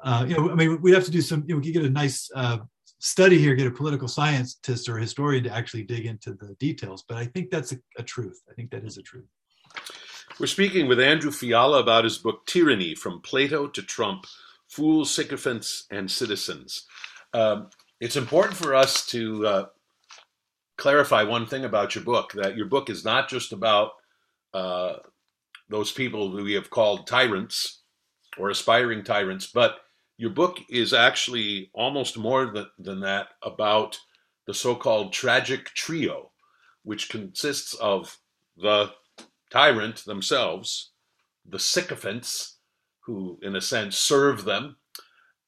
Uh, 0.00 0.24
you 0.26 0.36
know, 0.36 0.50
I 0.50 0.54
mean, 0.54 0.80
we'd 0.82 0.94
have 0.94 1.04
to 1.04 1.10
do 1.10 1.20
some. 1.20 1.44
You 1.46 1.54
know, 1.54 1.60
we 1.60 1.66
could 1.66 1.74
get 1.74 1.84
a 1.84 1.90
nice 1.90 2.28
uh, 2.34 2.58
study 2.98 3.38
here, 3.38 3.54
get 3.54 3.66
a 3.66 3.70
political 3.70 4.08
scientist 4.08 4.88
or 4.88 4.98
a 4.98 5.00
historian 5.00 5.44
to 5.44 5.54
actually 5.54 5.84
dig 5.84 6.06
into 6.06 6.34
the 6.34 6.54
details. 6.58 7.04
But 7.06 7.18
I 7.18 7.26
think 7.26 7.50
that's 7.50 7.72
a, 7.72 7.78
a 7.98 8.02
truth. 8.02 8.40
I 8.50 8.54
think 8.54 8.70
that 8.70 8.84
is 8.84 8.98
a 8.98 9.02
truth. 9.02 9.28
We're 10.40 10.46
speaking 10.46 10.88
with 10.88 10.98
Andrew 10.98 11.30
Fiala 11.30 11.80
about 11.80 12.04
his 12.04 12.18
book 12.18 12.46
Tyranny: 12.46 12.94
From 12.94 13.20
Plato 13.20 13.68
to 13.68 13.82
Trump: 13.82 14.26
Fools, 14.68 15.14
Sycophants, 15.14 15.86
and 15.90 16.10
Citizens. 16.10 16.86
Um, 17.32 17.70
it's 18.00 18.16
important 18.16 18.56
for 18.56 18.74
us 18.74 19.06
to 19.06 19.46
uh, 19.46 19.66
clarify 20.76 21.22
one 21.22 21.46
thing 21.46 21.64
about 21.64 21.94
your 21.94 22.02
book 22.02 22.32
that 22.32 22.56
your 22.56 22.66
book 22.66 22.90
is 22.90 23.04
not 23.04 23.28
just 23.28 23.52
about 23.52 23.92
uh, 24.52 24.94
those 25.68 25.92
people 25.92 26.32
we 26.32 26.54
have 26.54 26.70
called 26.70 27.06
tyrants 27.06 27.81
or 28.38 28.50
aspiring 28.50 29.04
tyrants, 29.04 29.46
but 29.46 29.80
your 30.16 30.30
book 30.30 30.58
is 30.68 30.92
actually 30.92 31.70
almost 31.72 32.16
more 32.16 32.46
than, 32.46 32.66
than 32.78 33.00
that 33.00 33.28
about 33.42 33.98
the 34.46 34.54
so 34.54 34.74
called 34.74 35.12
tragic 35.12 35.66
trio, 35.74 36.30
which 36.82 37.08
consists 37.08 37.74
of 37.74 38.18
the 38.56 38.90
tyrant 39.50 40.04
themselves, 40.04 40.90
the 41.44 41.58
sycophants, 41.58 42.56
who, 43.00 43.38
in 43.42 43.56
a 43.56 43.60
sense, 43.60 43.96
serve 43.96 44.44
them, 44.44 44.76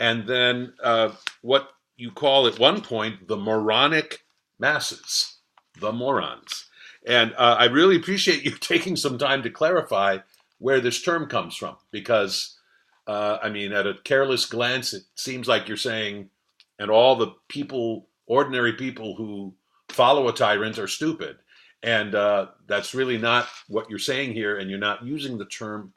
and 0.00 0.26
then 0.26 0.74
uh, 0.82 1.12
what 1.42 1.68
you 1.96 2.10
call 2.10 2.46
at 2.46 2.58
one 2.58 2.80
point 2.80 3.28
the 3.28 3.36
moronic 3.36 4.24
masses, 4.58 5.36
the 5.80 5.92
morons. 5.92 6.66
And 7.06 7.32
uh, 7.34 7.56
I 7.58 7.66
really 7.66 7.96
appreciate 7.96 8.44
you 8.44 8.50
taking 8.60 8.96
some 8.96 9.18
time 9.18 9.42
to 9.42 9.50
clarify 9.50 10.18
where 10.58 10.80
this 10.80 11.02
term 11.02 11.26
comes 11.26 11.56
from, 11.56 11.76
because 11.90 12.58
uh, 13.06 13.38
I 13.42 13.50
mean, 13.50 13.72
at 13.72 13.86
a 13.86 13.94
careless 14.04 14.46
glance, 14.46 14.94
it 14.94 15.02
seems 15.14 15.46
like 15.46 15.68
you're 15.68 15.76
saying, 15.76 16.30
and 16.78 16.90
all 16.90 17.16
the 17.16 17.34
people, 17.48 18.08
ordinary 18.26 18.72
people 18.72 19.14
who 19.14 19.54
follow 19.90 20.28
a 20.28 20.32
tyrant 20.32 20.78
are 20.78 20.88
stupid. 20.88 21.36
And 21.82 22.14
uh, 22.14 22.48
that's 22.66 22.94
really 22.94 23.18
not 23.18 23.46
what 23.68 23.90
you're 23.90 23.98
saying 23.98 24.32
here, 24.32 24.58
and 24.58 24.70
you're 24.70 24.78
not 24.78 25.04
using 25.04 25.36
the 25.36 25.44
term 25.44 25.92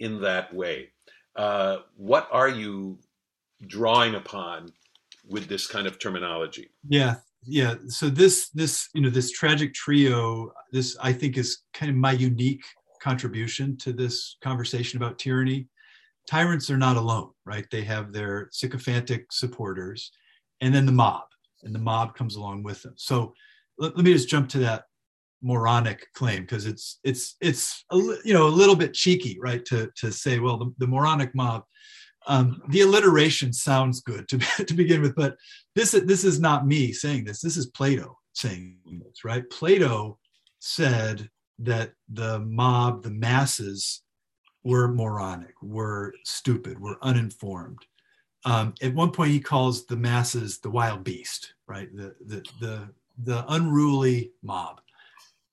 in 0.00 0.20
that 0.22 0.52
way. 0.54 0.90
Uh, 1.34 1.78
what 1.96 2.28
are 2.32 2.48
you 2.48 2.98
drawing 3.66 4.14
upon 4.14 4.72
with 5.28 5.46
this 5.48 5.66
kind 5.66 5.86
of 5.86 5.98
terminology? 5.98 6.70
Yeah, 6.88 7.16
yeah. 7.44 7.74
So 7.88 8.08
this, 8.08 8.48
this, 8.50 8.88
you 8.94 9.02
know, 9.02 9.10
this 9.10 9.30
tragic 9.30 9.74
trio, 9.74 10.52
this 10.72 10.96
I 11.02 11.12
think 11.12 11.36
is 11.36 11.64
kind 11.74 11.90
of 11.90 11.96
my 11.96 12.12
unique 12.12 12.64
contribution 13.02 13.76
to 13.76 13.92
this 13.92 14.38
conversation 14.40 14.96
about 14.96 15.18
tyranny 15.18 15.68
tyrants 16.26 16.70
are 16.70 16.76
not 16.76 16.96
alone, 16.96 17.30
right? 17.44 17.66
They 17.70 17.82
have 17.82 18.12
their 18.12 18.48
sycophantic 18.52 19.32
supporters 19.32 20.10
and 20.60 20.74
then 20.74 20.86
the 20.86 20.92
mob, 20.92 21.24
and 21.62 21.74
the 21.74 21.78
mob 21.78 22.14
comes 22.14 22.36
along 22.36 22.62
with 22.62 22.82
them. 22.82 22.94
So 22.96 23.34
let, 23.78 23.96
let 23.96 24.04
me 24.04 24.12
just 24.12 24.28
jump 24.28 24.48
to 24.50 24.58
that 24.60 24.84
moronic 25.42 26.06
claim 26.14 26.42
because 26.42 26.66
it's 26.66 26.98
it's 27.04 27.36
it's 27.40 27.84
a, 27.90 27.96
you 28.24 28.32
know 28.32 28.46
a 28.46 28.48
little 28.48 28.76
bit 28.76 28.94
cheeky, 28.94 29.38
right? 29.40 29.64
To 29.66 29.90
to 29.96 30.10
say, 30.10 30.38
well, 30.38 30.56
the, 30.56 30.72
the 30.78 30.86
moronic 30.86 31.34
mob. 31.34 31.64
Um, 32.28 32.60
the 32.70 32.80
alliteration 32.80 33.52
sounds 33.52 34.00
good 34.00 34.28
to, 34.28 34.38
to 34.64 34.74
begin 34.74 35.00
with, 35.00 35.14
but 35.14 35.36
this 35.74 35.92
this 35.92 36.24
is 36.24 36.40
not 36.40 36.66
me 36.66 36.92
saying 36.92 37.24
this. 37.24 37.40
This 37.40 37.56
is 37.56 37.66
Plato 37.66 38.18
saying 38.32 38.78
this, 39.04 39.24
right? 39.24 39.48
Plato 39.48 40.18
said 40.58 41.30
that 41.60 41.92
the 42.08 42.40
mob, 42.40 43.02
the 43.02 43.10
masses, 43.10 44.02
were 44.66 44.88
moronic, 44.88 45.54
we're 45.62 46.10
stupid, 46.24 46.80
we're 46.80 46.96
uninformed. 47.00 47.86
Um, 48.44 48.74
at 48.82 48.94
one 48.94 49.12
point, 49.12 49.30
he 49.30 49.38
calls 49.38 49.86
the 49.86 49.96
masses 49.96 50.58
the 50.58 50.70
wild 50.70 51.04
beast, 51.04 51.54
right? 51.68 51.88
The 51.94 52.16
the 52.26 52.44
the, 52.60 52.88
the 53.18 53.44
unruly 53.48 54.32
mob. 54.42 54.80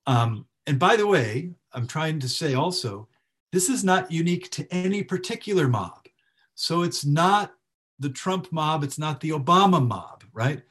Um, 0.08 0.48
and 0.66 0.80
by 0.80 0.96
the 0.96 1.06
way, 1.06 1.52
I'm 1.74 1.86
trying 1.86 2.20
to 2.22 2.28
say 2.28 2.56
also, 2.56 3.08
this 3.52 3.70
is 3.70 3.84
not 3.84 4.12
unique 4.12 4.50
to 4.52 4.68
any 4.74 5.04
particular 5.04 5.68
mob. 5.68 6.08
So 6.56 6.82
it's 6.82 7.06
not 7.06 7.54
the 8.00 8.10
Trump 8.10 8.52
mob, 8.52 8.84
it's 8.84 8.98
not 8.98 9.22
the 9.22 9.30
Obama 9.30 9.86
mob, 9.86 10.24
right? 10.34 10.64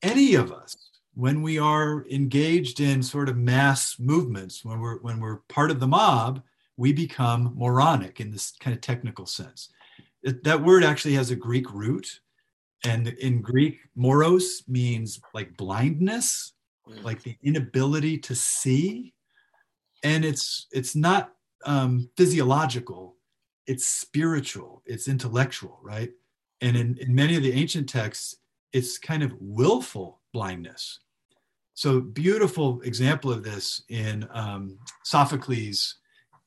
Any 0.00 0.36
of 0.36 0.52
us, 0.52 0.76
when 1.14 1.42
we 1.42 1.58
are 1.58 2.06
engaged 2.08 2.78
in 2.78 3.02
sort 3.02 3.28
of 3.28 3.36
mass 3.36 3.98
movements, 3.98 4.64
when 4.64 4.78
we're 4.78 5.00
when 5.00 5.18
we're 5.18 5.40
part 5.48 5.72
of 5.72 5.80
the 5.80 5.88
mob, 5.88 6.40
we 6.80 6.94
become 6.94 7.52
moronic 7.54 8.20
in 8.20 8.30
this 8.30 8.54
kind 8.58 8.74
of 8.74 8.80
technical 8.80 9.26
sense. 9.26 9.68
It, 10.22 10.42
that 10.44 10.64
word 10.64 10.82
actually 10.82 11.12
has 11.12 11.30
a 11.30 11.36
Greek 11.36 11.70
root. 11.74 12.20
And 12.84 13.08
in 13.08 13.42
Greek, 13.42 13.80
moros 13.94 14.62
means 14.66 15.20
like 15.34 15.54
blindness, 15.58 16.54
mm. 16.88 17.04
like 17.04 17.22
the 17.22 17.36
inability 17.42 18.16
to 18.20 18.34
see. 18.34 19.12
And 20.02 20.24
it's 20.24 20.68
it's 20.72 20.96
not 20.96 21.34
um, 21.66 22.08
physiological, 22.16 23.16
it's 23.66 23.86
spiritual, 23.86 24.82
it's 24.86 25.06
intellectual, 25.06 25.78
right? 25.82 26.10
And 26.62 26.78
in, 26.78 26.96
in 26.96 27.14
many 27.14 27.36
of 27.36 27.42
the 27.42 27.52
ancient 27.52 27.90
texts, 27.90 28.36
it's 28.72 28.96
kind 28.96 29.22
of 29.22 29.36
willful 29.38 30.22
blindness. 30.32 31.00
So 31.74 32.00
beautiful 32.00 32.80
example 32.80 33.30
of 33.30 33.42
this 33.42 33.82
in 33.90 34.26
um, 34.32 34.78
Sophocles' 35.04 35.99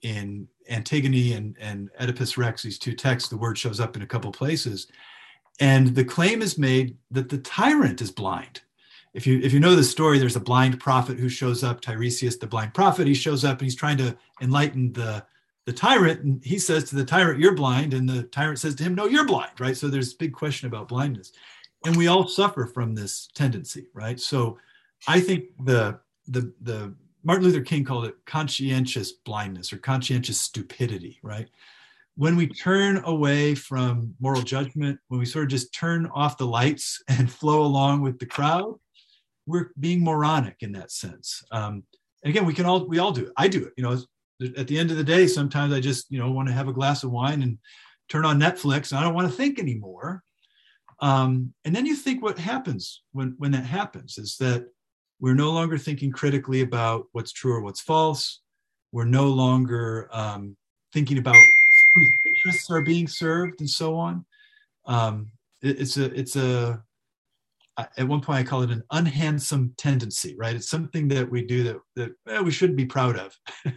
in 0.04 0.48
Antigone 0.70 1.34
and, 1.34 1.58
and 1.60 1.90
Oedipus 2.00 2.38
Rex, 2.38 2.62
these 2.62 2.78
two 2.78 2.94
texts, 2.94 3.30
the 3.30 3.38
word 3.38 3.58
shows 3.58 3.80
up 3.80 3.96
in 3.96 4.04
a 4.04 4.08
couple 4.08 4.32
places. 4.32 4.88
And 5.60 5.96
the 5.96 6.06
claim 6.06 6.42
is 6.42 6.58
made 6.58 6.98
that 7.12 7.30
the 7.30 7.40
tyrant 7.40 8.02
is 8.02 8.12
blind. 8.12 8.62
If 9.14 9.28
you 9.28 9.40
if 9.44 9.54
you 9.54 9.60
know 9.60 9.76
the 9.76 9.84
story, 9.84 10.18
there's 10.18 10.36
a 10.36 10.42
blind 10.42 10.80
prophet 10.80 11.20
who 11.20 11.30
shows 11.30 11.64
up, 11.64 11.82
Tiresias, 11.82 12.40
the 12.40 12.48
blind 12.48 12.74
prophet. 12.74 13.06
He 13.06 13.14
shows 13.14 13.46
up 13.46 13.60
and 13.60 13.66
he's 13.66 13.76
trying 13.76 13.98
to 13.98 14.18
enlighten 14.42 14.92
the 14.94 15.24
the 15.66 15.74
tyrant, 15.74 16.22
and 16.22 16.44
he 16.44 16.58
says 16.58 16.86
to 16.86 16.96
the 16.96 17.06
tyrant, 17.06 17.40
"You're 17.40 17.54
blind," 17.56 17.94
and 17.94 18.10
the 18.10 18.24
tyrant 18.24 18.60
says 18.60 18.76
to 18.76 18.84
him, 18.84 18.96
"No, 18.96 19.06
you're 19.06 19.28
blind." 19.28 19.52
Right. 19.60 19.78
So 19.78 19.88
there's 19.88 20.14
a 20.14 20.18
big 20.18 20.34
question 20.34 20.68
about 20.68 20.88
blindness, 20.88 21.32
and 21.86 21.96
we 21.96 22.08
all 22.08 22.28
suffer 22.28 22.66
from 22.66 22.96
this 22.96 23.30
tendency, 23.36 23.86
right? 23.94 24.20
So 24.20 24.58
I 25.08 25.20
think 25.20 25.46
the 25.64 26.00
the 26.28 26.52
the 26.62 26.96
Martin 27.24 27.46
Luther 27.46 27.62
King 27.62 27.86
called 27.86 28.06
it 28.06 28.16
conscientious 28.26 29.12
blindness 29.12 29.72
or 29.72 29.78
conscientious 29.78 30.40
stupidity, 30.40 31.20
right? 31.24 31.48
When 32.16 32.36
we 32.36 32.48
turn 32.48 33.02
away 33.06 33.56
from 33.56 34.14
moral 34.20 34.42
judgment, 34.42 35.00
when 35.08 35.20
we 35.20 35.26
sort 35.26 35.46
of 35.46 35.50
just 35.50 35.74
turn 35.74 36.06
off 36.14 36.38
the 36.38 36.46
lights 36.46 37.02
and 37.08 37.32
flow 37.32 37.64
along 37.64 38.02
with 38.02 38.20
the 38.20 38.26
crowd, 38.26 38.76
we're 39.46 39.72
being 39.80 40.04
moronic 40.04 40.58
in 40.62 40.74
that 40.74 40.92
sense. 40.92 41.44
Um, 41.52 41.84
and 42.24 42.30
again, 42.30 42.46
we 42.46 42.54
can 42.54 42.66
all 42.66 42.88
we 42.88 43.00
all 43.00 43.12
do 43.12 43.26
it. 43.26 43.34
I 43.36 43.48
do 43.48 43.66
it. 43.66 43.74
You 43.76 43.84
know, 43.84 44.02
at 44.58 44.68
the 44.68 44.80
end 44.80 44.92
of 44.92 44.98
the 44.98 45.04
day, 45.04 45.28
sometimes 45.28 45.74
I 45.74 45.80
just 45.80 46.10
you 46.10 46.20
know 46.20 46.32
want 46.32 46.48
to 46.48 46.54
have 46.54 46.70
a 46.70 46.74
glass 46.74 47.04
of 47.04 47.12
wine 47.12 47.42
and 47.42 47.58
turn 48.08 48.26
on 48.26 48.40
Netflix, 48.40 48.92
and 48.92 49.00
I 49.00 49.04
don't 49.04 49.14
want 49.14 49.30
to 49.30 49.36
think 49.36 49.60
anymore. 49.60 50.24
Um, 51.00 51.54
and 51.66 51.76
then 51.76 51.86
you 51.86 51.96
think 51.96 52.22
what 52.22 52.38
happens 52.40 53.02
when 53.12 53.36
when 53.38 53.52
that 53.52 53.66
happens 53.66 54.18
is 54.18 54.38
that 54.38 54.66
we're 55.20 55.34
no 55.34 55.52
longer 55.52 55.78
thinking 55.78 56.12
critically 56.12 56.62
about 56.62 57.06
what's 57.12 57.32
true 57.32 57.54
or 57.54 57.62
what's 57.62 57.82
false. 57.82 58.42
We're 58.92 59.06
no 59.06 59.28
longer 59.28 60.10
um, 60.12 60.56
thinking 60.94 61.18
about 61.18 61.36
whose 61.94 62.12
interests 62.26 62.70
are 62.70 62.82
being 62.82 63.08
served 63.08 63.60
and 63.60 63.70
so 63.70 63.96
on. 63.96 64.26
Um, 64.86 65.32
it, 65.62 65.80
it's 65.82 65.98
a 65.98 66.06
it's 66.14 66.36
a 66.36 66.84
at 67.78 68.08
one 68.08 68.22
point 68.22 68.40
I 68.40 68.44
call 68.44 68.62
it 68.62 68.70
an 68.70 68.84
unhandsome 68.92 69.74
tendency, 69.78 70.36
right? 70.38 70.56
It's 70.56 70.70
something 70.70 71.08
that 71.08 71.30
we 71.30 71.44
do 71.44 71.64
that 71.64 71.78
that 71.96 72.12
eh, 72.30 72.42
we 72.42 72.52
shouldn't 72.52 72.78
be 72.78 72.86
proud 72.86 73.18
of. 73.18 73.38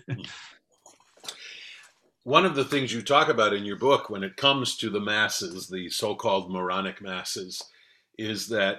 one 2.26 2.44
of 2.44 2.56
the 2.56 2.64
things 2.64 2.92
you 2.92 3.02
talk 3.02 3.28
about 3.28 3.54
in 3.54 3.64
your 3.64 3.78
book 3.78 4.10
when 4.10 4.24
it 4.24 4.36
comes 4.36 4.76
to 4.76 4.90
the 4.90 5.00
masses, 5.00 5.68
the 5.68 5.88
so-called 5.88 6.50
moronic 6.50 7.00
masses, 7.00 7.62
is 8.18 8.48
that, 8.48 8.78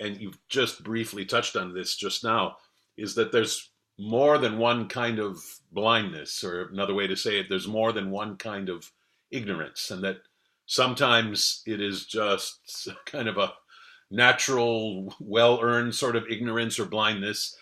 and 0.00 0.20
you've 0.20 0.38
just 0.48 0.84
briefly 0.84 1.24
touched 1.24 1.56
on 1.56 1.72
this 1.72 1.96
just 1.96 2.24
now, 2.24 2.56
is 2.96 3.14
that 3.14 3.32
there's 3.32 3.70
more 3.98 4.38
than 4.38 4.58
one 4.58 4.88
kind 4.88 5.18
of 5.18 5.42
blindness, 5.72 6.42
or 6.42 6.68
another 6.68 6.94
way 6.94 7.06
to 7.06 7.16
say 7.16 7.38
it, 7.38 7.46
there's 7.48 7.68
more 7.68 7.92
than 7.92 8.10
one 8.10 8.36
kind 8.36 8.68
of 8.68 8.90
ignorance, 9.30 9.90
and 9.90 10.02
that 10.02 10.18
sometimes 10.66 11.62
it 11.66 11.80
is 11.80 12.06
just 12.06 12.88
kind 13.06 13.28
of 13.28 13.38
a 13.38 13.52
natural, 14.10 15.14
well-earned 15.20 15.94
sort 15.94 16.16
of 16.16 16.26
ignorance 16.28 16.78
or 16.78 16.84
blindness, 16.84 17.56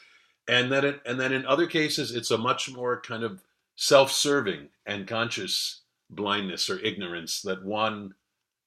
and 0.48 0.72
that 0.72 0.84
it, 0.84 1.00
and 1.06 1.20
then 1.20 1.32
in 1.32 1.46
other 1.46 1.66
cases 1.66 2.14
it's 2.14 2.30
a 2.30 2.38
much 2.38 2.70
more 2.72 3.00
kind 3.00 3.22
of 3.22 3.42
self-serving 3.76 4.68
and 4.86 5.06
conscious 5.06 5.82
blindness 6.10 6.68
or 6.68 6.78
ignorance 6.80 7.40
that 7.42 7.64
one 7.64 8.12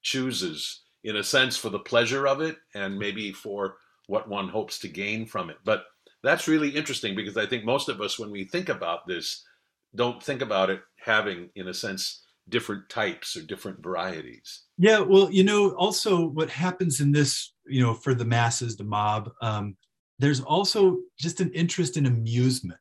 chooses 0.01 0.81
in 1.05 1.17
a 1.17 1.23
sense 1.23 1.55
for 1.55 1.69
the 1.69 1.79
pleasure 1.79 2.27
of 2.27 2.41
it 2.41 2.57
and 2.73 2.97
maybe 2.97 3.31
for 3.31 3.77
what 4.07 4.27
one 4.27 4.49
hopes 4.49 4.79
to 4.79 4.87
gain 4.87 5.25
from 5.25 5.49
it 5.49 5.57
but 5.63 5.85
that's 6.23 6.47
really 6.47 6.69
interesting 6.69 7.15
because 7.15 7.37
i 7.37 7.45
think 7.45 7.63
most 7.63 7.87
of 7.89 8.01
us 8.01 8.19
when 8.19 8.31
we 8.31 8.43
think 8.43 8.69
about 8.69 9.07
this 9.07 9.43
don't 9.95 10.21
think 10.21 10.41
about 10.41 10.69
it 10.69 10.81
having 10.99 11.49
in 11.55 11.69
a 11.69 11.73
sense 11.73 12.23
different 12.49 12.87
types 12.89 13.35
or 13.35 13.41
different 13.43 13.81
varieties 13.81 14.63
yeah 14.77 14.99
well 14.99 15.31
you 15.31 15.43
know 15.43 15.71
also 15.75 16.27
what 16.27 16.49
happens 16.49 16.99
in 16.99 17.11
this 17.11 17.53
you 17.65 17.81
know 17.81 17.93
for 17.93 18.13
the 18.13 18.25
masses 18.25 18.75
the 18.75 18.83
mob 18.83 19.31
um, 19.41 19.75
there's 20.19 20.41
also 20.41 20.97
just 21.19 21.39
an 21.39 21.51
interest 21.53 21.97
in 21.97 22.05
amusement 22.05 22.79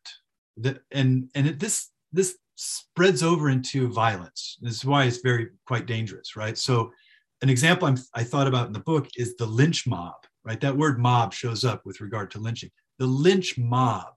that 0.57 0.81
and 0.93 1.31
and 1.35 1.47
it, 1.47 1.61
this 1.61 1.91
this 2.13 2.37
spreads 2.57 3.23
over 3.23 3.51
into 3.51 3.89
violence. 3.89 4.59
This 4.61 4.75
is 4.75 4.85
why 4.85 5.05
it's 5.05 5.19
very 5.19 5.49
quite 5.67 5.87
dangerous, 5.87 6.37
right? 6.37 6.57
So, 6.57 6.93
an 7.45 7.51
example 7.51 7.87
I'm, 7.87 7.99
i 8.15 8.25
thought 8.25 8.47
about 8.47 8.69
in 8.69 8.73
the 8.73 8.81
book 8.81 9.07
is 9.17 9.37
the 9.37 9.45
lynch 9.45 9.87
mob, 9.87 10.15
right? 10.45 10.59
That 10.63 10.79
word 10.79 10.99
mob 10.99 11.35
shows 11.35 11.63
up 11.63 11.83
with 11.85 12.01
regard 12.01 12.31
to 12.31 12.39
lynching. 12.39 12.71
The 12.99 13.07
lynch 13.07 13.59
mob. 13.59 14.15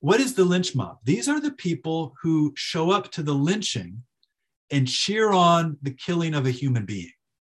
What 0.00 0.20
is 0.20 0.34
the 0.34 0.44
lynch 0.44 0.74
mob? 0.74 0.98
These 1.02 1.30
are 1.30 1.40
the 1.40 1.52
people 1.52 2.14
who 2.20 2.52
show 2.54 2.90
up 2.90 3.10
to 3.12 3.22
the 3.22 3.32
lynching 3.32 4.02
and 4.70 4.86
cheer 4.86 5.32
on 5.32 5.78
the 5.80 5.92
killing 5.92 6.34
of 6.34 6.44
a 6.44 6.50
human 6.50 6.84
being, 6.84 7.12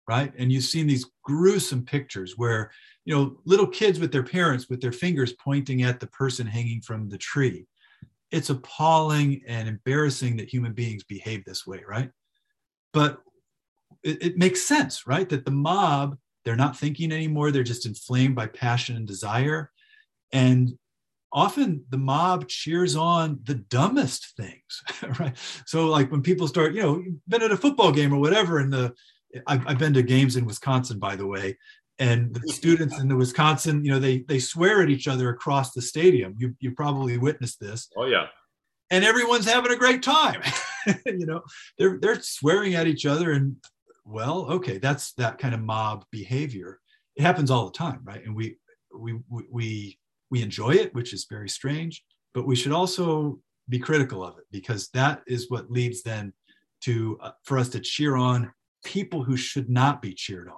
right? 0.08 0.32
And 0.36 0.50
you've 0.50 0.64
seen 0.64 0.88
these 0.88 1.06
gruesome 1.22 1.84
pictures 1.84 2.34
where, 2.36 2.72
you 3.04 3.14
know, 3.14 3.38
little 3.44 3.68
kids 3.68 4.00
with 4.00 4.10
their 4.10 4.24
parents 4.24 4.68
with 4.68 4.80
their 4.80 4.90
fingers 4.90 5.34
pointing 5.34 5.82
at 5.82 6.00
the 6.00 6.08
person 6.08 6.44
hanging 6.44 6.80
from 6.80 7.08
the 7.08 7.18
tree 7.18 7.68
it's 8.32 8.48
appalling 8.48 9.42
and 9.46 9.68
embarrassing 9.68 10.38
that 10.38 10.48
human 10.48 10.72
beings 10.72 11.04
behave 11.04 11.44
this 11.44 11.66
way, 11.66 11.82
right? 11.86 12.10
But 12.94 13.18
it, 14.02 14.22
it, 14.22 14.36
makes 14.36 14.62
sense, 14.62 15.06
right? 15.06 15.28
That 15.28 15.44
the 15.44 15.50
mob, 15.50 16.16
they're 16.44 16.56
not 16.56 16.76
thinking 16.76 17.12
anymore, 17.12 17.50
they're 17.50 17.62
just 17.62 17.86
inflamed 17.86 18.34
by 18.34 18.46
passion 18.46 18.96
and 18.96 19.06
desire. 19.06 19.70
And 20.32 20.72
often 21.32 21.84
the 21.90 21.98
mob 21.98 22.48
cheers 22.48 22.96
on 22.96 23.40
the 23.44 23.54
dumbest 23.54 24.36
things, 24.36 24.82
right? 25.18 25.36
So, 25.66 25.86
like 25.86 26.10
when 26.10 26.22
people 26.22 26.48
start, 26.48 26.74
you 26.74 26.82
know, 26.82 27.04
been 27.28 27.42
at 27.42 27.52
a 27.52 27.56
football 27.56 27.92
game 27.92 28.12
or 28.12 28.20
whatever, 28.20 28.58
and 28.58 28.72
the 28.72 28.94
I've, 29.46 29.66
I've 29.66 29.78
been 29.78 29.94
to 29.94 30.02
games 30.02 30.36
in 30.36 30.44
Wisconsin, 30.44 30.98
by 30.98 31.16
the 31.16 31.26
way, 31.26 31.56
and 31.98 32.34
the 32.34 32.40
students 32.52 32.98
in 32.98 33.08
the 33.08 33.16
Wisconsin, 33.16 33.84
you 33.84 33.92
know, 33.92 33.98
they 33.98 34.18
they 34.28 34.38
swear 34.38 34.82
at 34.82 34.90
each 34.90 35.08
other 35.08 35.30
across 35.30 35.72
the 35.72 35.82
stadium. 35.82 36.34
You 36.36 36.54
you 36.60 36.72
probably 36.72 37.18
witnessed 37.18 37.60
this. 37.60 37.88
Oh 37.96 38.06
yeah. 38.06 38.26
And 38.90 39.04
everyone's 39.04 39.46
having 39.46 39.72
a 39.72 39.76
great 39.76 40.02
time. 40.02 40.42
you 41.06 41.24
know, 41.26 41.42
they're 41.78 41.98
they're 41.98 42.20
swearing 42.20 42.74
at 42.74 42.86
each 42.86 43.06
other, 43.06 43.32
and 43.32 43.56
well, 44.04 44.46
okay, 44.50 44.78
that's 44.78 45.12
that 45.14 45.38
kind 45.38 45.54
of 45.54 45.60
mob 45.60 46.04
behavior. 46.10 46.80
It 47.16 47.22
happens 47.22 47.50
all 47.50 47.66
the 47.66 47.78
time, 47.78 48.00
right? 48.04 48.24
And 48.24 48.34
we 48.34 48.56
we 48.96 49.20
we 49.50 49.98
we 50.30 50.42
enjoy 50.42 50.72
it, 50.72 50.94
which 50.94 51.12
is 51.12 51.26
very 51.30 51.48
strange, 51.48 52.02
but 52.34 52.46
we 52.46 52.56
should 52.56 52.72
also 52.72 53.38
be 53.68 53.78
critical 53.78 54.24
of 54.24 54.38
it 54.38 54.44
because 54.50 54.88
that 54.88 55.22
is 55.26 55.50
what 55.50 55.70
leads 55.70 56.02
then 56.02 56.32
to 56.82 57.18
uh, 57.22 57.30
for 57.44 57.58
us 57.58 57.68
to 57.70 57.80
cheer 57.80 58.16
on 58.16 58.52
people 58.84 59.22
who 59.22 59.36
should 59.36 59.70
not 59.70 60.02
be 60.02 60.12
cheered 60.12 60.48
on 60.48 60.56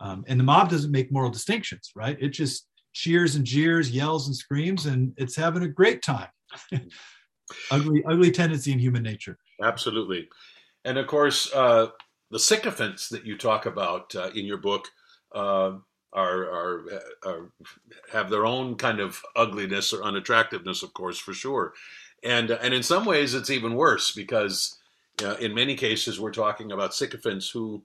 um, 0.00 0.24
and 0.26 0.40
the 0.40 0.44
mob 0.44 0.70
doesn't 0.70 0.90
make 0.90 1.12
moral 1.12 1.30
distinctions, 1.30 1.92
right? 1.94 2.16
It 2.20 2.30
just 2.30 2.66
cheers 2.92 3.36
and 3.36 3.44
jeers, 3.44 3.90
yells 3.90 4.26
and 4.26 4.36
screams, 4.36 4.86
and 4.86 5.12
it's 5.16 5.36
having 5.36 5.62
a 5.62 5.68
great 5.68 6.02
time. 6.02 6.28
ugly, 7.70 8.02
ugly 8.08 8.30
tendency 8.30 8.72
in 8.72 8.78
human 8.78 9.02
nature. 9.02 9.36
Absolutely. 9.62 10.28
And 10.84 10.96
of 10.96 11.06
course, 11.06 11.52
uh, 11.52 11.88
the 12.30 12.38
sycophants 12.38 13.08
that 13.08 13.26
you 13.26 13.36
talk 13.36 13.66
about 13.66 14.14
uh, 14.14 14.30
in 14.34 14.46
your 14.46 14.56
book 14.56 14.88
uh, 15.34 15.72
are, 16.12 16.42
are, 16.42 16.84
are, 17.24 17.52
have 18.12 18.30
their 18.30 18.46
own 18.46 18.76
kind 18.76 19.00
of 19.00 19.20
ugliness 19.36 19.92
or 19.92 20.02
unattractiveness, 20.02 20.82
of 20.82 20.92
course, 20.94 21.18
for 21.18 21.32
sure. 21.32 21.72
And 22.22 22.50
and 22.50 22.74
in 22.74 22.82
some 22.82 23.04
ways, 23.04 23.34
it's 23.34 23.50
even 23.50 23.74
worse 23.74 24.12
because 24.12 24.78
uh, 25.24 25.36
in 25.36 25.54
many 25.54 25.74
cases 25.74 26.20
we're 26.20 26.32
talking 26.32 26.72
about 26.72 26.94
sycophants 26.94 27.50
who 27.50 27.82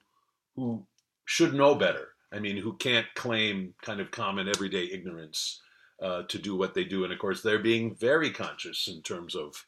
who 0.55 0.85
should 1.25 1.53
know 1.53 1.75
better. 1.75 2.09
I 2.33 2.39
mean, 2.39 2.57
who 2.57 2.73
can't 2.73 3.07
claim 3.15 3.73
kind 3.81 4.01
of 4.01 4.11
common 4.11 4.49
everyday 4.49 4.85
ignorance 4.91 5.61
uh, 6.01 6.23
to 6.23 6.37
do 6.37 6.55
what 6.55 6.73
they 6.73 6.83
do. 6.83 7.03
And 7.03 7.13
of 7.13 7.19
course, 7.19 7.41
they're 7.41 7.59
being 7.59 7.95
very 7.95 8.29
conscious 8.29 8.87
in 8.87 9.01
terms 9.01 9.35
of 9.35 9.63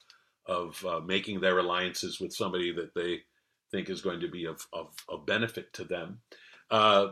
of 0.45 0.86
uh, 0.86 0.99
making 1.01 1.39
their 1.39 1.59
alliances 1.59 2.19
with 2.19 2.34
somebody 2.34 2.71
that 2.73 2.93
they 2.93 3.21
think 3.72 3.89
is 3.89 4.01
going 4.01 4.20
to 4.22 4.30
be 4.30 4.45
of, 4.45 4.65
of, 4.74 4.93
of 5.09 5.26
benefit 5.26 5.74
to 5.74 5.84
them. 5.84 6.20
Uh, 6.70 7.09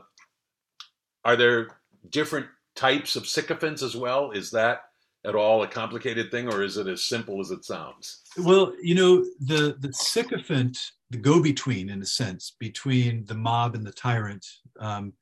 are 1.24 1.36
there 1.36 1.68
different 2.10 2.48
types 2.76 3.16
of 3.16 3.28
sycophants 3.28 3.82
as 3.82 3.96
well? 3.96 4.32
Is 4.32 4.52
that 4.52 4.82
at 5.26 5.36
all 5.36 5.64
a 5.64 5.68
complicated 5.68 6.30
thing, 6.30 6.48
or 6.48 6.62
is 6.62 6.78
it 6.78 6.88
as 6.88 7.06
simple 7.06 7.42
as 7.42 7.50
it 7.50 7.66
sounds? 7.66 8.22
Well, 8.38 8.74
you 8.82 8.94
know, 8.94 9.26
the 9.40 9.76
the 9.80 9.92
sycophant 9.92 10.78
the 11.10 11.18
go-between 11.18 11.90
in 11.90 12.02
a 12.02 12.06
sense 12.06 12.56
between 12.60 13.26
the 13.26 13.36
mob 13.36 13.76
and 13.76 13.86
the 13.86 13.92
tyrant 13.92 14.46
um, 14.80 15.14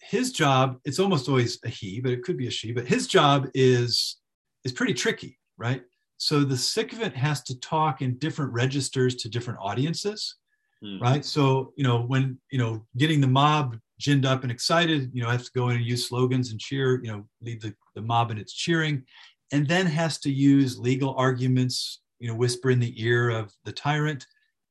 his 0.00 0.32
job 0.32 0.78
it's 0.84 0.98
almost 0.98 1.28
always 1.28 1.58
a 1.64 1.68
he 1.68 2.00
but 2.00 2.12
it 2.12 2.22
could 2.22 2.36
be 2.36 2.46
a 2.46 2.50
she 2.50 2.72
but 2.72 2.86
his 2.86 3.06
job 3.06 3.46
is 3.54 4.16
is 4.64 4.72
pretty 4.72 4.94
tricky 4.94 5.38
right 5.56 5.82
so 6.18 6.44
the 6.44 6.56
sycophant 6.56 7.14
has 7.16 7.42
to 7.42 7.58
talk 7.60 8.02
in 8.02 8.18
different 8.18 8.52
registers 8.52 9.14
to 9.16 9.28
different 9.28 9.58
audiences 9.62 10.36
mm-hmm. 10.84 11.02
right? 11.02 11.24
So 11.24 11.72
you 11.76 11.84
know 11.84 12.02
when 12.02 12.38
you 12.50 12.58
know 12.58 12.86
getting 12.96 13.20
the 13.20 13.26
mob 13.26 13.76
ginned 14.00 14.24
up 14.24 14.42
and 14.42 14.52
excited 14.52 15.10
you 15.12 15.22
know 15.22 15.28
has 15.28 15.46
to 15.46 15.52
go 15.52 15.70
in 15.70 15.76
and 15.76 15.84
use 15.84 16.06
slogans 16.08 16.50
and 16.50 16.60
cheer 16.60 17.02
you 17.02 17.10
know 17.10 17.26
lead 17.42 17.60
the, 17.60 17.74
the 17.94 18.02
mob 18.02 18.30
in 18.30 18.38
its 18.38 18.52
cheering 18.52 19.02
and 19.50 19.66
then 19.66 19.86
has 19.86 20.18
to 20.18 20.30
use 20.30 20.78
legal 20.78 21.14
arguments 21.16 22.00
you 22.18 22.28
know 22.28 22.34
whisper 22.34 22.70
in 22.70 22.80
the 22.80 22.94
ear 23.02 23.30
of 23.30 23.52
the 23.64 23.72
tyrant. 23.72 24.26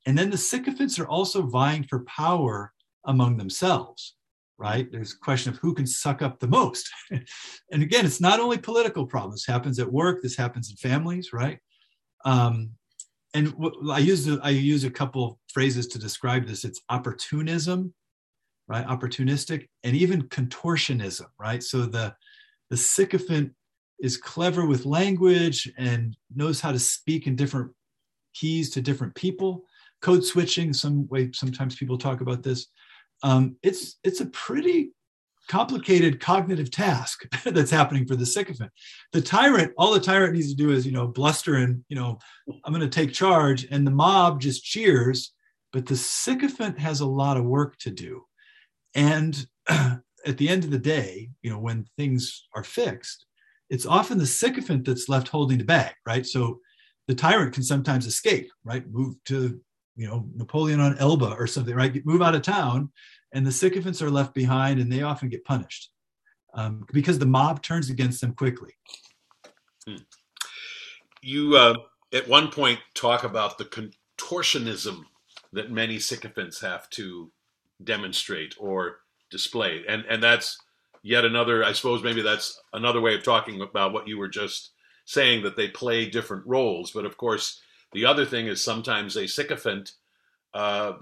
And 0.05 0.17
then 0.17 0.29
the 0.29 0.37
sycophants 0.37 0.99
are 0.99 1.07
also 1.07 1.41
vying 1.41 1.83
for 1.83 2.05
power 2.05 2.71
among 3.05 3.35
themselves, 3.35 4.15
right? 4.57 4.91
There's 4.91 5.13
a 5.13 5.19
question 5.19 5.53
of 5.53 5.59
who 5.59 5.73
can 5.73 5.85
suck 5.85 6.21
up 6.21 6.39
the 6.39 6.47
most. 6.47 6.89
and 7.11 7.83
again, 7.83 8.05
it's 8.05 8.21
not 8.21 8.39
only 8.39 8.57
political 8.57 9.05
problems. 9.05 9.41
This 9.41 9.53
happens 9.53 9.79
at 9.79 9.91
work. 9.91 10.21
This 10.21 10.35
happens 10.35 10.69
in 10.69 10.77
families, 10.77 11.31
right? 11.31 11.59
Um, 12.25 12.71
and 13.33 13.53
I 13.91 13.99
use 13.99 14.27
I 14.39 14.49
use 14.49 14.83
a 14.83 14.89
couple 14.89 15.39
phrases 15.53 15.87
to 15.87 15.99
describe 15.99 16.47
this. 16.47 16.63
It's 16.63 16.81
opportunism, 16.89 17.93
right? 18.67 18.87
Opportunistic, 18.87 19.67
and 19.83 19.95
even 19.95 20.23
contortionism, 20.23 21.27
right? 21.39 21.61
So 21.61 21.85
the 21.85 22.15
the 22.69 22.77
sycophant 22.77 23.51
is 23.99 24.17
clever 24.17 24.65
with 24.65 24.85
language 24.85 25.71
and 25.77 26.15
knows 26.35 26.61
how 26.61 26.71
to 26.71 26.79
speak 26.79 27.27
in 27.27 27.35
different 27.35 27.71
keys 28.33 28.69
to 28.71 28.81
different 28.81 29.15
people, 29.15 29.65
code 30.01 30.23
switching 30.23 30.73
some 30.73 31.07
way 31.07 31.31
sometimes 31.33 31.75
people 31.75 31.97
talk 31.97 32.21
about 32.21 32.43
this 32.43 32.67
um, 33.23 33.55
it's 33.63 33.97
it's 34.03 34.21
a 34.21 34.27
pretty 34.27 34.91
complicated 35.47 36.19
cognitive 36.19 36.69
task 36.69 37.23
that's 37.45 37.71
happening 37.71 38.05
for 38.05 38.15
the 38.15 38.25
sycophant. 38.25 38.71
The 39.13 39.21
tyrant 39.21 39.73
all 39.77 39.93
the 39.93 39.99
tyrant 39.99 40.33
needs 40.33 40.49
to 40.49 40.55
do 40.55 40.71
is 40.71 40.85
you 40.85 40.91
know 40.91 41.07
bluster 41.07 41.55
and 41.55 41.83
you 41.89 41.95
know 41.95 42.19
i'm 42.65 42.73
going 42.73 42.81
to 42.81 42.89
take 42.89 43.13
charge 43.13 43.65
and 43.71 43.85
the 43.85 43.91
mob 43.91 44.41
just 44.41 44.63
cheers 44.63 45.33
but 45.73 45.85
the 45.85 45.95
sycophant 45.95 46.79
has 46.79 47.01
a 47.01 47.05
lot 47.05 47.37
of 47.37 47.43
work 47.43 47.77
to 47.79 47.91
do. 47.91 48.23
And 48.95 49.45
at 49.69 50.37
the 50.37 50.49
end 50.49 50.63
of 50.63 50.71
the 50.71 50.79
day 50.79 51.29
you 51.41 51.49
know 51.49 51.59
when 51.59 51.85
things 51.97 52.47
are 52.55 52.63
fixed 52.63 53.25
it's 53.69 53.85
often 53.85 54.17
the 54.17 54.25
sycophant 54.25 54.85
that's 54.85 55.09
left 55.09 55.27
holding 55.27 55.57
the 55.57 55.63
bag 55.63 55.93
right? 56.05 56.25
So 56.25 56.59
the 57.07 57.15
tyrant 57.15 57.53
can 57.53 57.63
sometimes 57.63 58.05
escape 58.05 58.49
right? 58.63 58.85
Move 58.89 59.15
to 59.25 59.59
you 59.97 60.07
know 60.07 60.25
Napoleon 60.35 60.79
on 60.79 60.97
Elba 60.99 61.35
or 61.37 61.47
something, 61.47 61.75
right? 61.75 62.05
Move 62.05 62.21
out 62.21 62.35
of 62.35 62.43
town, 62.43 62.91
and 63.33 63.45
the 63.45 63.51
sycophants 63.51 64.01
are 64.01 64.11
left 64.11 64.33
behind, 64.33 64.79
and 64.79 64.91
they 64.91 65.01
often 65.01 65.27
get 65.27 65.43
punished 65.43 65.89
um, 66.53 66.85
because 66.93 67.19
the 67.19 67.25
mob 67.25 67.61
turns 67.61 67.89
against 67.89 68.21
them 68.21 68.33
quickly. 68.33 68.73
Hmm. 69.85 69.95
You 71.21 71.57
uh, 71.57 71.75
at 72.13 72.27
one 72.27 72.49
point 72.49 72.79
talk 72.93 73.23
about 73.23 73.57
the 73.57 73.65
contortionism 73.65 75.03
that 75.51 75.71
many 75.71 75.99
sycophants 75.99 76.61
have 76.61 76.89
to 76.91 77.31
demonstrate 77.83 78.55
or 78.59 78.99
display, 79.31 79.83
and 79.87 80.05
and 80.09 80.21
that's 80.21 80.57
yet 81.01 81.25
another. 81.25 81.63
I 81.63 81.73
suppose 81.73 82.03
maybe 82.03 82.21
that's 82.21 82.61
another 82.73 83.01
way 83.01 83.15
of 83.15 83.23
talking 83.23 83.61
about 83.61 83.93
what 83.93 84.07
you 84.07 84.17
were 84.17 84.29
just 84.29 84.71
saying 85.05 85.41
that 85.43 85.55
they 85.55 85.69
play 85.69 86.09
different 86.09 86.45
roles. 86.45 86.91
But 86.91 87.05
of 87.05 87.17
course, 87.17 87.61
the 87.93 88.05
other 88.05 88.25
thing 88.25 88.47
is 88.47 88.63
sometimes 88.63 89.15
a 89.15 89.27
sycophant 89.27 89.93
uh, 90.53 90.93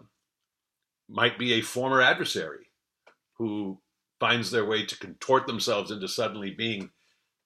might 1.07 1.37
be 1.37 1.53
a 1.53 1.61
former 1.61 2.01
adversary 2.01 2.67
who 3.37 3.79
finds 4.19 4.49
their 4.49 4.65
way 4.65 4.85
to 4.85 4.97
contort 4.97 5.45
themselves 5.47 5.91
into 5.91 6.07
suddenly 6.07 6.51
being 6.51 6.89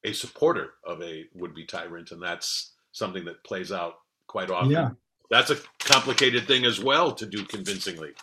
a 0.03 0.13
supporter 0.13 0.71
of 0.85 1.01
a 1.01 1.25
would-be 1.33 1.65
tyrant, 1.65 2.11
and 2.11 2.21
that's 2.21 2.73
something 2.91 3.25
that 3.25 3.43
plays 3.43 3.71
out 3.71 3.95
quite 4.27 4.49
often. 4.49 4.71
Yeah. 4.71 4.89
That's 5.29 5.51
a 5.51 5.57
complicated 5.79 6.47
thing 6.47 6.65
as 6.65 6.79
well 6.79 7.11
to 7.11 7.25
do 7.25 7.43
convincingly. 7.43 8.13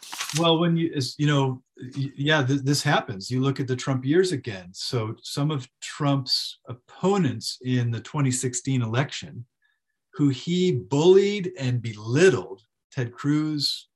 Well, 0.41 0.59
when 0.59 0.77
you, 0.77 0.93
you 1.19 1.27
know, 1.29 1.63
yeah, 1.95 2.45
th- 2.45 2.63
this 2.63 2.83
happens. 2.83 3.31
You 3.31 3.41
look 3.41 3.61
at 3.61 3.69
the 3.69 3.77
Trump 3.77 4.05
years 4.05 4.33
again. 4.33 4.71
So 4.73 5.15
some 5.23 5.53
of 5.53 5.69
Trump's 5.81 6.59
opponents 6.67 7.59
in 7.63 7.93
the 7.93 8.01
2016 8.01 8.83
election, 8.83 9.45
who 10.17 10.31
he 10.31 10.73
bullied 10.73 11.53
and 11.59 11.83
belittled, 11.83 12.63
Ted 12.91 13.13
Cruz, 13.13 13.89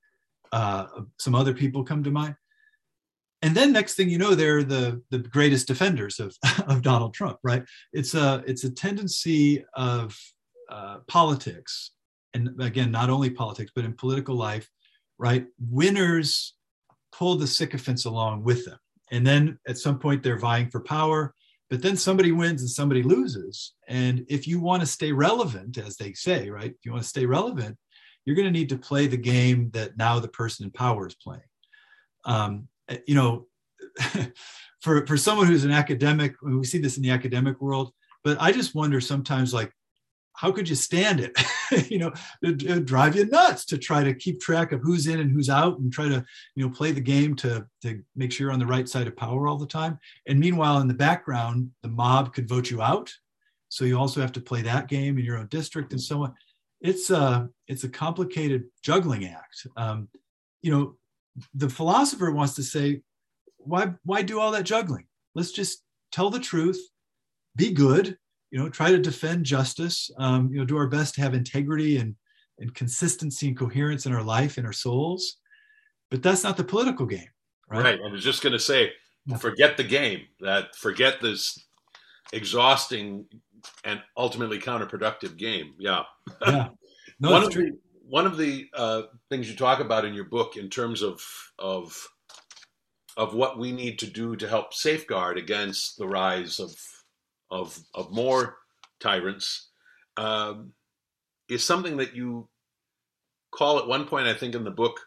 uh, 0.52 0.86
some 1.18 1.34
other 1.34 1.54
people 1.54 1.82
come 1.82 2.04
to 2.04 2.10
mind. 2.10 2.36
And 3.42 3.54
then 3.56 3.72
next 3.72 3.94
thing 3.94 4.10
you 4.10 4.18
know, 4.18 4.34
they're 4.34 4.62
the 4.62 5.02
the 5.10 5.18
greatest 5.18 5.66
defenders 5.66 6.20
of 6.20 6.36
of 6.68 6.82
Donald 6.82 7.14
Trump, 7.14 7.38
right? 7.42 7.64
It's 7.92 8.14
a 8.14 8.44
it's 8.46 8.64
a 8.64 8.70
tendency 8.70 9.64
of 9.74 10.16
uh, 10.70 10.98
politics, 11.08 11.92
and 12.34 12.50
again, 12.60 12.90
not 12.90 13.08
only 13.08 13.30
politics, 13.30 13.72
but 13.74 13.86
in 13.86 13.94
political 13.94 14.34
life, 14.34 14.68
right? 15.18 15.46
Winners 15.58 16.54
pull 17.12 17.36
the 17.36 17.46
sycophants 17.46 18.04
along 18.04 18.44
with 18.44 18.66
them, 18.66 18.78
and 19.10 19.26
then 19.26 19.58
at 19.66 19.78
some 19.78 19.98
point 19.98 20.22
they're 20.22 20.38
vying 20.38 20.68
for 20.68 20.80
power. 20.80 21.34
But 21.70 21.82
then 21.82 21.96
somebody 21.96 22.32
wins 22.32 22.62
and 22.62 22.70
somebody 22.70 23.02
loses, 23.02 23.74
and 23.86 24.26
if 24.28 24.48
you 24.48 24.60
want 24.60 24.82
to 24.82 24.86
stay 24.86 25.12
relevant, 25.12 25.78
as 25.78 25.96
they 25.96 26.12
say, 26.12 26.50
right? 26.50 26.70
If 26.70 26.84
you 26.84 26.90
want 26.90 27.04
to 27.04 27.08
stay 27.08 27.26
relevant, 27.26 27.78
you're 28.24 28.36
going 28.36 28.52
to 28.52 28.58
need 28.58 28.70
to 28.70 28.76
play 28.76 29.06
the 29.06 29.16
game 29.16 29.70
that 29.72 29.96
now 29.96 30.18
the 30.18 30.28
person 30.28 30.64
in 30.64 30.72
power 30.72 31.06
is 31.06 31.14
playing. 31.14 31.42
Um, 32.24 32.68
you 33.06 33.14
know, 33.14 33.46
for 34.80 35.06
for 35.06 35.16
someone 35.16 35.46
who's 35.46 35.64
an 35.64 35.70
academic, 35.70 36.34
we 36.42 36.64
see 36.64 36.78
this 36.78 36.96
in 36.96 37.02
the 37.02 37.10
academic 37.10 37.60
world, 37.60 37.92
but 38.24 38.40
I 38.40 38.52
just 38.52 38.74
wonder 38.74 39.00
sometimes, 39.00 39.54
like, 39.54 39.72
how 40.40 40.50
could 40.52 40.68
you 40.68 40.74
stand 40.74 41.20
it? 41.20 41.32
you 41.90 41.98
know, 41.98 42.12
it, 42.42 42.62
it 42.62 42.84
drive 42.84 43.16
you 43.16 43.26
nuts 43.26 43.64
to 43.66 43.78
try 43.78 44.02
to 44.02 44.14
keep 44.14 44.40
track 44.40 44.72
of 44.72 44.80
who's 44.80 45.06
in 45.06 45.20
and 45.20 45.30
who's 45.30 45.50
out, 45.50 45.78
and 45.78 45.92
try 45.92 46.08
to 46.08 46.24
you 46.54 46.64
know 46.64 46.70
play 46.70 46.92
the 46.92 47.00
game 47.00 47.36
to 47.36 47.66
to 47.82 48.00
make 48.16 48.32
sure 48.32 48.46
you're 48.46 48.52
on 48.52 48.58
the 48.58 48.66
right 48.66 48.88
side 48.88 49.06
of 49.06 49.16
power 49.16 49.48
all 49.48 49.58
the 49.58 49.66
time. 49.66 49.98
And 50.26 50.40
meanwhile, 50.40 50.80
in 50.80 50.88
the 50.88 50.94
background, 50.94 51.70
the 51.82 51.88
mob 51.88 52.34
could 52.34 52.48
vote 52.48 52.70
you 52.70 52.82
out, 52.82 53.12
so 53.68 53.84
you 53.84 53.98
also 53.98 54.20
have 54.20 54.32
to 54.32 54.40
play 54.40 54.62
that 54.62 54.88
game 54.88 55.18
in 55.18 55.24
your 55.24 55.38
own 55.38 55.48
district 55.48 55.92
and 55.92 56.00
so 56.00 56.24
on 56.24 56.34
it's 56.80 57.10
a 57.10 57.48
it's 57.68 57.84
a 57.84 57.88
complicated 57.88 58.64
juggling 58.82 59.26
act. 59.26 59.66
Um, 59.76 60.08
you 60.62 60.70
know, 60.70 60.96
the 61.54 61.68
philosopher 61.68 62.30
wants 62.30 62.54
to 62.54 62.62
say, 62.62 63.02
why 63.58 63.92
why 64.04 64.22
do 64.22 64.40
all 64.40 64.52
that 64.52 64.64
juggling? 64.64 65.06
Let's 65.34 65.52
just 65.52 65.82
tell 66.10 66.30
the 66.30 66.40
truth, 66.40 66.80
be 67.54 67.72
good. 67.72 68.16
You 68.50 68.58
know, 68.58 68.68
try 68.68 68.90
to 68.90 68.98
defend 68.98 69.44
justice. 69.44 70.10
Um, 70.18 70.50
you 70.52 70.58
know, 70.58 70.64
do 70.64 70.76
our 70.76 70.88
best 70.88 71.14
to 71.14 71.22
have 71.22 71.34
integrity 71.34 71.98
and 71.98 72.16
and 72.58 72.74
consistency 72.74 73.48
and 73.48 73.56
coherence 73.56 74.06
in 74.06 74.14
our 74.14 74.22
life 74.22 74.58
and 74.58 74.66
our 74.66 74.72
souls. 74.72 75.38
But 76.10 76.22
that's 76.22 76.44
not 76.44 76.56
the 76.56 76.64
political 76.64 77.06
game, 77.06 77.28
right? 77.68 77.82
Right. 77.82 78.00
I 78.04 78.12
was 78.12 78.22
just 78.22 78.42
going 78.42 78.52
to 78.52 78.58
say, 78.58 78.92
forget 79.38 79.76
the 79.76 79.84
game. 79.84 80.22
That 80.40 80.76
forget 80.76 81.20
this 81.20 81.58
exhausting 82.32 83.26
and 83.84 84.00
ultimately 84.16 84.58
counterproductive 84.58 85.36
game. 85.36 85.74
Yeah. 85.78 86.02
Yeah. 86.46 86.68
No, 87.22 87.32
one, 87.32 87.42
of 87.42 87.52
the, 87.52 87.72
one 88.08 88.26
of 88.26 88.38
the 88.38 88.66
uh, 88.72 89.02
things 89.28 89.50
you 89.50 89.54
talk 89.54 89.80
about 89.80 90.06
in 90.06 90.14
your 90.14 90.24
book 90.24 90.56
in 90.56 90.70
terms 90.70 91.02
of 91.02 91.22
of 91.58 92.08
of 93.18 93.34
what 93.34 93.58
we 93.58 93.72
need 93.72 93.98
to 93.98 94.06
do 94.06 94.36
to 94.36 94.48
help 94.48 94.72
safeguard 94.72 95.36
against 95.36 95.98
the 95.98 96.08
rise 96.08 96.58
of 96.58 96.74
of 97.50 97.78
of 97.94 98.12
more 98.12 98.58
tyrants 99.00 99.70
um, 100.16 100.72
is 101.48 101.64
something 101.64 101.96
that 101.96 102.14
you 102.14 102.48
call 103.50 103.78
at 103.78 103.88
one 103.88 104.06
point, 104.06 104.28
I 104.28 104.34
think, 104.34 104.54
in 104.54 104.64
the 104.64 104.70
book, 104.70 105.00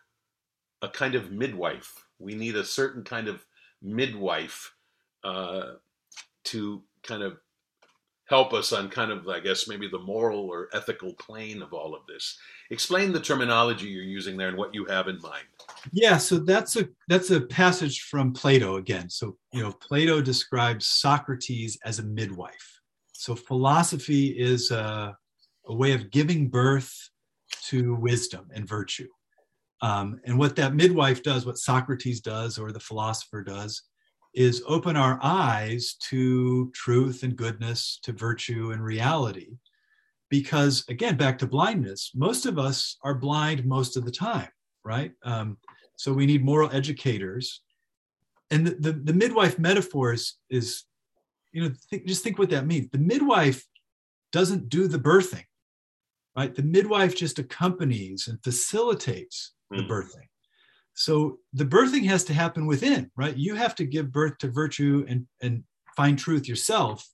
a 0.82 0.90
kind 0.90 1.16
of 1.16 1.32
midwife. 1.32 2.06
We 2.20 2.36
need 2.36 2.56
a 2.56 2.66
certain 2.66 3.04
kind 3.04 3.28
of 3.28 3.46
midwife 3.82 4.74
uh, 5.24 5.74
to 6.46 6.84
kind 7.04 7.24
of 7.24 7.38
help 8.26 8.54
us 8.54 8.72
on 8.72 8.90
kind 8.90 9.12
of, 9.12 9.28
I 9.28 9.40
guess, 9.40 9.68
maybe 9.68 9.88
the 9.88 10.00
moral 10.00 10.50
or 10.50 10.70
ethical 10.74 11.14
plane 11.14 11.62
of 11.62 11.74
all 11.74 11.94
of 11.94 12.06
this. 12.08 12.38
Explain 12.72 13.12
the 13.12 13.20
terminology 13.20 13.88
you're 13.88 14.04
using 14.04 14.38
there 14.38 14.48
and 14.48 14.58
what 14.58 14.74
you 14.74 14.86
have 14.86 15.08
in 15.08 15.20
mind. 15.22 15.44
Yeah, 15.92 16.18
so 16.18 16.40
that's 16.40 16.76
a 16.78 16.88
that's 17.08 17.32
a 17.32 17.42
passage 17.42 18.02
from 18.04 18.34
Plato 18.34 18.78
again. 18.78 19.10
So 19.10 19.38
you 19.52 19.62
know, 19.62 19.72
Plato 19.74 20.22
describes 20.22 20.88
Socrates 20.88 21.78
as 21.84 22.00
a 22.00 22.04
midwife. 22.04 22.80
So 23.12 23.36
philosophy 23.36 24.28
is 24.28 24.72
a, 24.72 25.16
a 25.68 25.76
way 25.76 25.94
of 25.94 26.12
giving 26.12 26.50
birth 26.50 26.94
to 27.70 27.96
wisdom 27.96 28.50
and 28.54 28.68
virtue. 28.68 29.08
Um, 29.82 30.20
and 30.26 30.40
what 30.40 30.56
that 30.56 30.76
midwife 30.76 31.24
does, 31.24 31.46
what 31.46 31.58
Socrates 31.58 32.22
does, 32.22 32.58
or 32.58 32.72
the 32.72 32.80
philosopher 32.80 33.44
does, 33.44 33.84
is 34.34 34.64
open 34.68 34.96
our 34.96 35.20
eyes 35.22 35.96
to 36.10 36.72
truth 36.72 37.24
and 37.24 37.36
goodness, 37.36 38.00
to 38.04 38.12
virtue 38.12 38.72
and 38.72 38.84
reality. 38.84 39.58
Because 40.30 40.84
again, 40.90 41.16
back 41.16 41.38
to 41.40 41.48
blindness, 41.48 42.12
most 42.16 42.46
of 42.46 42.58
us 42.58 42.98
are 43.04 43.14
blind 43.14 43.66
most 43.66 43.96
of 43.96 44.06
the 44.06 44.12
time, 44.12 44.50
right? 44.84 45.12
Um, 45.24 45.58
so 45.98 46.12
we 46.12 46.26
need 46.26 46.44
moral 46.44 46.72
educators. 46.74 47.62
And 48.50 48.66
the, 48.66 48.76
the, 48.76 48.92
the 48.94 49.14
midwife 49.14 49.60
metaphor 49.60 50.14
is, 50.14 50.36
is 50.50 50.84
you 51.52 51.64
know, 51.64 51.72
think, 51.90 52.08
just 52.08 52.24
think 52.24 52.40
what 52.40 52.50
that 52.50 52.66
means. 52.66 52.90
The 52.92 52.98
midwife 52.98 53.64
doesn't 54.32 54.70
do 54.70 54.88
the 54.88 54.98
birthing, 55.00 55.46
right? 56.36 56.54
The 56.54 56.64
midwife 56.64 57.16
just 57.16 57.38
accompanies 57.38 58.28
and 58.28 58.44
facilitates 58.44 59.54
mm. 59.72 59.78
the 59.78 59.84
hmm. 59.84 59.92
birthing. 59.92 60.28
So 60.94 61.40
the 61.54 61.66
birthing 61.66 62.06
has 62.06 62.24
to 62.26 62.34
happen 62.34 62.66
within, 62.66 63.10
right? 63.16 63.36
You 63.36 63.56
have 63.56 63.76
to 63.76 63.86
give 63.86 64.12
birth 64.12 64.38
to 64.40 64.52
virtue 64.52 65.06
and, 65.08 65.26
and 65.42 65.64
find 65.96 66.18
truth 66.18 66.48
yourself. 66.48 67.08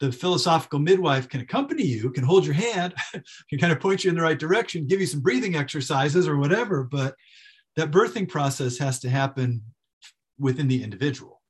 The 0.00 0.10
philosophical 0.10 0.78
midwife 0.78 1.28
can 1.28 1.40
accompany 1.40 1.84
you, 1.84 2.10
can 2.10 2.24
hold 2.24 2.44
your 2.44 2.54
hand, 2.54 2.94
can 3.50 3.58
kind 3.58 3.72
of 3.72 3.80
point 3.80 4.02
you 4.02 4.10
in 4.10 4.16
the 4.16 4.22
right 4.22 4.38
direction, 4.38 4.86
give 4.86 5.00
you 5.00 5.06
some 5.06 5.20
breathing 5.20 5.56
exercises 5.56 6.26
or 6.26 6.38
whatever. 6.38 6.84
But 6.84 7.14
that 7.76 7.90
birthing 7.90 8.28
process 8.28 8.78
has 8.78 8.98
to 9.00 9.10
happen 9.10 9.62
within 10.38 10.68
the 10.68 10.82
individual. 10.82 11.40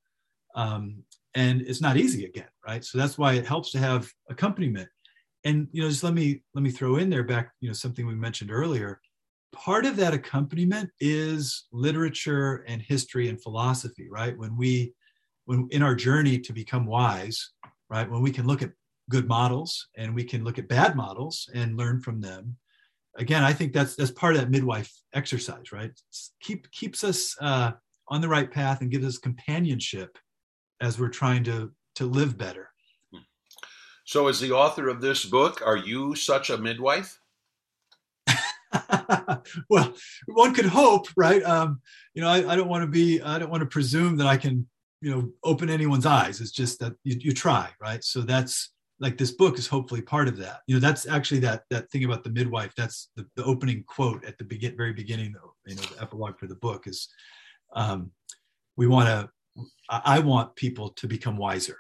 Um, 0.55 1.05
and 1.35 1.63
it's 1.63 1.81
not 1.81 1.97
easy 1.97 2.27
again, 2.27 2.49
right? 2.67 2.85
So 2.85 2.99
that's 2.99 3.17
why 3.17 3.35
it 3.35 3.47
helps 3.47 3.71
to 3.73 3.79
have 3.79 4.11
accompaniment. 4.29 4.89
And 5.45 5.69
you 5.73 5.83
know, 5.83 5.89
just 5.89 6.05
let 6.05 6.15
me 6.15 6.43
let 6.55 6.63
me 6.63 6.71
throw 6.71 6.97
in 6.97 7.09
there 7.09 7.25
back, 7.25 7.53
you 7.61 7.69
know, 7.69 7.73
something 7.73 8.07
we 8.07 8.15
mentioned 8.15 8.53
earlier 8.53 9.01
part 9.53 9.85
of 9.85 9.97
that 9.97 10.15
accompaniment 10.15 10.91
is 11.01 11.67
literature 11.73 12.65
and 12.67 12.83
history 12.83 13.29
and 13.29 13.43
philosophy 13.43 14.09
right? 14.11 14.37
When 14.37 14.57
we 14.57 14.95
when 15.45 15.69
in 15.71 15.83
our 15.83 15.95
journey 15.95 16.39
to 16.39 16.53
become 16.53 16.87
wise 16.87 17.51
right? 17.89 18.11
When 18.11 18.23
we 18.23 18.33
can 18.33 18.47
look 18.47 18.63
at 18.63 18.73
good 19.11 19.29
models 19.29 19.89
and 19.97 20.15
we 20.15 20.25
can 20.25 20.45
look 20.45 20.59
at 20.59 20.69
bad 20.69 20.97
models 20.97 21.51
and 21.55 21.77
learn 21.77 22.01
from 22.01 22.21
them. 22.21 22.57
Again 23.19 23.45
i 23.45 23.53
think 23.53 23.73
that's 23.73 23.95
that's 23.95 24.11
part 24.11 24.35
of 24.35 24.41
that 24.41 24.51
midwife 24.51 24.93
exercise 25.13 25.71
right? 25.73 25.93
Keep 26.41 26.71
keeps 26.73 27.05
us 27.05 27.37
uh, 27.41 27.73
on 28.09 28.21
the 28.21 28.29
right 28.29 28.51
path 28.51 28.81
and 28.81 28.91
gives 28.91 29.07
us 29.07 29.19
companionship 29.19 30.19
as 30.81 30.99
we're 30.99 31.09
trying 31.09 31.45
to 31.45 31.71
to 31.95 32.07
live 32.07 32.39
better. 32.39 32.71
So 34.05 34.29
as 34.29 34.41
the 34.41 34.53
author 34.53 34.89
of 34.89 35.01
this 35.01 35.25
book 35.25 35.63
are 35.65 35.77
you 35.77 36.15
such 36.15 36.51
a 36.51 36.59
midwife 36.59 37.22
well, 39.69 39.95
one 40.27 40.55
could 40.55 40.67
hope, 40.67 41.09
right? 41.17 41.43
Um, 41.43 41.81
you 42.15 42.23
know, 42.23 42.29
I, 42.29 42.53
I 42.53 42.57
don't 42.57 42.69
want 42.69 42.83
to 42.83 42.87
be, 42.87 43.21
I 43.21 43.39
don't 43.39 43.51
want 43.51 43.63
to 43.63 43.67
presume 43.67 44.17
that 44.19 44.27
I 44.27 44.37
can, 44.37 44.67
you 45.01 45.11
know, 45.11 45.31
open 45.45 45.69
anyone's 45.69 46.07
eyes. 46.07 46.41
It's 46.41 46.53
just 46.53 46.79
that 46.81 46.95
you, 47.05 47.17
you 47.19 47.33
try, 47.33 47.71
right? 47.81 48.03
So 48.03 48.21
that's 48.21 48.73
like 49.03 49.19
this 49.19 49.33
book 49.33 49.59
is 49.59 49.67
hopefully 49.67 50.01
part 50.01 50.29
of 50.29 50.37
that. 50.39 50.61
You 50.69 50.77
know, 50.77 50.81
that's 50.81 51.07
actually 51.07 51.41
that 51.41 51.65
that 51.71 51.91
thing 51.91 52.05
about 52.05 52.23
the 52.23 52.31
midwife. 52.31 52.73
That's 52.77 53.11
the, 53.17 53.27
the 53.35 53.45
opening 53.45 53.83
quote 53.87 54.25
at 54.25 54.39
the 54.39 54.45
begin, 54.45 54.77
very 54.77 54.93
beginning, 54.93 55.33
though. 55.33 55.55
You 55.67 55.75
know, 55.75 55.83
the 55.83 56.01
epilogue 56.01 56.39
for 56.39 56.47
the 56.47 56.55
book 56.55 56.87
is, 56.87 57.09
um, 57.75 58.13
we 58.77 58.87
want 58.87 59.09
to. 59.09 59.29
I 59.91 60.21
want 60.21 60.57
people 60.57 60.91
to 60.91 61.07
become 61.07 61.37
wiser, 61.37 61.77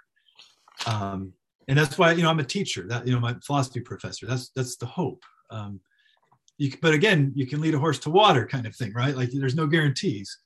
um, 0.84 1.32
and 1.68 1.78
that's 1.78 1.96
why 1.96 2.12
you 2.12 2.22
know 2.22 2.28
I'm 2.28 2.40
a 2.40 2.44
teacher. 2.44 2.86
That 2.86 3.06
you 3.06 3.14
know, 3.14 3.20
my 3.20 3.34
philosophy 3.46 3.80
professor. 3.80 4.26
That's 4.26 4.50
that's 4.50 4.76
the 4.76 4.86
hope. 4.86 5.22
Um, 5.50 5.80
you, 6.58 6.72
but 6.80 6.94
again, 6.94 7.32
you 7.34 7.46
can 7.46 7.60
lead 7.60 7.74
a 7.74 7.78
horse 7.78 7.98
to 8.00 8.10
water, 8.10 8.46
kind 8.46 8.66
of 8.66 8.74
thing, 8.76 8.92
right? 8.92 9.16
Like 9.16 9.30
there's 9.32 9.54
no 9.54 9.66
guarantees. 9.66 10.38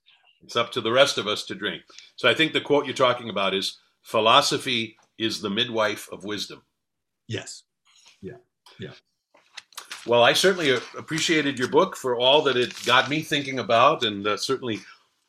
It's 0.42 0.56
up 0.56 0.70
to 0.72 0.80
the 0.80 0.92
rest 0.92 1.18
of 1.18 1.26
us 1.26 1.44
to 1.46 1.54
drink. 1.54 1.82
So 2.16 2.28
I 2.28 2.34
think 2.34 2.52
the 2.52 2.60
quote 2.60 2.86
you're 2.86 2.94
talking 2.94 3.30
about 3.30 3.54
is 3.54 3.78
philosophy 4.02 4.96
is 5.18 5.40
the 5.40 5.50
midwife 5.50 6.08
of 6.12 6.24
wisdom. 6.24 6.62
Yes. 7.26 7.64
Yeah. 8.20 8.36
Yeah. 8.78 8.92
Well, 10.06 10.22
I 10.22 10.34
certainly 10.34 10.70
appreciated 10.96 11.58
your 11.58 11.68
book 11.68 11.96
for 11.96 12.16
all 12.16 12.42
that 12.42 12.56
it 12.56 12.72
got 12.84 13.10
me 13.10 13.22
thinking 13.22 13.58
about, 13.58 14.04
and 14.04 14.24
uh, 14.24 14.36
certainly 14.36 14.78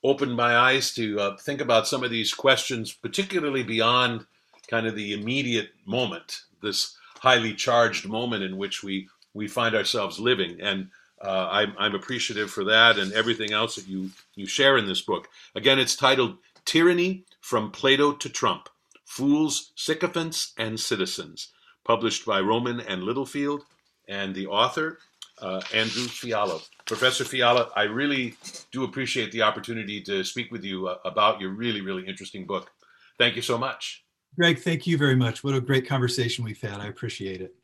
opened 0.03 0.35
my 0.35 0.55
eyes 0.55 0.93
to 0.93 1.19
uh, 1.19 1.37
think 1.37 1.61
about 1.61 1.87
some 1.87 2.03
of 2.03 2.11
these 2.11 2.31
questions, 2.31 2.93
particularly 2.93 3.63
beyond 3.63 4.25
kind 4.69 4.85
of 4.85 4.95
the 4.95 5.13
immediate 5.13 5.69
moment, 5.85 6.41
this 6.61 6.95
highly 7.15 7.53
charged 7.55 8.07
moment 8.07 8.43
in 8.43 8.57
which 8.57 8.83
we 8.83 9.09
we 9.37 9.47
find 9.47 9.75
ourselves 9.75 10.19
living. 10.19 10.59
And 10.61 10.89
uh, 11.21 11.47
I'm, 11.51 11.73
I'm 11.77 11.95
appreciative 11.95 12.51
for 12.51 12.63
that 12.65 12.97
and 12.99 13.13
everything 13.13 13.51
else 13.51 13.75
that 13.75 13.87
you 13.87 14.11
you 14.35 14.45
share 14.45 14.77
in 14.77 14.85
this 14.85 15.01
book. 15.01 15.29
Again, 15.55 15.79
it's 15.79 15.95
titled 15.95 16.37
"Tyranny 16.65 17.23
from 17.41 17.71
Plato 17.71 18.13
to 18.13 18.29
Trump: 18.29 18.69
Fools, 19.05 19.71
Sycophants, 19.75 20.53
and 20.57 20.79
Citizens." 20.79 21.51
published 21.87 22.25
by 22.25 22.41
Rowman 22.41 22.81
and 22.81 23.03
Littlefield, 23.03 23.63
and 24.07 24.35
the 24.35 24.45
author, 24.47 24.99
uh, 25.41 25.61
Andrew 25.73 26.03
Fiala. 26.03 26.59
Professor 26.85 27.23
Fiala, 27.23 27.69
I 27.75 27.83
really 27.83 28.35
do 28.71 28.83
appreciate 28.83 29.31
the 29.31 29.41
opportunity 29.41 30.01
to 30.01 30.23
speak 30.23 30.51
with 30.51 30.63
you 30.63 30.87
uh, 30.89 30.97
about 31.05 31.39
your 31.41 31.51
really, 31.51 31.81
really 31.81 32.05
interesting 32.05 32.45
book. 32.45 32.69
Thank 33.17 33.35
you 33.35 33.41
so 33.41 33.57
much. 33.57 34.03
Greg, 34.35 34.59
thank 34.59 34.85
you 34.85 34.97
very 34.97 35.15
much. 35.15 35.43
What 35.43 35.55
a 35.55 35.61
great 35.61 35.87
conversation 35.87 36.43
we've 36.43 36.61
had. 36.61 36.79
I 36.79 36.87
appreciate 36.87 37.41
it. 37.41 37.55